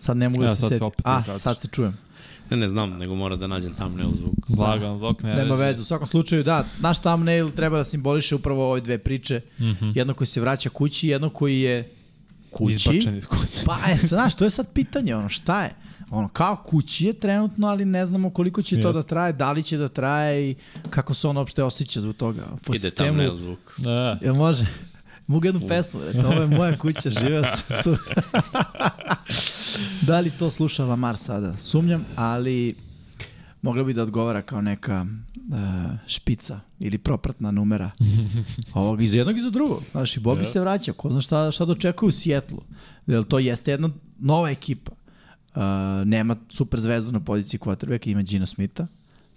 Sad 0.04 0.18
ne 0.18 0.30
mogu 0.30 0.44
da 0.44 0.50
Ja, 0.50 0.56
se 0.56 0.62
sad 0.62 0.70
se 0.70 0.76
setim. 0.76 0.88
opet 0.88 1.02
A, 1.04 1.20
ukačeš. 1.20 1.42
sad 1.42 1.62
se 1.62 1.68
čujem. 1.68 1.98
Ne, 2.50 2.58
ne 2.58 2.68
znam, 2.68 2.90
nego 2.92 3.16
mora 3.16 3.36
da 3.36 3.48
nađem 3.48 3.74
thumbnail 3.74 4.10
zvuk. 4.12 4.34
Lagan, 4.60 5.00
dok 5.00 5.24
ne 5.24 5.36
Nema 5.36 5.56
veze. 5.56 5.82
U 5.82 5.86
svakom 5.86 6.08
slučaju, 6.08 6.44
da, 6.44 6.66
naš 6.80 7.00
thumbnail 7.00 7.50
treba 7.50 7.78
da 7.78 7.84
simboliše 7.84 8.36
upravo 8.36 8.70
ove 8.70 8.82
dve 8.82 8.98
priče. 8.98 9.42
Mm 9.60 9.66
Mhm. 9.66 9.92
Jedno 9.96 10.14
koji 10.14 10.28
se 10.28 10.42
vraća 10.42 10.70
kući, 10.70 11.08
jedno 11.08 11.30
koji 11.30 11.62
je 11.62 11.92
kući. 12.52 12.74
Izbačen 12.74 13.16
iz 13.16 13.26
kuće. 13.26 13.64
Pa, 13.66 13.78
e, 13.88 13.98
sad, 13.98 14.08
znaš, 14.10 14.36
to 14.36 14.44
je 14.44 14.50
sad 14.50 14.68
pitanje, 14.70 15.16
ono, 15.16 15.30
šta 15.30 15.64
je? 15.64 15.76
Ono, 16.10 16.28
kao 16.30 16.56
kući 16.58 17.06
je 17.06 17.14
trenutno, 17.14 17.68
ali 17.68 17.86
ne 17.86 18.06
znamo 18.06 18.30
koliko 18.30 18.62
će 18.62 18.76
to 18.76 18.88
Jeste. 18.88 18.94
da 18.94 19.04
traje, 19.04 19.34
da 19.34 19.52
li 19.52 19.64
će 19.64 19.78
da 19.78 19.88
traje 19.88 20.52
i 20.52 20.56
kako 20.90 21.14
se 21.14 21.28
on 21.28 21.38
uopšte 21.38 21.64
osjeća 21.64 22.02
zbog 22.02 22.16
toga. 22.16 22.42
Po 22.64 22.74
Ide 22.74 22.80
sistemu, 22.80 23.08
thumbnail 23.08 23.36
zvuk. 23.38 23.60
Da, 23.78 24.18
Jel 24.22 24.36
može? 24.36 24.66
Mogu 25.28 25.46
jednu 25.46 25.68
pesmu, 25.68 26.02
reći, 26.02 26.18
ovo 26.20 26.42
je 26.42 26.48
moja 26.48 26.78
kuća, 26.78 27.10
živeo 27.10 27.44
sam 27.46 27.84
tu. 27.84 27.96
da 30.08 30.20
li 30.20 30.32
to 30.32 30.50
sluša 30.50 30.86
Lamar 30.86 31.18
sada? 31.18 31.58
Sumnjam, 31.58 32.06
ali 32.16 32.76
mogla 33.62 33.84
bi 33.84 33.94
da 33.94 34.04
odgovara 34.04 34.42
kao 34.42 34.62
neka 34.62 35.06
uh, 35.36 35.58
špica 36.08 36.60
ili 36.80 36.98
propratna 36.98 37.52
numera. 37.52 37.92
Ovog 38.74 39.02
iz 39.02 39.14
jednog 39.16 39.38
i 39.38 39.42
za 39.42 39.50
drugog. 39.50 39.84
Znaš, 39.92 40.18
i 40.18 40.20
Bobby 40.20 40.38
Ja. 40.38 40.44
se 40.44 40.60
vraća. 40.60 40.94
Ko 40.94 41.10
zna 41.10 41.22
šta, 41.22 41.52
šta 41.52 41.66
dočekuje 41.66 42.08
u 42.08 42.12
Sjetlu. 42.12 42.62
Jer 43.08 43.24
to 43.24 43.40
jeste 43.40 43.72
jedna 43.72 43.90
nova 44.20 44.50
ekipa. 44.50 44.92
Uh, 45.56 45.62
nema 46.06 46.36
super 46.50 46.80
zvezdu 46.80 47.12
na 47.12 47.20
poziciji 47.20 47.60
quarterbacka, 47.60 48.10
ima 48.10 48.22
Gina 48.22 48.46
Smitha. 48.46 48.88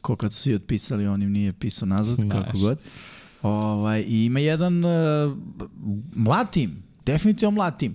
Ko 0.00 0.16
kad 0.16 0.32
su 0.32 0.40
svi 0.42 0.54
otpisali, 0.54 1.06
on 1.06 1.22
im 1.22 1.32
nije 1.32 1.52
pisao 1.52 1.86
nazad, 1.86 2.16
Znaš. 2.16 2.44
kako 2.44 2.58
god. 2.58 2.78
Ovaj, 3.46 4.04
I 4.08 4.24
ima 4.24 4.40
jedan 4.40 4.84
uh, 4.84 4.90
mlad 6.14 6.50
tim, 6.50 6.82
definitivno 7.06 7.50
mlad 7.50 7.78
tim. 7.78 7.94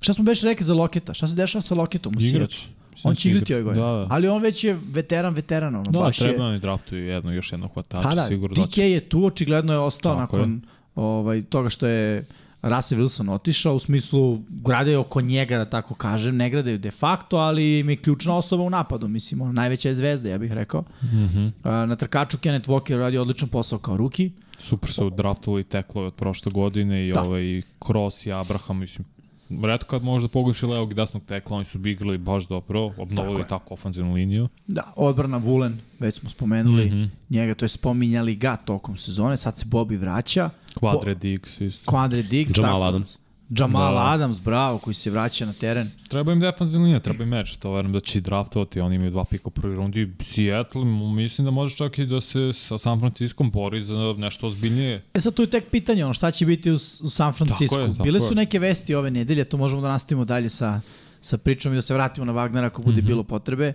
Šta 0.00 0.12
smo 0.12 0.24
već 0.24 0.42
rekli 0.44 0.64
za 0.66 0.74
Loketa? 0.74 1.14
Šta 1.14 1.26
se 1.26 1.36
dešava 1.36 1.62
sa 1.62 1.74
Loketom 1.74 2.14
u. 2.16 2.20
Seattle? 2.20 2.58
On 3.02 3.14
će 3.14 3.30
igrati 3.30 3.54
ove 3.54 3.62
godine. 3.62 3.86
Da, 3.86 3.92
da. 3.92 4.06
Ali 4.10 4.28
on 4.28 4.42
već 4.42 4.64
je 4.64 4.78
veteran, 4.92 5.34
veteran. 5.34 5.74
Ono, 5.74 5.90
Da, 5.90 5.98
baš 5.98 6.20
je, 6.20 6.24
treba 6.24 6.50
nam 6.50 6.60
draftuju 6.60 7.06
jedno, 7.06 7.32
još 7.32 7.52
jedno 7.52 7.68
hvatača, 7.68 8.08
Pa 8.08 8.14
da, 8.14 8.26
sigurno 8.26 8.54
TK 8.54 8.60
doći. 8.60 8.80
je 8.80 9.00
tu, 9.00 9.24
očigledno 9.24 9.72
je 9.72 9.78
ostao 9.78 10.14
Tako 10.14 10.36
nakon 10.36 10.60
ovaj, 10.94 11.42
toga 11.42 11.70
što 11.70 11.86
je 11.86 12.26
Russell 12.62 13.02
Wilson 13.02 13.32
otišao, 13.32 13.74
u 13.74 13.78
smislu 13.78 14.40
gradaju 14.48 15.00
oko 15.00 15.20
njega, 15.20 15.58
da 15.58 15.64
tako 15.64 15.94
kažem, 15.94 16.36
ne 16.36 16.50
gradaju 16.50 16.78
de 16.78 16.90
facto, 16.90 17.36
ali 17.36 17.78
im 17.78 17.90
je 17.90 17.96
ključna 17.96 18.36
osoba 18.36 18.62
u 18.62 18.70
napadu, 18.70 19.08
mislim, 19.08 19.40
ono, 19.40 19.52
najveća 19.52 19.88
je 19.88 19.94
zvezda, 19.94 20.28
ja 20.28 20.38
bih 20.38 20.52
rekao. 20.52 20.80
Mm. 20.80 21.06
-hmm. 21.06 21.86
Na 21.86 21.96
trkaču 21.96 22.38
Kenneth 22.38 22.68
Walker 22.68 22.98
radi 22.98 23.18
odličan 23.18 23.48
posao 23.48 23.78
kao 23.78 23.96
ruki. 23.96 24.30
Super 24.58 24.92
su 24.92 25.10
draftovali 25.10 25.64
teklove 25.64 26.06
od 26.06 26.14
prošle 26.14 26.52
godine 26.52 27.08
i 27.08 27.12
Da. 27.12 27.22
ovaj 27.22 27.62
Cross 27.86 28.26
i 28.26 28.32
Abraham, 28.32 28.78
mislim, 28.78 29.04
redko 29.50 29.86
kad 29.86 30.02
možda 30.02 30.28
pogledaš 30.28 30.62
i 30.62 30.66
levog 30.66 30.90
i 30.90 30.94
desnog 30.94 31.22
tekla, 31.24 31.56
oni 31.56 31.64
su 31.64 31.86
igrali 31.86 32.18
baš 32.18 32.46
dobro, 32.46 32.84
obnovili 32.96 33.36
Tako 33.36 33.48
tako, 33.48 33.74
ofenzivnu 33.74 34.14
liniju. 34.14 34.48
Da, 34.66 34.92
odbrana 34.96 35.36
Vulen, 35.36 35.78
već 35.98 36.14
smo 36.14 36.30
spomenuli 36.30 36.84
mm. 36.84 36.94
-hmm. 36.94 37.08
njega, 37.30 37.54
to 37.54 37.64
je 37.64 37.68
spominjali 37.68 38.36
ga 38.36 38.56
tokom 38.56 38.96
sezone, 38.96 39.36
sad 39.36 39.58
se 39.58 39.64
Bobby 39.66 39.98
vraća. 39.98 40.50
Quadre 40.80 41.14
Diggs 41.14 41.60
isto. 41.60 41.92
Quadre 41.92 42.22
Diggs, 42.22 42.56
Jamal 42.56 42.80
tako. 42.80 42.88
Adams. 42.88 43.18
Jamal 43.50 43.94
Da. 43.94 44.12
Adams, 44.12 44.40
bravo, 44.40 44.78
koji 44.78 44.94
se 44.94 45.10
vraća 45.10 45.46
na 45.46 45.52
teren. 45.52 45.90
Treba 46.08 46.32
im 46.32 46.40
defensivna 46.40 46.84
linija, 46.84 47.00
treba 47.00 47.22
im 47.24 47.28
meč, 47.28 47.56
to 47.56 47.72
verujem 47.72 47.92
da 47.92 48.00
će 48.00 48.18
i 48.18 48.20
draftovati, 48.20 48.80
oni 48.80 48.94
imaju 48.94 49.10
dva 49.10 49.24
pika 49.24 49.44
u 49.46 49.50
prvoj 49.50 49.76
rundi. 49.76 50.12
Seattle, 50.20 50.84
mislim 51.14 51.44
da 51.44 51.50
može 51.50 51.76
čak 51.76 51.98
i 51.98 52.06
da 52.06 52.20
se 52.20 52.52
sa 52.54 52.78
San 52.78 53.00
Franciskom 53.00 53.50
bori 53.50 53.82
za 53.82 54.14
nešto 54.18 54.46
ozbiljnije. 54.46 55.02
E 55.14 55.20
sad 55.20 55.34
tu 55.34 55.42
je 55.42 55.50
tek 55.50 55.70
pitanje, 55.70 56.04
ono, 56.04 56.14
šta 56.14 56.30
će 56.30 56.46
biti 56.46 56.70
u, 56.70 56.74
u 56.74 57.10
San 57.10 57.32
Francisco. 57.32 57.76
Tako 57.76 57.88
je, 57.88 57.92
tako 57.92 58.02
Bile 58.02 58.20
su 58.20 58.34
neke 58.34 58.58
vesti 58.58 58.94
ove 58.94 59.10
nedelje, 59.10 59.44
to 59.44 59.56
možemo 59.56 59.82
da 59.82 59.88
nastavimo 59.88 60.24
dalje 60.24 60.48
sa, 60.48 60.80
sa 61.20 61.38
pričom 61.38 61.72
i 61.72 61.76
da 61.76 61.82
se 61.82 61.94
vratimo 61.94 62.24
na 62.24 62.32
Wagnera 62.32 62.66
ako 62.66 62.82
bude 62.82 63.00
mm 63.00 63.04
-hmm. 63.04 63.08
bilo 63.08 63.22
potrebe. 63.22 63.72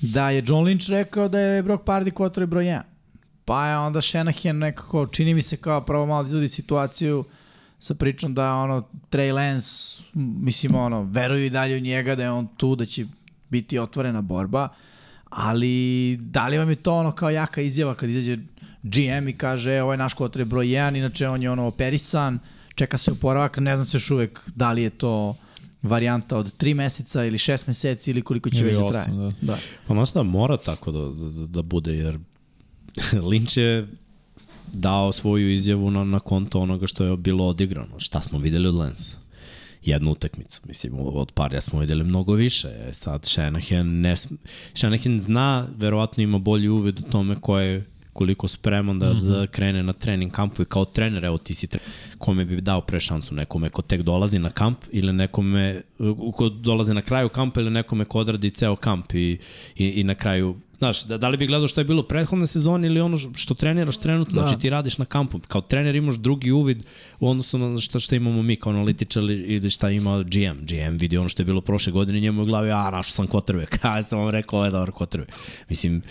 Da 0.00 0.30
je 0.30 0.44
John 0.46 0.64
Lynch 0.66 0.90
rekao 0.90 1.28
da 1.28 1.40
je 1.40 1.62
Brock 1.62 1.84
Pardy 1.84 2.10
quarterback 2.10 2.46
broj 2.46 2.64
1. 2.64 2.82
Pa 3.48 3.66
je 3.66 3.78
onda 3.78 4.00
Shanahan 4.00 4.58
nekako, 4.58 5.06
čini 5.06 5.34
mi 5.34 5.42
se 5.42 5.56
kao 5.56 5.80
pravo 5.80 6.06
malo 6.06 6.22
da 6.22 6.26
izvodi 6.26 6.48
situaciju 6.48 7.24
sa 7.78 7.94
pričom 7.94 8.34
da 8.34 8.52
ono 8.52 8.82
Trey 9.10 9.34
Lance, 9.34 10.02
mislim 10.14 10.74
ono, 10.74 11.02
veruju 11.02 11.44
i 11.44 11.50
dalje 11.50 11.76
u 11.76 11.80
njega 11.80 12.14
da 12.14 12.22
je 12.22 12.30
on 12.30 12.46
tu, 12.56 12.76
da 12.76 12.86
će 12.86 13.06
biti 13.48 13.78
otvorena 13.78 14.20
borba, 14.20 14.68
ali 15.24 16.16
da 16.16 16.48
li 16.48 16.58
vam 16.58 16.70
je 16.70 16.76
to 16.76 16.94
ono 16.94 17.12
kao 17.12 17.30
jaka 17.30 17.60
izjava 17.60 17.94
kad 17.94 18.10
izađe 18.10 18.36
GM 18.82 19.28
i 19.28 19.32
kaže 19.32 19.72
e, 19.72 19.82
ovo 19.82 19.92
je 19.92 19.98
naš 19.98 20.14
quarterback 20.14 20.44
broj 20.44 20.66
1, 20.66 20.98
inače 20.98 21.28
on 21.28 21.42
je 21.42 21.50
ono 21.50 21.66
operisan, 21.66 22.38
čeka 22.74 22.98
se 22.98 23.12
oporavak, 23.12 23.58
ne 23.58 23.76
znam 23.76 23.86
se 23.86 23.96
još 23.96 24.10
uvek 24.10 24.40
da 24.54 24.72
li 24.72 24.82
je 24.82 24.90
to 24.90 25.36
varijanta 25.82 26.36
od 26.36 26.56
3 26.56 26.74
meseca 26.74 27.24
ili 27.24 27.38
6 27.38 27.64
meseci 27.66 28.10
ili 28.10 28.22
koliko 28.22 28.50
će 28.50 28.58
Ili 28.58 28.68
već 28.68 28.78
da 28.78 28.88
traje. 28.88 29.08
da. 29.08 29.32
da. 29.40 29.58
Pa 29.86 29.94
znaš 29.94 30.12
da 30.12 30.22
mora 30.22 30.56
tako 30.56 30.92
da, 30.92 31.00
da, 31.00 31.46
da 31.46 31.62
bude, 31.62 31.94
jer 31.96 32.18
Lynch 33.30 33.58
je 33.58 33.86
dao 34.72 35.12
svoju 35.12 35.52
izjavu 35.52 35.90
na, 35.90 36.04
na 36.04 36.20
konto 36.20 36.60
onoga 36.60 36.86
što 36.86 37.04
je 37.04 37.16
bilo 37.16 37.46
odigrano. 37.46 38.00
Šta 38.00 38.20
smo 38.20 38.38
videli 38.38 38.68
od 38.68 38.74
Lensa? 38.74 39.16
Jednu 39.84 40.10
utakmicu. 40.10 40.60
Mislim, 40.64 40.92
od 40.98 41.32
parja 41.32 41.60
smo 41.60 41.80
videli 41.80 42.04
mnogo 42.04 42.32
više. 42.32 42.68
E, 42.68 42.92
sad, 42.92 43.26
Shanahan, 43.26 44.00
ne, 44.00 44.14
Shanahan 44.74 45.20
zna, 45.20 45.68
verovatno 45.76 46.22
ima 46.22 46.38
bolji 46.38 46.68
uvid 46.68 47.00
u 47.00 47.10
tome 47.10 47.36
ko 47.40 47.58
je 47.58 47.84
koliko 48.18 48.48
spreman 48.48 48.98
da, 48.98 49.12
mm 49.12 49.16
-hmm. 49.16 49.30
da 49.30 49.46
krene 49.46 49.82
na 49.82 49.92
trening 49.92 50.32
kampu 50.32 50.62
i 50.62 50.64
kao 50.64 50.84
trener, 50.84 51.24
evo 51.24 51.38
ti 51.38 51.54
si 51.54 51.66
tre... 51.66 51.80
kome 52.18 52.44
bi 52.44 52.60
dao 52.60 52.80
pre 52.80 53.00
šansu, 53.00 53.34
nekome 53.34 53.70
ko 53.70 53.82
tek 53.82 54.02
dolazi 54.02 54.38
na 54.38 54.50
kamp 54.50 54.78
ili 54.90 55.12
nekome 55.12 55.82
ko 56.34 56.48
dolazi 56.48 56.94
na 56.94 57.02
kraju 57.02 57.28
kampa 57.28 57.60
ili 57.60 57.70
nekome 57.70 58.04
ko 58.04 58.18
odradi 58.18 58.50
ceo 58.50 58.76
kamp 58.76 59.14
i, 59.14 59.38
i, 59.76 59.86
i 59.86 60.04
na 60.04 60.14
kraju 60.14 60.56
Znaš, 60.78 61.04
da, 61.04 61.18
da 61.18 61.28
li 61.28 61.36
bi 61.36 61.46
gledao 61.46 61.68
šta 61.68 61.80
je 61.80 61.84
bilo 61.84 62.02
prethodne 62.02 62.46
sezone 62.46 62.86
ili 62.86 63.00
ono 63.00 63.18
što 63.34 63.54
treniraš 63.54 63.96
trenutno, 63.96 64.34
da. 64.34 64.48
znači 64.48 64.62
ti 64.62 64.70
radiš 64.70 64.98
na 64.98 65.04
kampu. 65.04 65.38
Kao 65.38 65.60
trener 65.60 65.96
imaš 65.96 66.14
drugi 66.14 66.50
uvid 66.50 66.84
u 67.20 67.30
odnosu 67.30 67.58
na 67.58 67.80
šta, 67.80 68.00
šta 68.00 68.16
imamo 68.16 68.42
mi 68.42 68.56
kao 68.56 68.72
analitičar 68.72 69.22
ili 69.30 69.70
šta 69.70 69.90
ima 69.90 70.22
GM. 70.22 70.66
GM 70.66 70.96
vidi 70.96 71.18
ono 71.18 71.28
što 71.28 71.42
je 71.42 71.46
bilo 71.46 71.60
prošle 71.60 71.92
godine, 71.92 72.20
njemu 72.20 72.42
u 72.42 72.44
glavi, 72.44 72.70
a 72.70 72.90
našao 72.90 73.12
sam 73.12 73.26
kotrve. 73.26 73.66
Kao 73.66 73.94
ja 73.96 74.02
sam 74.02 74.18
vam 74.18 74.30
rekao, 74.30 74.56
ovo 74.56 74.64
je 74.64 74.70
dobar 74.70 74.90
kotrve. 74.90 75.26
Mislim, 75.68 76.02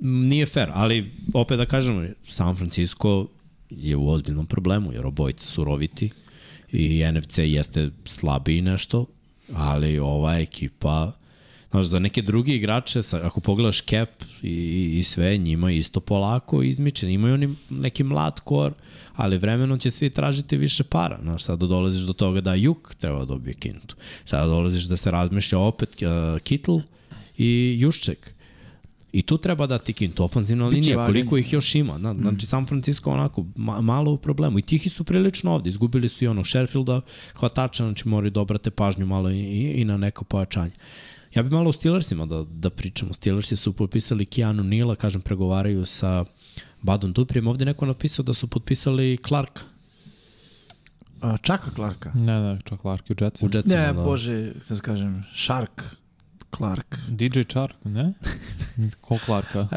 nije 0.00 0.46
fair, 0.46 0.68
ali 0.72 1.12
opet 1.34 1.58
da 1.58 1.66
kažemo, 1.66 2.06
San 2.24 2.56
Francisco 2.56 3.26
je 3.70 3.96
u 3.96 4.08
ozbiljnom 4.08 4.46
problemu, 4.46 4.92
jer 4.92 5.06
obojica 5.06 5.46
su 5.46 5.64
roviti 5.64 6.10
i 6.72 7.04
NFC 7.12 7.38
jeste 7.38 7.90
slabiji 8.04 8.62
nešto, 8.62 9.06
ali 9.54 9.98
ova 9.98 10.38
ekipa 10.38 11.12
Znaš, 11.72 11.86
za 11.86 11.98
neke 11.98 12.22
druge 12.22 12.54
igrače, 12.54 13.02
sa, 13.02 13.20
ako 13.24 13.40
pogledaš 13.40 13.84
cap 13.84 14.08
i, 14.42 14.98
i 14.98 15.02
sve, 15.02 15.36
njima 15.36 15.70
isto 15.70 16.00
polako 16.00 16.62
izmiče. 16.62 17.12
Imaju 17.12 17.34
oni 17.34 17.54
neki 17.70 18.04
mlad 18.04 18.40
kor, 18.40 18.72
ali 19.16 19.38
vremenom 19.38 19.78
će 19.78 19.90
svi 19.90 20.10
tražiti 20.10 20.56
više 20.56 20.84
para. 20.84 21.18
Znaš, 21.22 21.42
sada 21.42 21.66
dolaziš 21.66 22.02
do 22.02 22.12
toga 22.12 22.40
da 22.40 22.54
Juk 22.54 22.94
treba 22.94 23.18
da 23.18 23.24
dobije 23.24 23.54
Kintu. 23.54 23.96
Sada 24.24 24.46
dolaziš 24.46 24.84
da 24.84 24.96
se 24.96 25.10
razmišlja 25.10 25.58
opet 25.58 26.02
uh, 26.02 26.40
Kittle 26.40 26.82
i 27.38 27.76
Jušček. 27.80 28.34
I 29.12 29.22
tu 29.22 29.38
treba 29.38 29.66
da 29.66 29.78
ti 29.78 29.92
kintu 29.92 30.24
ofanzivna 30.24 30.66
linija, 30.66 31.06
koliko 31.06 31.36
ih 31.36 31.52
još 31.52 31.74
ima. 31.74 31.98
Na, 31.98 32.14
znači, 32.14 32.46
San 32.46 32.66
Francisco 32.66 33.10
onako 33.10 33.44
ma, 33.56 33.80
malo 33.80 34.12
u 34.12 34.16
problemu. 34.16 34.58
I 34.58 34.62
tihi 34.62 34.88
su 34.88 35.04
prilično 35.04 35.52
ovde. 35.52 35.68
Izgubili 35.68 36.08
su 36.08 36.24
i 36.24 36.28
ono 36.28 36.44
Sherfielda, 36.44 37.00
hvatača, 37.34 37.84
znači 37.84 38.08
moraju 38.08 38.30
da 38.30 38.40
obrate 38.40 38.70
pažnju 38.70 39.06
malo 39.06 39.30
i, 39.30 39.38
i, 39.38 39.72
i 39.80 39.84
na 39.84 39.96
neko 39.96 40.24
pojačanje. 40.24 40.72
Ja 41.34 41.42
bih 41.42 41.52
malo 41.52 41.68
o 41.68 41.72
Steelersima 41.72 42.26
da, 42.26 42.44
da 42.48 42.70
pričamo. 42.70 43.12
Steelersi 43.14 43.56
su 43.56 43.72
potpisali 43.72 44.26
Keanu 44.26 44.62
Nila, 44.62 44.94
kažem, 44.96 45.20
pregovaraju 45.20 45.86
sa 45.86 46.24
Badon 46.82 47.12
Duprijem. 47.12 47.46
Ovde 47.46 47.64
neko 47.64 47.86
napisao 47.86 48.22
da 48.22 48.34
su 48.34 48.46
potpisali 48.48 49.18
Clarka. 49.28 49.62
A, 51.20 51.36
Čaka 51.36 51.70
Clarka? 51.74 52.12
Ne, 52.14 52.40
ne, 52.40 52.58
Čaka 52.64 52.82
Clark 52.82 53.10
u 53.10 53.14
Jetsima. 53.24 53.50
U 53.54 53.56
Jetsima, 53.56 53.80
Ne, 53.80 53.86
da. 53.92 54.02
bože, 54.02 54.52
kako 54.52 54.74
se 54.76 54.82
kažem, 54.82 55.24
Shark 55.34 55.82
Clark. 56.56 56.98
DJ 57.08 57.38
Chark, 57.44 57.84
ne? 57.84 58.12
Ko 59.00 59.18
Clarka? 59.18 59.60
Uh, 59.60 59.68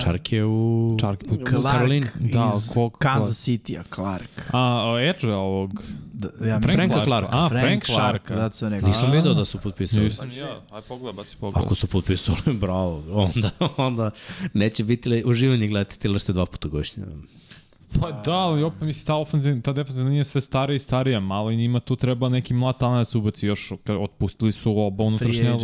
Čark 0.00 0.32
je 0.32 0.44
u, 0.44 0.96
Čark. 1.00 1.24
u 1.30 1.36
Clark 1.44 1.62
Karolini. 1.66 2.06
Da, 2.14 2.50
iz 2.56 2.74
ko- 2.74 2.90
Kansas 2.90 3.36
City-a, 3.38 3.82
Clark. 3.84 4.48
A, 4.52 4.60
o, 4.84 4.98
Edge 5.00 5.26
ovog. 5.28 5.82
Da, 6.12 6.28
ja 6.40 6.60
Frank 6.60 6.76
Franka 6.76 7.04
Clarka. 7.04 7.30
Clarka. 7.30 7.46
A, 7.46 7.48
Frank 7.50 7.84
Shark, 7.84 7.96
Clarka. 8.26 8.36
zato 8.36 8.56
sam 8.56 8.68
rekao. 8.68 8.88
Nisam 8.88 9.12
video 9.12 9.34
da 9.34 9.44
su 9.44 9.58
potpisali. 9.58 10.04
Nisam 10.04 10.30
ja. 10.32 10.60
Aj 10.70 10.82
pogledaj, 10.82 11.12
baci 11.12 11.36
pogledaj. 11.36 11.64
Ako 11.64 11.74
su 11.74 11.86
potpisali, 11.86 12.38
bravo. 12.54 13.02
Onda, 13.12 13.50
onda 13.76 14.10
neće 14.54 14.84
biti 14.84 15.08
le, 15.08 15.22
uživanje 15.24 15.66
gledati 15.68 15.94
Steelers 15.94 16.28
dva 16.28 16.46
puta 16.46 16.68
godišnje. 16.68 17.02
Pa 18.00 18.22
da, 18.24 18.32
ali 18.32 18.62
opet 18.62 18.80
misli, 18.80 19.06
ta 19.06 19.14
ofenzivna, 19.14 19.62
ta 19.62 19.72
defensivna 19.72 20.08
linija 20.08 20.24
sve 20.24 20.40
starija 20.40 20.76
i 20.76 20.78
starija, 20.78 21.20
malo 21.20 21.50
i 21.50 21.56
njima 21.56 21.80
tu 21.80 21.96
treba 21.96 22.28
neki 22.28 22.54
mlad 22.54 22.78
talent 22.78 23.00
da 23.00 23.04
se 23.04 23.18
ubaci 23.18 23.46
još, 23.46 23.72
kad 23.84 23.96
otpustili 23.96 24.52
su 24.52 24.78
oba 24.78 25.04
unutrašnja 25.04 25.56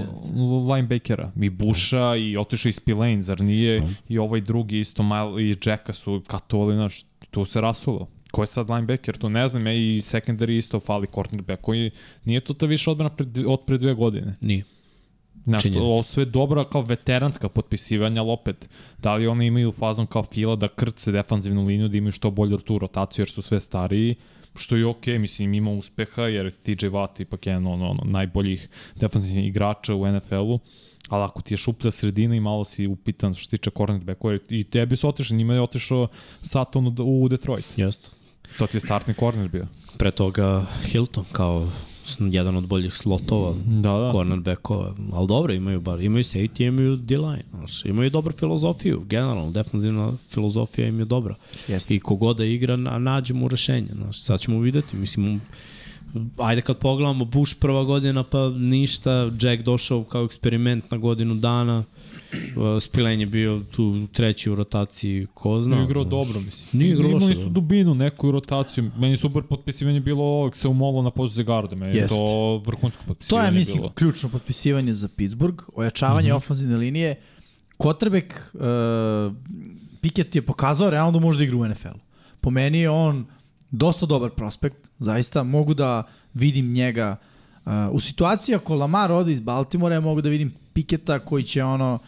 linebackera, 0.68 1.32
i 1.40 1.50
Busha 1.50 2.16
i 2.16 2.36
otišao 2.36 2.70
i 2.70 2.72
Spillane, 2.72 3.22
zar 3.22 3.40
nije, 3.40 3.82
i 4.08 4.18
ovaj 4.18 4.40
drugi 4.40 4.80
isto, 4.80 5.02
Mile, 5.02 5.42
i 5.42 5.56
Jacka 5.64 5.92
su 5.92 6.22
katovali, 6.26 6.74
znaš, 6.74 7.04
tu 7.30 7.44
se 7.44 7.60
rasulo. 7.60 8.06
Ko 8.30 8.42
je 8.42 8.46
sad 8.46 8.70
linebacker, 8.70 9.16
to 9.16 9.28
ne 9.28 9.48
znam, 9.48 9.66
ja 9.66 9.72
i 9.72 10.00
secondary 10.00 10.58
isto 10.58 10.80
fali 10.80 11.06
cornerback, 11.14 11.62
koji 11.62 11.90
nije 12.24 12.40
to 12.40 12.54
ta 12.54 12.66
više 12.66 12.90
odbrana 12.90 13.10
pred, 13.10 13.38
od 13.46 13.60
pre 13.66 13.78
dve 13.78 13.94
godine. 13.94 14.34
Nije. 14.40 14.64
Znaš, 15.46 15.64
ovo 15.80 16.02
sve 16.02 16.24
dobra 16.24 16.64
kao 16.64 16.82
veteranska 16.82 17.48
potpisivanja, 17.48 18.20
ali 18.20 18.30
opet, 18.30 18.68
da 18.98 19.14
li 19.14 19.26
oni 19.26 19.46
imaju 19.46 19.72
fazon 19.72 20.06
kao 20.06 20.22
fila 20.22 20.56
da 20.56 20.68
krce 20.68 21.12
defanzivnu 21.12 21.64
liniju, 21.64 21.88
da 21.88 21.96
imaju 21.96 22.12
što 22.12 22.30
bolju 22.30 22.58
tu 22.58 22.78
rotaciju 22.78 23.22
jer 23.22 23.30
su 23.30 23.42
sve 23.42 23.60
stariji, 23.60 24.14
što 24.54 24.76
je 24.76 24.86
okej, 24.86 25.14
okay, 25.14 25.18
mislim, 25.18 25.54
ima 25.54 25.70
uspeha 25.70 26.22
jer 26.22 26.50
TJ 26.50 26.86
Watt 26.86 27.20
ipak 27.20 27.46
je 27.46 27.50
jedan 27.50 27.66
ono, 27.66 27.90
ono, 27.90 28.02
najboljih 28.04 28.68
defanzivnih 28.94 29.46
igrača 29.46 29.94
u 29.94 30.12
NFL-u, 30.12 30.58
ali 31.08 31.24
ako 31.24 31.42
ti 31.42 31.54
je 31.54 31.58
šuplja 31.58 31.90
sredina 31.90 32.34
i 32.34 32.40
malo 32.40 32.64
si 32.64 32.86
upitan 32.86 33.34
što 33.34 33.44
se 33.44 33.50
tiče 33.50 33.70
cornerbackova, 33.70 34.38
i 34.48 34.64
tebi 34.64 34.96
su 34.96 35.08
otišli, 35.08 35.36
njima 35.36 35.54
je 35.54 35.60
otišao 35.60 36.08
Saturn 36.42 36.94
u, 36.98 37.28
Detroit. 37.28 37.66
Jeste. 37.76 38.10
To 38.58 38.66
ti 38.66 38.76
je 38.76 38.80
startni 38.80 39.14
corner 39.14 39.48
bio. 39.48 39.66
Pre 39.98 40.10
toga 40.10 40.66
Hilton 40.84 41.24
kao 41.32 41.68
jedan 42.18 42.56
od 42.56 42.66
boljih 42.66 42.94
slotova, 42.94 43.54
Da, 43.66 43.90
da. 43.98 44.10
cornerbackova, 44.12 44.94
ali 45.12 45.28
dobro, 45.28 45.52
imaju 45.52 45.80
bar, 45.80 46.00
imaju 46.00 46.24
safety, 46.24 46.68
imaju 46.68 46.96
D-line, 46.96 47.44
znaš, 47.50 47.84
imaju 47.84 48.10
dobru 48.10 48.32
filozofiju, 48.32 49.02
generalno, 49.06 49.50
defensivna 49.50 50.12
filozofija 50.30 50.88
im 50.88 50.98
je 50.98 51.04
dobra. 51.04 51.34
Jeste. 51.68 51.94
I 51.94 52.00
kogoda 52.00 52.38
da 52.38 52.44
igra, 52.44 52.76
na, 52.76 52.98
nađe 52.98 53.34
mu 53.34 53.48
rešenje, 53.48 53.88
znaš, 53.94 54.20
sad 54.22 54.40
ćemo 54.40 54.60
videti, 54.60 54.96
mislim, 54.96 55.40
ajde 56.38 56.62
kad 56.62 56.78
pogledamo, 56.78 57.24
Bush 57.24 57.54
prva 57.58 57.84
godina, 57.84 58.22
pa 58.22 58.48
ništa, 58.48 59.30
Jack 59.40 59.62
došao 59.62 60.04
kao 60.04 60.24
eksperiment 60.24 60.90
na 60.90 60.98
godinu 60.98 61.34
dana, 61.34 61.84
Uh, 62.32 62.82
Spilen 62.82 63.20
je 63.20 63.26
bio 63.26 63.60
tu 63.70 64.06
treći 64.12 64.50
u 64.50 64.54
rotaciji, 64.54 65.26
ko 65.34 65.60
zna. 65.60 65.76
Nije 65.76 65.84
igrao 65.84 66.04
dobro, 66.04 66.40
mislim. 66.40 66.80
Nije 66.80 66.92
igrao 66.92 67.10
Imali 67.10 67.34
su 67.34 67.42
da. 67.42 67.48
dubinu, 67.48 67.94
neku 67.94 68.30
rotaciju. 68.30 68.90
Meni 68.98 69.16
super 69.16 69.42
potpisivanje 69.42 70.00
bilo 70.00 70.24
ovog 70.24 70.56
se 70.56 70.68
umolo 70.68 71.02
na 71.02 71.10
poziciji 71.10 71.44
garda. 71.44 71.76
Meni 71.76 71.96
je 71.96 72.00
Jest. 72.00 72.14
to 72.14 72.62
vrhunsko 72.66 73.02
To 73.02 73.08
potpisivanje 73.08 73.48
je, 73.48 73.52
mislim, 73.52 73.78
bilo. 73.78 73.92
ključno 73.92 74.28
potpisivanje 74.28 74.94
za 74.94 75.08
Pittsburgh, 75.08 75.64
ojačavanje 75.74 76.28
mm 76.28 76.32
-hmm. 76.32 76.36
ofenzivne 76.36 76.76
linije. 76.76 77.14
Kotrbek, 77.76 78.54
uh, 78.54 78.60
Pickett 80.00 80.34
je 80.34 80.42
pokazao 80.42 80.90
realno 80.90 81.12
da 81.12 81.18
može 81.18 81.38
da 81.38 81.44
igra 81.44 81.56
u 81.56 81.68
NFL. 81.68 81.98
Po 82.40 82.50
meni 82.50 82.78
je 82.78 82.90
on 82.90 83.26
dosta 83.72 84.06
dobar 84.06 84.30
prospekt, 84.30 84.90
zaista. 84.98 85.42
Mogu 85.42 85.74
da 85.74 86.02
vidim 86.34 86.72
njega 86.72 87.16
uh, 87.64 87.72
u 87.90 88.00
situaciji 88.00 88.54
ako 88.54 88.74
Lamar 88.74 89.12
ode 89.12 89.32
iz 89.32 89.40
Baltimora, 89.40 89.94
ja 89.94 90.00
mogu 90.00 90.20
da 90.20 90.28
vidim 90.28 90.52
Piketa 90.72 91.18
koji 91.18 91.44
će 91.44 91.64
ono 91.64 91.98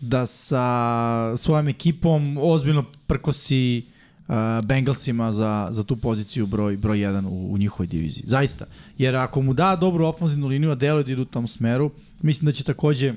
da 0.00 0.26
sa 0.26 1.36
svojom 1.36 1.68
ekipom 1.68 2.38
ozbiljno 2.40 2.84
prkosi 3.06 3.86
uh, 4.28 4.34
Bengalsima 4.64 5.32
za, 5.32 5.68
za 5.70 5.82
tu 5.82 5.96
poziciju 5.96 6.46
broj, 6.46 6.76
broj 6.76 6.98
1 6.98 7.26
u, 7.26 7.52
u 7.52 7.58
njihovoj 7.58 7.86
diviziji. 7.86 8.24
Zaista. 8.26 8.66
Jer 8.98 9.16
ako 9.16 9.42
mu 9.42 9.54
da 9.54 9.76
dobru 9.76 10.04
ofenzivnu 10.04 10.46
liniju, 10.46 10.70
a 10.70 10.74
deluje 10.74 11.04
da 11.04 11.12
idu 11.12 11.22
u 11.22 11.24
tom 11.24 11.48
smeru, 11.48 11.90
mislim 12.22 12.46
da 12.46 12.52
će 12.52 12.64
takođe 12.64 13.14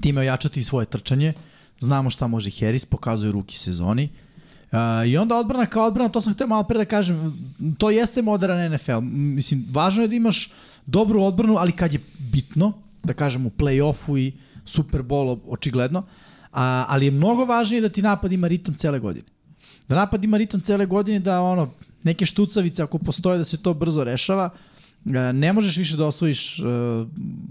time 0.00 0.20
ojačati 0.20 0.60
i 0.60 0.64
svoje 0.64 0.86
trčanje. 0.86 1.32
Znamo 1.80 2.10
šta 2.10 2.26
može 2.26 2.50
Harris, 2.50 2.84
pokazuje 2.84 3.32
ruki 3.32 3.58
sezoni. 3.58 4.04
Uh, 4.04 4.29
I 5.06 5.16
onda 5.16 5.36
odbrana 5.36 5.66
kao 5.66 5.86
odbrana, 5.86 6.08
to 6.08 6.20
sam 6.20 6.34
hteo 6.34 6.46
malo 6.46 6.62
pre 6.62 6.78
da 6.78 6.84
kažem, 6.84 7.34
to 7.78 7.90
jeste 7.90 8.22
modern 8.22 8.74
NFL. 8.74 9.00
Mislim, 9.02 9.66
važno 9.70 10.02
je 10.02 10.08
da 10.08 10.14
imaš 10.14 10.50
dobru 10.86 11.22
odbranu, 11.22 11.56
ali 11.56 11.72
kad 11.72 11.92
je 11.92 12.00
bitno, 12.18 12.72
da 13.02 13.12
kažem 13.12 13.46
u 13.46 13.50
play-offu 13.50 14.18
i 14.18 14.32
Super 14.64 15.02
Bowl 15.02 15.38
očigledno, 15.48 16.06
a, 16.52 16.84
ali 16.88 17.06
je 17.06 17.10
mnogo 17.10 17.44
važnije 17.44 17.80
da 17.80 17.88
ti 17.88 18.02
napad 18.02 18.32
ima 18.32 18.48
ritam 18.48 18.74
cele 18.74 18.98
godine. 18.98 19.26
Da 19.88 19.96
napad 19.96 20.24
ima 20.24 20.36
ritam 20.36 20.60
cele 20.60 20.86
godine, 20.86 21.18
da 21.20 21.40
ono, 21.40 21.70
neke 22.02 22.26
štucavice 22.26 22.82
ako 22.82 22.98
postoje 22.98 23.38
da 23.38 23.44
se 23.44 23.56
to 23.56 23.74
brzo 23.74 24.04
rešava, 24.04 24.50
ne 25.32 25.52
možeš 25.52 25.76
više 25.76 25.96
da 25.96 26.06
osvojiš 26.06 26.58
uh, 26.58 26.66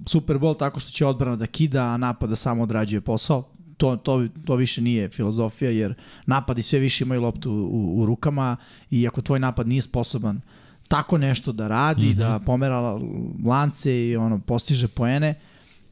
Super 0.06 0.38
Bowl 0.38 0.58
tako 0.58 0.80
što 0.80 0.92
će 0.92 1.06
odbrana 1.06 1.36
da 1.36 1.48
kida, 1.48 1.84
a 1.84 1.98
napad 1.98 2.30
da 2.30 2.36
samo 2.36 2.64
odrađuje 2.64 3.02
posao. 3.02 3.44
To, 3.80 3.96
to, 3.96 4.28
to 4.46 4.56
više 4.56 4.82
nije 4.82 5.10
filozofija, 5.10 5.72
jer 5.72 5.94
napadi 6.26 6.62
sve 6.62 6.80
više 6.80 7.04
imaju 7.04 7.22
loptu 7.22 7.52
u, 7.52 8.02
u 8.02 8.06
rukama 8.06 8.58
i 8.92 9.08
ako 9.08 9.22
tvoj 9.22 9.40
napad 9.40 9.68
nije 9.68 9.82
sposoban 9.82 10.42
tako 10.90 11.18
nešto 11.18 11.52
da 11.52 11.68
radi, 11.68 12.06
mm 12.06 12.10
-hmm. 12.10 12.18
da 12.18 12.40
pomera 12.46 13.00
lance 13.46 14.08
i 14.08 14.16
ono 14.16 14.40
postiže 14.40 14.88
poene, 14.88 15.36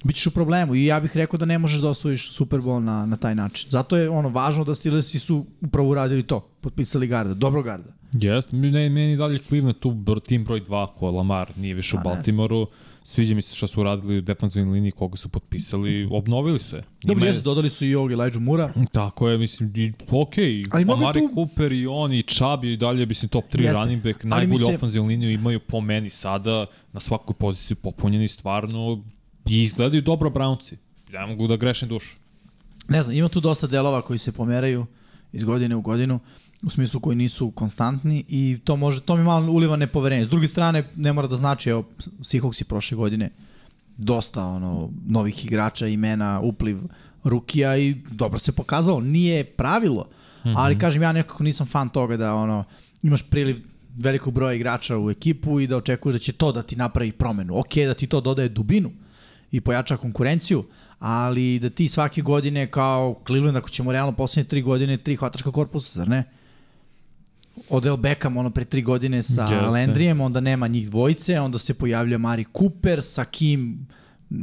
bit 0.04 0.16
ćeš 0.16 0.28
u 0.28 0.32
problemu. 0.32 0.76
I 0.76 0.86
ja 0.86 1.00
bih 1.00 1.18
rekao 1.18 1.38
da 1.38 1.46
ne 1.46 1.58
možeš 1.58 1.80
da 1.82 1.90
osvojiš 1.90 2.32
Super 2.32 2.60
Bowl 2.60 2.80
na, 2.80 3.06
na 3.06 3.18
taj 3.18 3.36
način. 3.36 3.70
Zato 3.72 3.98
je 3.98 4.10
ono 4.10 4.30
važno 4.30 4.64
da 4.64 4.76
Steelersi 4.76 5.20
su 5.20 5.46
upravo 5.62 5.90
uradili 5.90 6.24
to. 6.24 6.40
Potpisali 6.62 7.08
garda, 7.08 7.34
dobro 7.34 7.62
garda. 7.64 7.90
Jeste, 8.14 8.56
ne, 8.56 8.90
meni 8.90 9.18
dalje 9.18 9.40
Cleveland 9.40 9.80
tu 9.80 9.92
br, 9.92 10.20
tim 10.20 10.44
broj 10.44 10.62
2 10.62 10.88
ko 10.98 11.12
Lamar 11.12 11.52
nije 11.58 11.76
više 11.76 11.96
u 11.96 12.00
Pa, 12.04 12.10
ne 12.10 12.16
Baltimoru. 12.16 12.68
Sviđa 13.08 13.36
mi 13.36 13.42
se 13.42 13.56
šta 13.56 13.68
su 13.68 13.82
uradili 13.82 14.18
u 14.18 14.22
defensivnoj 14.22 14.74
liniji, 14.74 14.92
koga 14.92 15.18
su 15.18 15.30
potpisali, 15.30 16.08
obnovili 16.12 16.60
su 16.60 16.76
je. 16.76 16.84
Dobro, 17.04 17.26
jesu, 17.26 17.42
dodali 17.42 17.70
su 17.70 17.86
i 17.86 17.96
ovog 17.96 18.12
Elijah 18.12 18.36
Mura. 18.36 18.74
Tako 18.92 19.30
je, 19.30 19.38
mislim, 19.38 19.72
i, 19.76 19.94
ok, 20.10 20.34
Ali 20.72 20.84
Amari 20.84 21.20
tu- 21.20 21.30
Cooper 21.36 21.72
i 21.72 21.88
on 21.88 22.14
i 22.14 22.24
Chubb 22.24 22.64
i 22.64 22.78
dalje, 22.78 23.06
mislim, 23.06 23.30
top 23.30 23.46
3 23.46 23.62
Jeste. 23.62 23.80
running 23.80 24.04
back, 24.04 24.24
najbolju 24.24 24.60
se- 24.60 24.76
ofenzivnu 24.76 25.08
liniju 25.08 25.32
imaju 25.32 25.60
po 25.60 25.82
meni 25.82 26.10
sada 26.10 26.66
na 26.94 27.00
svakoj 27.00 27.36
poziciji 27.36 27.76
popunjeni 27.76 28.28
stvarno 28.28 29.04
i 29.46 29.64
izgledaju 29.64 30.02
dobro 30.02 30.30
Brownci. 30.30 30.76
Ja 31.10 31.26
mogu 31.26 31.48
da 31.48 31.56
grešim 31.56 31.90
dušu. 31.90 32.16
Ne 32.90 33.04
znam, 33.04 33.16
ima 33.16 33.30
tu 33.30 33.40
dosta 33.40 33.68
delova 33.68 34.02
koji 34.02 34.20
se 34.20 34.32
pomeraju 34.32 34.86
iz 35.34 35.44
godine 35.44 35.76
u 35.76 35.82
godinu, 35.82 36.20
u 36.64 36.70
smislu 36.70 37.00
koji 37.00 37.16
nisu 37.16 37.52
konstantni 37.52 38.24
i 38.28 38.60
to 38.64 38.76
može 38.76 39.02
to 39.02 39.16
mi 39.16 39.24
malo 39.24 39.52
uliva 39.52 39.76
nepoverenje. 39.76 40.26
S 40.26 40.30
druge 40.30 40.48
strane, 40.48 40.84
ne 40.96 41.14
mora 41.14 41.28
da 41.28 41.36
znači, 41.36 41.70
evo, 41.70 41.84
Seahawksi 42.20 42.64
prošle 42.64 42.98
godine 42.98 43.30
dosta 43.98 44.46
ono 44.46 44.90
novih 45.06 45.46
igrača, 45.46 45.88
imena, 45.88 46.40
upliv 46.40 46.78
rukija 47.24 47.78
i 47.78 47.96
dobro 48.12 48.40
se 48.40 48.52
pokazalo. 48.52 49.02
Nije 49.02 49.44
pravilo, 49.44 50.10
mm 50.44 50.50
-hmm. 50.50 50.54
ali 50.58 50.80
kažem 50.80 51.02
ja 51.02 51.12
nekako 51.12 51.44
nisam 51.44 51.68
fan 51.68 51.90
toga 51.90 52.18
da 52.18 52.36
ono 52.36 52.64
imaš 53.04 53.22
priliv 53.22 53.58
velikog 53.98 54.34
broja 54.34 54.54
igrača 54.54 54.98
u 54.98 55.12
ekipu 55.12 55.60
i 55.60 55.68
da 55.68 55.78
očekuješ 55.78 56.14
da 56.14 56.20
će 56.20 56.32
to 56.32 56.52
da 56.52 56.62
ti 56.62 56.76
napravi 56.76 57.12
promenu. 57.12 57.60
Ok, 57.60 57.76
da 57.76 57.94
ti 57.94 58.08
to 58.08 58.22
dodaje 58.22 58.50
dubinu 58.50 58.92
i 59.52 59.62
pojača 59.62 59.98
konkurenciju, 59.98 60.66
ali 61.00 61.60
da 61.60 61.70
ti 61.70 61.88
svake 61.88 62.22
godine 62.22 62.68
kao 62.68 63.22
Cleveland, 63.28 63.58
ako 63.58 63.70
ćemo 63.70 63.92
realno 63.92 64.12
poslednje 64.12 64.50
tri 64.50 64.62
godine, 64.62 64.98
tri 64.98 65.16
hvatačka 65.16 65.52
korpusa, 65.52 66.00
zar 66.00 66.08
ne? 66.08 66.24
Odel 67.70 67.98
Beckham 67.98 68.38
ono 68.38 68.50
pre 68.50 68.66
tri 68.66 68.82
godine 68.82 69.24
sa 69.24 69.42
Jeste. 69.42 69.68
Landrijem, 69.68 70.22
onda 70.22 70.40
nema 70.40 70.68
njih 70.68 70.90
dvojice, 70.90 71.40
onda 71.40 71.58
se 71.58 71.74
pojavlja 71.74 72.18
Mari 72.18 72.46
Cooper, 72.58 73.04
sa 73.04 73.26
kim 73.26 73.88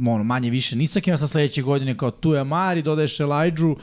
ono, 0.07 0.23
manje 0.23 0.49
više 0.49 0.75
ni 0.75 0.87
sa 0.87 0.99
kim, 0.99 1.13
a 1.13 1.17
sa 1.17 1.27
sledeće 1.27 1.61
godine 1.61 1.97
kao 1.97 2.11
tu 2.11 2.33
je 2.33 2.43
Mari, 2.43 2.81
dodaješ 2.81 3.19
Elijah, 3.19 3.59
uh, 3.59 3.77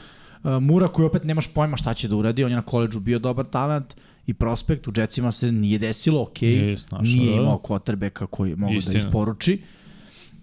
Mura 0.61 0.87
koji 0.87 1.05
opet 1.05 1.23
nemaš 1.23 1.47
pojma 1.47 1.77
šta 1.77 1.93
će 1.93 2.07
da 2.07 2.15
uradi, 2.15 2.43
on 2.43 2.51
je 2.51 2.55
na 2.55 2.61
koleđu 2.61 2.99
bio 2.99 3.19
dobar 3.19 3.45
talent 3.45 3.95
i 4.27 4.33
prospekt, 4.33 4.87
u 4.87 4.91
Jetsima 4.95 5.31
se 5.31 5.51
nije 5.51 5.77
desilo, 5.77 6.21
ok, 6.21 6.41
nije, 6.41 6.77
nije 7.01 7.35
da. 7.35 7.41
imao 7.41 7.61
quarterbacka 7.63 8.25
koji 8.25 8.55
mogu 8.55 8.73
da 8.73 8.77
Istina. 8.77 8.91
da 8.93 8.97
isporuči. 8.97 9.53
Uh, 9.53 9.82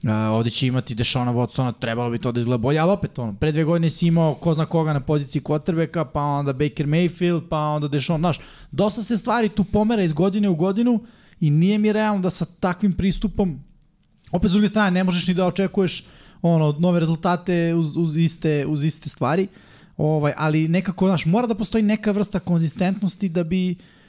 ovde 0.09 0.51
će 0.51 0.66
imati 0.66 0.94
Dešona 0.94 1.32
Watsona, 1.32 1.72
trebalo 1.80 2.11
bi 2.11 2.18
to 2.18 2.32
da 2.32 2.40
izgleda 2.40 2.59
bolje, 2.59 2.78
ali 2.78 2.92
opet 2.92 3.18
ono, 3.18 3.34
pre 3.34 3.53
dve 3.53 3.64
godine 3.64 3.90
si 3.90 4.07
imao 4.07 4.34
ko 4.34 4.55
zna 4.55 4.66
koga 4.66 4.92
na 4.92 5.01
poziciji 5.01 5.42
quarterbacka, 5.42 6.05
pa 6.05 6.20
onda 6.20 6.53
Baker 6.53 6.86
Mayfield, 6.86 7.48
pa 7.48 7.59
onda 7.59 7.88
Dešon, 7.88 8.20
znaš, 8.20 8.40
dosta 8.70 9.03
se 9.03 9.16
stvari 9.16 9.48
tu 9.48 9.64
pomera 9.64 10.03
iz 10.03 10.12
godine 10.12 10.48
u 10.48 10.55
godinu 10.55 11.01
i 11.40 11.51
nije 11.51 11.78
mi 11.78 11.92
realno 11.92 12.22
da 12.22 12.30
sa 12.30 12.44
takvim 12.44 12.92
pristupom, 12.92 13.61
opet 14.32 14.51
s 14.51 14.53
druge 14.53 14.68
strane, 14.68 14.90
ne 14.90 15.05
možeš 15.05 15.28
ni 15.28 15.34
da 15.34 15.46
očekuješ 15.46 16.05
ono, 16.42 16.76
nove 16.78 17.01
rezultate 17.01 17.74
uz, 17.74 17.96
uz, 17.96 18.16
iste, 18.16 18.66
uz 18.66 18.84
iste 18.84 19.09
stvari, 19.09 19.48
ovaj, 19.96 20.32
ali 20.36 20.68
nekako, 20.68 21.07
znaš, 21.07 21.26
mora 21.26 21.46
da 21.46 21.55
postoji 21.55 21.82
neka 21.84 22.12
vrsta 22.12 22.38
konzistentnosti 22.38 23.28
da 23.28 23.44
bi 23.44 23.70
uh, 23.70 23.99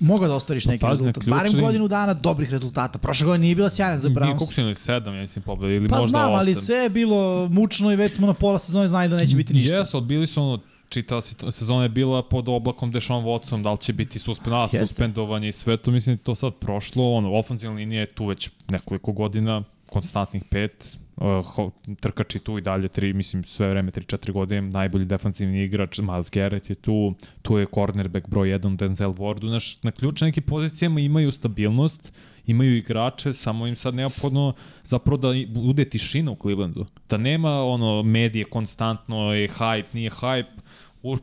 mogao 0.00 0.28
da 0.28 0.34
ostvariš 0.34 0.64
neki 0.64 0.80
pa, 0.80 0.88
rezultat. 0.88 1.14
Ključni... 1.14 1.30
Barem 1.30 1.60
godinu 1.60 1.88
dana 1.88 2.14
dobrih 2.14 2.50
rezultata. 2.50 2.98
Prošle 2.98 3.26
godine 3.26 3.42
nije 3.42 3.54
bila 3.54 3.70
sjajna 3.70 3.98
za 3.98 4.08
Browns. 4.08 4.24
Nije 4.24 4.36
koliko 4.36 4.52
su 4.54 4.60
imali 4.60 4.74
sedam, 4.74 5.14
ja 5.14 5.20
mislim, 5.20 5.42
pobeda, 5.42 5.72
ili 5.72 5.88
pa, 5.88 5.96
možda 5.96 6.10
znam, 6.10 6.28
osam. 6.28 6.38
ali 6.38 6.54
sve 6.54 6.76
je 6.76 6.88
bilo 6.88 7.48
mučno 7.48 7.92
i 7.92 7.96
već 7.96 8.14
smo 8.14 8.26
na 8.26 8.34
pola 8.34 8.58
sezone 8.58 8.88
znali 8.88 9.08
da 9.08 9.16
neće 9.16 9.36
biti 9.36 9.54
ništa. 9.54 9.74
Jesu, 9.74 9.96
odbili 9.96 10.26
su 10.26 10.42
ono, 10.42 10.58
čitala 10.88 11.22
sezona 11.50 11.82
je 11.82 11.88
bila 11.88 12.22
pod 12.22 12.48
oblakom 12.48 12.92
Dešon 12.92 13.24
Watson, 13.24 13.62
da 13.62 13.72
li 13.72 13.78
će 13.78 13.92
biti 13.92 14.18
suspendovanje, 14.18 14.78
suspendovanje 14.78 15.48
i 15.48 15.52
sve 15.52 15.76
to, 15.76 15.90
mislim, 15.90 16.18
to 16.18 16.34
sad 16.34 16.54
prošlo, 16.54 17.12
ono, 17.12 17.32
ofenzivna 17.32 17.76
linija 17.76 18.00
je 18.00 18.06
tu 18.06 18.26
već 18.26 18.50
nekoliko 18.68 19.12
godina, 19.12 19.62
konstantnih 19.90 20.42
pet, 20.50 20.96
uh, 21.20 21.70
trkači 22.00 22.38
tu 22.38 22.58
i 22.58 22.60
dalje, 22.60 22.88
tri, 22.88 23.12
mislim, 23.12 23.44
sve 23.44 23.70
vreme 23.70 23.90
3-4 23.90 24.32
godine, 24.32 24.62
najbolji 24.62 25.04
defanzivni 25.04 25.64
igrač, 25.64 25.98
Miles 25.98 26.30
Garrett 26.30 26.70
je 26.70 26.74
tu, 26.74 27.14
tu 27.42 27.58
je 27.58 27.66
cornerback 27.74 28.28
broj 28.28 28.48
1, 28.48 28.76
Denzel 28.76 29.12
Ward, 29.12 29.48
znaš, 29.48 29.82
na 29.82 29.90
ključne 29.90 30.26
neke 30.26 30.40
pozicijama 30.40 31.00
imaju 31.00 31.32
stabilnost, 31.32 32.12
imaju 32.46 32.76
igrače, 32.76 33.32
samo 33.32 33.66
im 33.66 33.76
sad 33.76 33.94
neophodno 33.94 34.52
zapravo 34.84 35.16
da 35.16 35.28
bude 35.48 35.84
tišina 35.84 36.30
u 36.30 36.36
Clevelandu. 36.42 36.86
Da 37.08 37.16
nema 37.16 37.62
ono 37.64 38.02
medije 38.02 38.44
konstantno 38.44 39.34
je 39.34 39.48
hype, 39.48 39.84
nije 39.92 40.10
hype, 40.10 40.60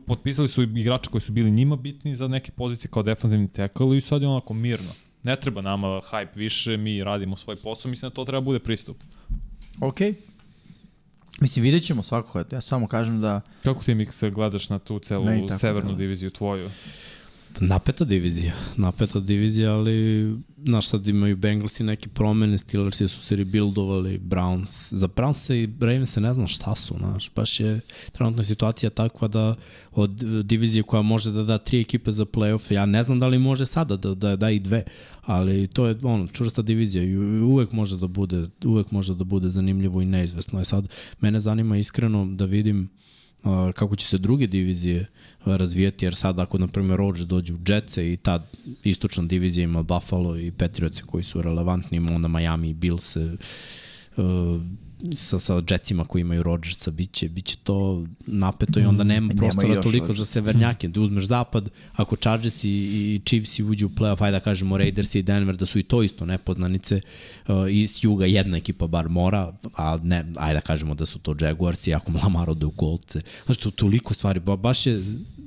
potpisali 0.07 0.47
su 0.47 0.63
igrače 0.63 1.09
koji 1.09 1.21
su 1.21 1.31
bili 1.31 1.51
njima 1.51 1.75
bitni 1.75 2.15
za 2.15 2.27
neke 2.27 2.51
pozicije 2.51 2.91
kao 2.91 3.03
defanzivni 3.03 3.47
tackle 3.47 3.97
i 3.97 4.01
sad 4.01 4.21
je 4.21 4.27
onako 4.27 4.53
mirno. 4.53 4.91
Ne 5.23 5.35
treba 5.35 5.61
nama 5.61 5.87
hype 5.87 6.35
više, 6.35 6.77
mi 6.77 7.03
radimo 7.03 7.37
svoj 7.37 7.55
posao, 7.55 7.89
mislim 7.89 8.09
da 8.09 8.15
to 8.15 8.25
treba 8.25 8.41
bude 8.41 8.59
pristup. 8.59 8.97
Ok. 9.81 9.99
Mislim, 11.41 11.63
vidjet 11.63 11.83
ćemo 11.83 12.03
svakako. 12.03 12.43
Ja 12.55 12.61
samo 12.61 12.87
kažem 12.87 13.21
da... 13.21 13.41
Kako 13.63 13.83
ti, 13.83 13.95
Miksa, 13.95 14.29
gledaš 14.29 14.69
na 14.69 14.79
tu 14.79 14.99
celu 14.99 15.25
severnu 15.59 15.89
treba. 15.89 15.97
diviziju 15.97 16.29
tvoju? 16.29 16.69
Napeta 17.59 18.05
divizija, 18.05 18.53
napeta 18.75 19.19
divizija, 19.19 19.73
ali 19.73 20.27
znaš 20.65 20.87
sad 20.87 21.07
imaju 21.07 21.35
Bengalsi 21.37 21.83
neke 21.83 22.09
promene, 22.09 22.57
Steelersi 22.57 23.07
su 23.07 23.21
se 23.21 23.35
rebuildovali, 23.35 24.19
Browns, 24.19 24.93
za 24.93 25.07
Browns 25.07 25.53
i 25.53 25.69
Ravens 25.79 26.11
se 26.11 26.21
ne 26.21 26.33
znam 26.33 26.47
šta 26.47 26.75
su, 26.75 26.95
znaš, 26.97 27.31
baš 27.35 27.59
je 27.59 27.79
trenutna 28.11 28.43
situacija 28.43 28.89
takva 28.89 29.27
da 29.27 29.55
od 29.91 30.09
divizije 30.43 30.83
koja 30.83 31.01
može 31.01 31.31
da 31.31 31.43
da 31.43 31.57
tri 31.57 31.81
ekipe 31.81 32.11
za 32.11 32.25
playoff, 32.25 32.73
ja 32.73 32.85
ne 32.85 33.03
znam 33.03 33.19
da 33.19 33.27
li 33.27 33.39
može 33.39 33.65
sada 33.65 33.97
da 33.97 34.13
da, 34.13 34.35
da 34.35 34.49
i 34.49 34.59
dve, 34.59 34.83
ali 35.27 35.67
to 35.67 35.87
je 35.87 35.95
ono 36.03 36.27
čvrsta 36.27 36.61
divizija 36.61 37.03
i 37.03 37.17
uvek 37.41 37.71
može 37.71 37.97
da 37.97 38.07
bude 38.07 38.47
uvek 38.65 38.91
može 38.91 39.15
da 39.15 39.23
bude 39.23 39.49
zanimljivo 39.49 40.01
i 40.01 40.05
neizvesno. 40.05 40.59
Je 40.59 40.65
sad 40.65 40.87
mene 41.21 41.39
zanima 41.39 41.77
iskreno 41.77 42.25
da 42.25 42.45
vidim 42.45 42.89
uh, 43.43 43.71
kako 43.73 43.95
će 43.95 44.07
se 44.07 44.17
druge 44.17 44.47
divizije 44.47 45.05
razvijati, 45.45 46.05
jer 46.05 46.15
sad 46.15 46.39
ako, 46.39 46.57
na 46.57 46.67
primjer, 46.67 46.97
Rodgers 46.97 47.27
dođe 47.27 47.53
u 47.53 47.57
Jetsa 47.67 48.01
i 48.01 48.17
ta 48.17 48.47
istočna 48.83 49.23
divizija 49.23 49.63
ima 49.63 49.83
Buffalo 49.83 50.37
i 50.37 50.51
Patriots 50.51 51.01
koji 51.01 51.23
su 51.23 51.41
relevantni, 51.41 51.99
onda 51.99 52.27
Miami 52.27 52.69
i 52.69 52.73
Bills, 52.73 53.17
sa, 55.15 55.39
sa 55.39 55.61
Jetsima 55.69 56.05
koji 56.05 56.21
imaju 56.21 56.43
Rodgersa, 56.43 56.91
biće, 56.91 57.29
biće 57.29 57.55
to 57.63 58.05
napeto 58.25 58.79
i 58.79 58.83
onda 58.83 59.03
mm, 59.03 59.07
nema 59.07 59.33
prostora 59.37 59.67
nema 59.67 59.81
toliko 59.81 60.13
za 60.13 60.25
severnjake. 60.25 60.87
Da 60.87 61.01
uzmeš 61.01 61.25
zapad, 61.25 61.69
ako 61.93 62.15
Chargers 62.15 62.63
i, 62.63 62.69
i 62.69 63.21
Chiefs 63.25 63.59
i 63.59 63.63
uđu 63.63 63.85
u 63.85 63.89
playoff, 63.89 64.23
ajde 64.23 64.37
da 64.37 64.39
kažemo 64.39 64.77
Raiders 64.77 65.15
i 65.15 65.21
Denver, 65.21 65.55
da 65.55 65.65
su 65.65 65.79
i 65.79 65.83
to 65.83 66.03
isto 66.03 66.25
nepoznanice, 66.25 67.01
uh, 67.47 67.55
i 67.71 67.87
s 67.87 68.03
juga 68.03 68.25
jedna 68.25 68.57
ekipa 68.57 68.87
bar 68.87 69.09
mora, 69.09 69.53
a 69.75 69.99
ne, 70.03 70.25
ajde 70.35 70.53
da 70.53 70.61
kažemo 70.61 70.95
da 70.95 71.05
su 71.05 71.19
to 71.19 71.35
Jaguars 71.41 71.87
i 71.87 71.93
ako 71.93 72.11
Lamar 72.23 72.49
ode 72.49 72.65
u 72.65 72.71
kolce. 72.71 73.21
Znači, 73.45 73.61
to 73.61 73.71
toliko 73.71 74.13
stvari, 74.13 74.39
ba, 74.39 74.55
baš 74.55 74.85
je, 74.85 75.03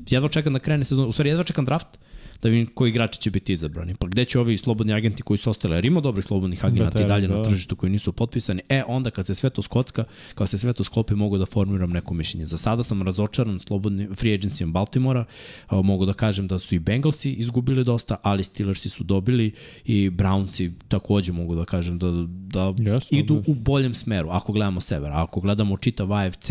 jedva 0.09 0.29
čekam 0.29 0.53
da 0.53 0.59
krene 0.59 0.85
sezon, 0.85 1.09
u 1.09 1.13
stvari 1.13 1.31
jedva 1.31 1.45
čekam 1.45 1.65
draft, 1.65 1.99
da 2.43 2.49
vidim 2.49 2.67
koji 2.75 2.91
igrači 2.91 3.21
će 3.21 3.31
biti 3.31 3.53
izabrani. 3.53 3.95
Pa 3.95 4.07
gde 4.07 4.25
će 4.25 4.41
ovi 4.41 4.57
slobodni 4.57 4.93
agenti 4.93 5.23
koji 5.23 5.39
su 5.39 5.51
ostali, 5.51 5.75
jer 5.75 5.85
ima 5.85 6.01
dobrih 6.01 6.25
slobodnih 6.25 6.65
agenta 6.65 7.03
i 7.03 7.07
dalje 7.07 7.29
da. 7.29 7.37
na 7.37 7.45
tržištu 7.45 7.77
koji 7.77 7.93
nisu 7.93 8.13
potpisani, 8.13 8.63
e 8.69 8.83
onda 8.87 9.11
kad 9.11 9.27
se 9.27 9.35
sve 9.35 9.51
to 9.51 9.63
skocka, 9.63 10.05
kad 10.35 10.49
se 10.49 10.59
sve 10.59 10.73
to 10.73 10.85
sklopi 10.85 11.15
mogu 11.15 11.39
da 11.39 11.47
formiram 11.47 11.91
neko 11.91 12.15
mišljenje. 12.15 12.47
Za 12.47 12.59
sada 12.59 12.83
sam 12.83 13.03
razočaran 13.03 13.59
slobodni 13.59 14.09
free 14.17 14.35
agencijom 14.35 14.73
Baltimora, 14.73 15.25
mogu 15.71 16.07
da 16.07 16.13
kažem 16.13 16.49
da 16.49 16.59
su 16.59 16.75
i 16.75 16.79
Bengalsi 16.79 17.33
izgubili 17.33 17.85
dosta, 17.85 18.17
ali 18.23 18.45
Steelersi 18.45 18.89
su 18.89 19.05
dobili 19.05 19.53
i 19.85 20.11
Brownsi 20.11 20.73
takođe 20.89 21.33
mogu 21.33 21.55
da 21.55 21.65
kažem 21.65 21.99
da, 21.99 22.11
da 22.27 22.61
yes, 22.61 23.07
idu 23.11 23.43
u 23.47 23.55
boljem 23.55 23.95
smeru, 23.95 24.29
ako 24.31 24.53
gledamo 24.53 24.81
sever. 24.81 25.11
Ako 25.13 25.41
gledamo 25.41 25.77
čitav 25.77 26.13
AFC, 26.13 26.51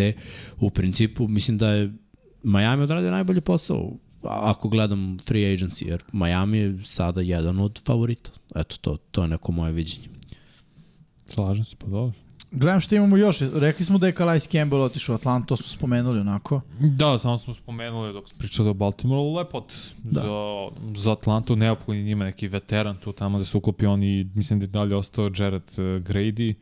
u 0.59 0.69
principu 0.69 1.27
mislim 1.27 1.57
da 1.57 1.69
je 1.69 1.93
Miami 2.43 2.83
odradio 2.83 3.11
najbolji 3.11 3.41
posao 3.41 3.97
ako 4.23 4.69
gledam 4.69 5.17
free 5.25 5.55
agency, 5.55 5.87
jer 5.87 6.03
Miami 6.11 6.57
je 6.57 6.79
sada 6.83 7.21
jedan 7.21 7.59
od 7.59 7.81
favorita. 7.85 8.31
Eto, 8.55 8.77
to, 8.81 8.97
to 9.11 9.21
je 9.21 9.27
neko 9.27 9.51
moje 9.51 9.71
viđenje. 9.71 10.07
Slažem 11.29 11.65
se, 11.65 11.75
pa 11.75 11.87
dobro. 11.87 12.13
Gledam 12.51 12.79
što 12.79 12.95
imamo 12.95 13.17
još. 13.17 13.41
Rekli 13.53 13.85
smo 13.85 13.97
da 13.97 14.07
je 14.07 14.13
Calais 14.13 14.47
Campbell 14.47 14.81
otišao 14.81 15.13
u 15.13 15.15
Atlantu, 15.15 15.47
to 15.47 15.57
smo 15.57 15.67
spomenuli 15.67 16.19
onako. 16.19 16.61
Da, 16.79 17.19
samo 17.19 17.37
smo 17.37 17.53
spomenuli 17.53 18.13
dok 18.13 18.29
smo 18.29 18.37
pričali 18.37 18.69
o 18.69 18.73
Baltimore, 18.73 19.39
lepot 19.39 19.73
da. 20.03 20.21
za, 20.21 21.01
za 21.01 21.11
Atlantu, 21.11 21.55
neophodni 21.55 22.03
njima 22.03 22.25
neki 22.25 22.47
veteran 22.47 22.97
tu 22.97 23.11
tamo 23.11 23.39
da 23.39 23.45
se 23.45 23.57
uklopi 23.57 23.85
on 23.85 24.03
i 24.03 24.27
mislim 24.35 24.59
da 24.59 24.63
je 24.63 24.67
dalje 24.67 24.95
ostao 24.95 25.31
Jared 25.37 25.63
uh, 25.71 25.77
Grady. 25.77 26.53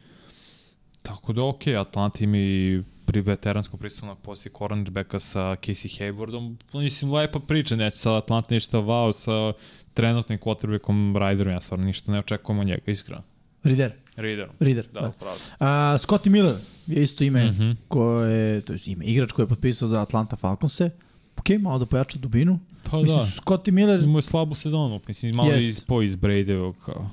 Tako 1.02 1.34
da 1.34 1.44
okej, 1.44 1.74
okay, 1.74 1.82
Atlanta 1.82 2.24
ima 2.24 2.38
i 2.38 2.84
pri 3.08 3.22
veteranskom 3.22 3.80
pristupu 3.80 4.06
na 4.06 4.16
poslije 4.16 4.52
cornerbacka 4.58 5.20
sa 5.20 5.40
Casey 5.40 6.00
Haywardom. 6.00 6.56
Mislim, 6.74 7.14
lepa 7.14 7.40
priča, 7.40 7.76
neće 7.76 7.98
sa 7.98 8.18
Atlanta 8.18 8.54
ništa 8.56 8.78
wow, 8.78 9.14
sa 9.14 9.60
trenutnim 9.94 10.40
quarterbackom 10.40 11.14
Ryderom, 11.14 11.52
ja 11.52 11.62
stvarno 11.62 11.86
ništa 11.86 12.12
ne 12.12 12.20
očekujem 12.20 12.60
od 12.60 12.68
njega, 12.68 12.92
iskreno. 12.92 13.22
Rider. 13.64 13.92
Rider. 14.16 14.50
Rider, 14.60 14.88
da, 14.94 15.02
da. 15.02 15.12
pravo. 15.12 15.38
A, 15.60 15.98
Scotty 15.98 16.30
Miller 16.30 16.56
je 16.88 17.04
isto 17.04 17.24
ime 17.24 17.52
mm 17.52 17.56
-hmm. 17.56 17.76
koje, 17.88 18.62
to 18.62 18.74
je 18.74 18.80
ime, 18.86 19.06
igrač 19.06 19.32
koji 19.32 19.44
je 19.44 19.50
potpisao 19.50 19.88
za 19.88 20.02
Atlanta 20.02 20.36
Falconse. 20.36 20.90
Ok, 21.38 21.50
malo 21.60 21.80
da 21.80 21.86
pojača 21.86 22.20
dubinu. 22.20 22.60
Pa 22.92 22.98
mislim, 22.98 23.20
da. 23.20 23.26
Scotty 23.26 23.72
Miller... 23.72 24.04
Imao 24.04 24.18
je 24.18 24.22
slabu 24.22 24.56
sezonu, 24.56 25.00
mislim, 25.08 25.36
malo 25.36 25.52
jest. 25.52 25.70
ispo 25.70 26.02
iz 26.02 26.16
Bradyvog 26.16 26.74
kao... 26.86 27.10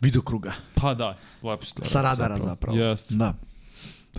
Vidokruga. 0.00 0.52
Pa 0.74 0.94
da, 0.94 1.16
lepo 1.42 1.64
se 1.64 1.74
Sa 1.82 2.02
radara 2.02 2.38
zapravo. 2.38 2.54
zapravo. 2.54 2.78
Jest. 2.78 3.12
Da. 3.12 3.34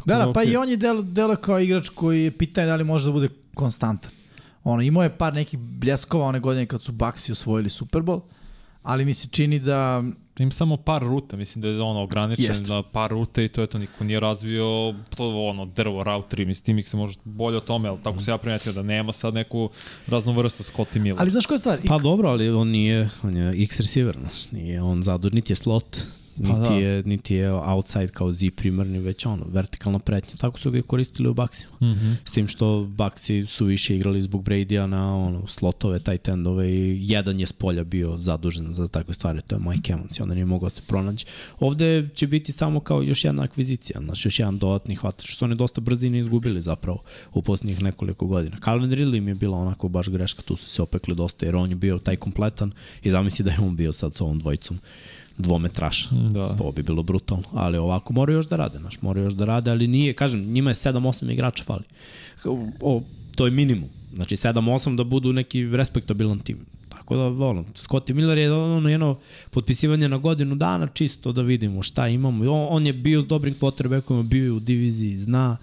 Da, 0.06 0.18
da, 0.18 0.34
pa 0.34 0.40
okay. 0.40 0.54
i 0.54 0.56
on 0.56 0.70
je 0.70 0.78
delo, 0.78 1.02
delo 1.02 1.36
kao 1.36 1.60
igrač 1.60 1.90
koji 1.90 2.24
je 2.24 2.32
pitanje 2.32 2.68
da 2.68 2.76
li 2.76 2.84
može 2.84 3.06
da 3.06 3.12
bude 3.12 3.30
konstantan. 3.54 4.12
Ono, 4.64 4.82
imao 4.82 5.04
je 5.04 5.18
par 5.18 5.34
nekih 5.34 5.60
bljeskova 5.60 6.26
one 6.26 6.40
godine 6.40 6.66
kad 6.66 6.84
su 6.84 6.92
Baxi 6.92 7.32
osvojili 7.32 7.70
Super 7.70 8.02
Bowl, 8.02 8.22
ali 8.84 9.06
mi 9.06 9.14
se 9.14 9.28
čini 9.32 9.60
da... 9.60 10.04
Ima 10.40 10.52
samo 10.52 10.78
par 10.78 11.02
ruta, 11.02 11.38
mislim 11.38 11.62
da 11.62 11.68
je 11.68 11.82
ono 11.82 12.02
ograničen 12.02 12.46
Jest. 12.46 12.68
da 12.68 12.84
par 12.84 13.12
ruta 13.12 13.42
i 13.42 13.48
to 13.48 13.62
je 13.62 13.68
to, 13.68 13.78
niko 13.78 14.04
nije 14.04 14.20
razvio 14.20 14.96
to 15.16 15.48
ono 15.50 15.66
drvo, 15.66 16.04
route 16.04 16.36
3, 16.36 16.46
mislim 16.46 16.66
Timik 16.66 16.88
se 16.88 16.98
može 16.98 17.18
bolje 17.24 17.58
o 17.58 17.62
tome, 17.62 17.90
ali 17.90 17.98
tako 18.04 18.22
se 18.22 18.32
ja 18.32 18.38
primetio 18.38 18.74
da 18.74 18.82
nema 18.82 19.14
sad 19.14 19.34
neku 19.34 19.70
raznu 20.08 20.34
vrstu 20.34 20.64
Scotty 20.64 21.00
Miller. 21.00 21.22
Ali 21.22 21.32
znaš 21.32 21.46
koja 21.46 21.56
je 21.56 21.60
stvar? 21.60 21.80
Pa 21.88 21.98
dobro, 21.98 22.30
ali 22.30 22.50
on 22.50 22.68
nije, 22.68 23.10
on 23.24 23.38
je 23.38 23.64
X 23.64 23.80
receiver, 23.80 24.18
znaš, 24.20 24.52
nije 24.52 24.82
on 24.82 25.04
zadur, 25.04 25.34
niti 25.34 25.52
je 25.52 25.56
slot, 25.56 25.98
Niti, 26.40 26.52
Pa 26.52 26.70
da. 26.70 26.76
je, 26.76 27.04
niti 27.04 27.36
je 27.36 27.52
outside 27.52 28.08
kao 28.08 28.32
Z 28.32 28.50
primarni, 28.56 29.00
već 29.00 29.26
ono, 29.26 29.46
vertikalna 29.48 30.00
pretnja. 30.00 30.36
Tako 30.38 30.60
su 30.60 30.72
ga 30.72 30.78
i 30.78 30.82
koristili 30.82 31.30
u 31.30 31.34
Baksima. 31.34 31.72
Mm 31.82 31.86
-hmm. 31.86 32.16
S 32.26 32.32
tim 32.32 32.48
što 32.48 32.88
Baksi 32.90 33.46
su 33.46 33.66
više 33.66 33.96
igrali 33.96 34.22
zbog 34.22 34.44
Brady-a 34.44 34.88
na 34.88 35.18
ono, 35.18 35.48
slotove, 35.48 36.00
tight 36.00 36.28
endove 36.28 36.70
i 36.72 36.98
jedan 37.02 37.40
je 37.40 37.46
s 37.46 37.52
polja 37.52 37.84
bio 37.84 38.18
zadužen 38.18 38.74
za 38.74 38.88
takve 38.88 39.14
stvari, 39.14 39.42
to 39.48 39.56
je 39.56 39.62
Mike 39.70 39.94
Evans 39.94 40.20
i 40.20 40.22
onda 40.22 40.36
nije 40.36 40.46
mogao 40.46 40.70
da 40.70 40.76
se 40.76 40.82
pronaći. 40.88 41.26
Ovde 41.60 42.10
će 42.16 42.28
biti 42.28 42.52
samo 42.52 42.80
kao 42.80 43.02
još 43.02 43.24
jedna 43.24 43.44
akvizicija, 43.44 44.00
znači 44.04 44.28
još 44.28 44.40
jedan 44.40 44.58
dodatni 44.58 44.96
hvatač, 44.96 45.28
što 45.28 45.38
su 45.38 45.46
oni 45.46 45.56
dosta 45.56 45.82
brzine 45.82 46.20
izgubili 46.20 46.62
zapravo 46.62 47.04
u 47.34 47.42
posljednjih 47.42 47.84
nekoliko 47.84 48.26
godina. 48.26 48.58
Calvin 48.66 48.92
Ridley 48.92 49.18
im 49.18 49.28
je 49.28 49.36
bila 49.36 49.58
onako 49.58 49.88
baš 49.88 50.10
greška, 50.10 50.42
tu 50.42 50.56
su 50.56 50.70
se 50.70 50.82
opekli 50.82 51.16
dosta 51.16 51.46
jer 51.46 51.56
on 51.56 51.70
je 51.70 51.76
bio 51.76 52.00
taj 52.00 52.16
kompletan 52.16 52.72
i 53.04 53.10
zamisli 53.10 53.46
da 53.46 53.52
je 53.52 53.60
on 53.60 53.76
bio 53.76 53.94
sad 53.94 54.16
sa 54.16 54.24
ovom 54.24 54.40
dvojicom 54.40 54.80
dvometraša. 55.40 56.10
Da. 56.12 56.56
To 56.58 56.72
bi 56.72 56.84
bilo 56.84 57.04
brutalno. 57.04 57.44
Ali 57.54 57.78
ovako 57.78 58.14
moraju 58.14 58.38
još 58.38 58.48
da 58.48 58.56
rade, 58.56 58.80
znaš, 58.80 59.02
moraju 59.02 59.24
još 59.24 59.34
da 59.34 59.46
rade, 59.46 59.72
ali 59.72 59.88
nije, 59.88 60.14
kažem, 60.14 60.42
njima 60.52 60.70
je 60.70 60.74
7-8 60.74 61.32
igrača 61.32 61.64
fali. 61.64 61.84
O, 62.82 63.02
to 63.36 63.46
je 63.46 63.52
minimum. 63.52 63.90
Znači 64.16 64.36
7-8 64.36 64.96
da 64.96 65.04
budu 65.04 65.34
neki 65.34 65.68
respektabilan 65.68 66.40
tim. 66.40 66.58
Tako 66.90 67.16
da, 67.16 67.24
ono, 67.24 67.64
Scotty 67.64 68.14
Miller 68.14 68.38
je 68.38 68.54
ono 68.54 68.90
jedno 68.90 69.18
potpisivanje 69.52 70.10
na 70.10 70.18
godinu 70.18 70.56
dana 70.56 70.88
čisto 70.88 71.32
da 71.32 71.42
vidimo 71.42 71.84
šta 71.84 72.08
imamo. 72.08 72.52
On, 72.52 72.68
on 72.70 72.88
je 72.88 72.94
bio 72.94 73.22
s 73.22 73.26
dobrim 73.26 73.56
quarterbackom, 73.62 74.24
bio 74.24 74.44
je 74.44 74.52
u 74.52 74.60
diviziji, 74.60 75.18
zna 75.18 75.58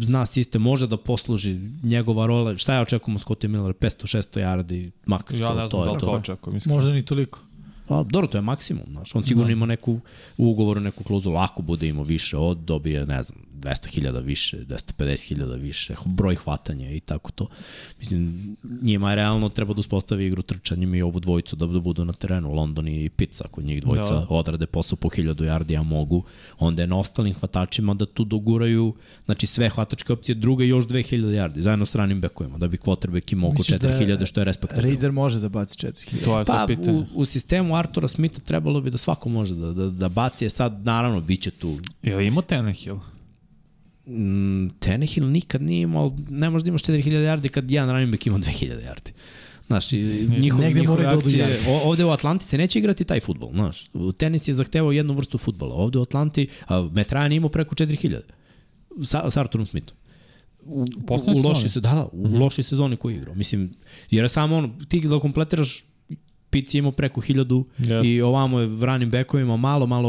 zna 0.00 0.26
sistem, 0.26 0.62
može 0.62 0.86
da 0.86 0.96
posluži 0.96 1.58
njegova 1.82 2.26
rola. 2.26 2.56
Šta 2.56 2.74
ja 2.74 2.82
očekujem 2.82 3.16
od 3.16 3.22
Scotty 3.22 3.48
Miller? 3.48 3.72
500-600 3.72 4.40
yardi, 4.40 4.90
maks. 5.06 5.34
Ja 5.34 5.48
to, 5.48 5.54
ne 5.54 5.54
znam 5.54 5.70
to 5.70 5.80
da 5.80 5.86
je 5.86 5.92
li 5.92 6.00
to. 6.00 6.10
očekujem. 6.10 6.60
Možda 6.66 6.92
ni 6.92 7.04
toliko. 7.04 7.38
Pa, 7.90 8.02
dobro, 8.02 8.26
to 8.26 8.38
je 8.38 8.42
maksimum, 8.42 8.84
znaš. 8.90 9.14
On 9.14 9.24
sigurno 9.24 9.52
ima 9.52 9.66
neku 9.66 9.92
u 10.38 10.50
ugovoru, 10.50 10.80
neku 10.80 11.04
klauzulu, 11.04 11.36
ako 11.36 11.62
bude 11.62 11.88
imao 11.88 12.04
više 12.04 12.36
od, 12.36 12.58
dobije, 12.58 13.06
ne 13.06 13.22
znam, 13.22 13.38
200.000 13.60 14.22
više, 14.22 14.56
250.000 14.64 15.58
više, 15.60 15.94
broj 16.04 16.34
hvatanja 16.34 16.90
i 16.90 17.00
tako 17.00 17.32
to. 17.32 17.46
Mislim, 17.98 18.56
njima 18.82 19.10
je 19.10 19.16
realno 19.16 19.48
treba 19.48 19.74
da 19.74 19.80
uspostavi 19.80 20.26
igru 20.26 20.42
trčanjem 20.42 20.94
i 20.94 21.02
ovu 21.02 21.20
dvojicu 21.20 21.56
da, 21.56 21.66
budu 21.66 22.04
na 22.04 22.12
terenu, 22.12 22.52
London 22.54 22.88
i 22.88 23.08
Pizza, 23.08 23.44
ako 23.46 23.62
njih 23.62 23.82
dvojica 23.82 24.14
Da. 24.14 24.26
odrade 24.28 24.66
posao 24.66 24.96
po 24.96 25.08
1000 25.08 25.34
yardi, 25.34 25.78
a 25.78 25.82
mogu, 25.82 26.24
onda 26.58 26.82
je 26.82 26.86
na 26.86 26.98
ostalim 26.98 27.34
hvatačima 27.34 27.94
da 27.94 28.06
tu 28.06 28.24
doguraju, 28.24 28.94
znači 29.24 29.46
sve 29.46 29.68
hvatačke 29.68 30.12
opcije, 30.12 30.34
druga 30.34 30.64
još 30.64 30.84
2000 30.86 31.16
yardi, 31.16 31.60
zajedno 31.60 31.86
s 31.86 31.94
ranim 31.94 32.20
bekovima, 32.20 32.58
da 32.58 32.68
bi 32.68 32.76
quarterback 32.76 33.32
imao 33.32 33.50
oko 33.50 33.58
Misliš 33.58 33.78
da 33.78 33.88
4000, 33.88 34.26
što 34.26 34.40
je 34.40 34.44
respektabilno. 34.44 34.88
Raider 34.90 35.12
može 35.12 35.40
da 35.40 35.48
baci 35.48 35.86
4000. 35.86 36.24
To 36.24 36.38
je 36.38 36.44
Pa, 36.44 36.64
pitanje. 36.66 36.98
u, 36.98 37.04
u 37.14 37.24
sistemu 37.24 37.76
Artura 37.76 38.08
Smitha 38.08 38.40
trebalo 38.40 38.80
bi 38.80 38.90
da 38.90 38.98
svako 38.98 39.28
može 39.28 39.54
da, 39.54 39.72
da, 39.72 39.90
da 39.90 40.08
baci, 40.08 40.44
je 40.44 40.50
sad 40.50 40.84
naravno 40.84 41.20
bit 41.20 41.42
će 41.42 41.50
tu 41.50 41.78
Je 42.02 42.16
li 42.16 42.26
imao 42.26 42.42
Tenehill? 42.42 42.98
Mm, 44.10 44.68
Tenehill 44.78 45.30
nikad 45.30 45.62
nije 45.62 45.82
imao, 45.82 46.16
ne 46.28 46.50
može 46.50 46.64
da 46.64 46.68
imaš 46.68 46.82
4000 46.82 47.10
yardi 47.10 47.48
kad 47.48 47.70
jedan 47.70 47.90
running 47.90 48.10
back 48.10 48.26
ima 48.26 48.38
2000 48.38 48.68
yardi. 48.68 49.10
Znaš, 49.66 49.92
njihov, 49.92 50.60
Negde 50.60 50.80
njihove 50.80 51.02
da 51.02 51.18
akcije, 51.18 51.60
o, 51.68 51.88
ovde 51.88 52.04
u 52.04 52.10
Atlanti 52.10 52.44
se 52.44 52.58
neće 52.58 52.78
igrati 52.78 53.04
taj 53.04 53.20
futbol, 53.20 53.50
znaš. 53.52 53.84
U 53.92 54.12
tenis 54.12 54.48
je 54.48 54.54
zahtevao 54.54 54.92
jednu 54.92 55.14
vrstu 55.14 55.38
futbola. 55.38 55.74
Ovde 55.74 55.98
u 55.98 56.02
Atlanti, 56.02 56.48
a 56.66 56.88
je 57.30 57.36
imao 57.36 57.50
preko 57.50 57.74
4000 57.74 58.20
sa, 59.04 59.30
sa 59.30 59.40
Arturom 59.40 59.66
Smithom. 59.66 59.96
U, 60.64 60.86
u 61.10 61.42
loši 61.42 61.60
sezone? 61.60 61.68
se, 61.68 61.80
da, 61.80 61.94
da, 61.94 62.08
u 62.12 62.28
mm 62.28 62.32
-hmm. 62.32 62.40
loši 62.40 62.62
sezoni 62.62 62.96
koji 62.96 63.16
igrao. 63.16 63.34
Mislim, 63.34 63.70
jer 64.10 64.24
je 64.24 64.28
samo 64.28 64.56
ono, 64.56 64.70
ti 64.88 65.00
da 65.00 65.20
kompletiraš 65.20 65.84
Pici 66.50 66.78
imao 66.78 66.92
preko 66.92 67.20
1000 67.20 67.64
Jeste. 67.78 68.08
i 68.08 68.22
ovamo 68.22 68.60
je 68.60 68.66
running 68.66 69.12
backovima 69.12 69.56
malo, 69.56 69.86
malo 69.86 70.08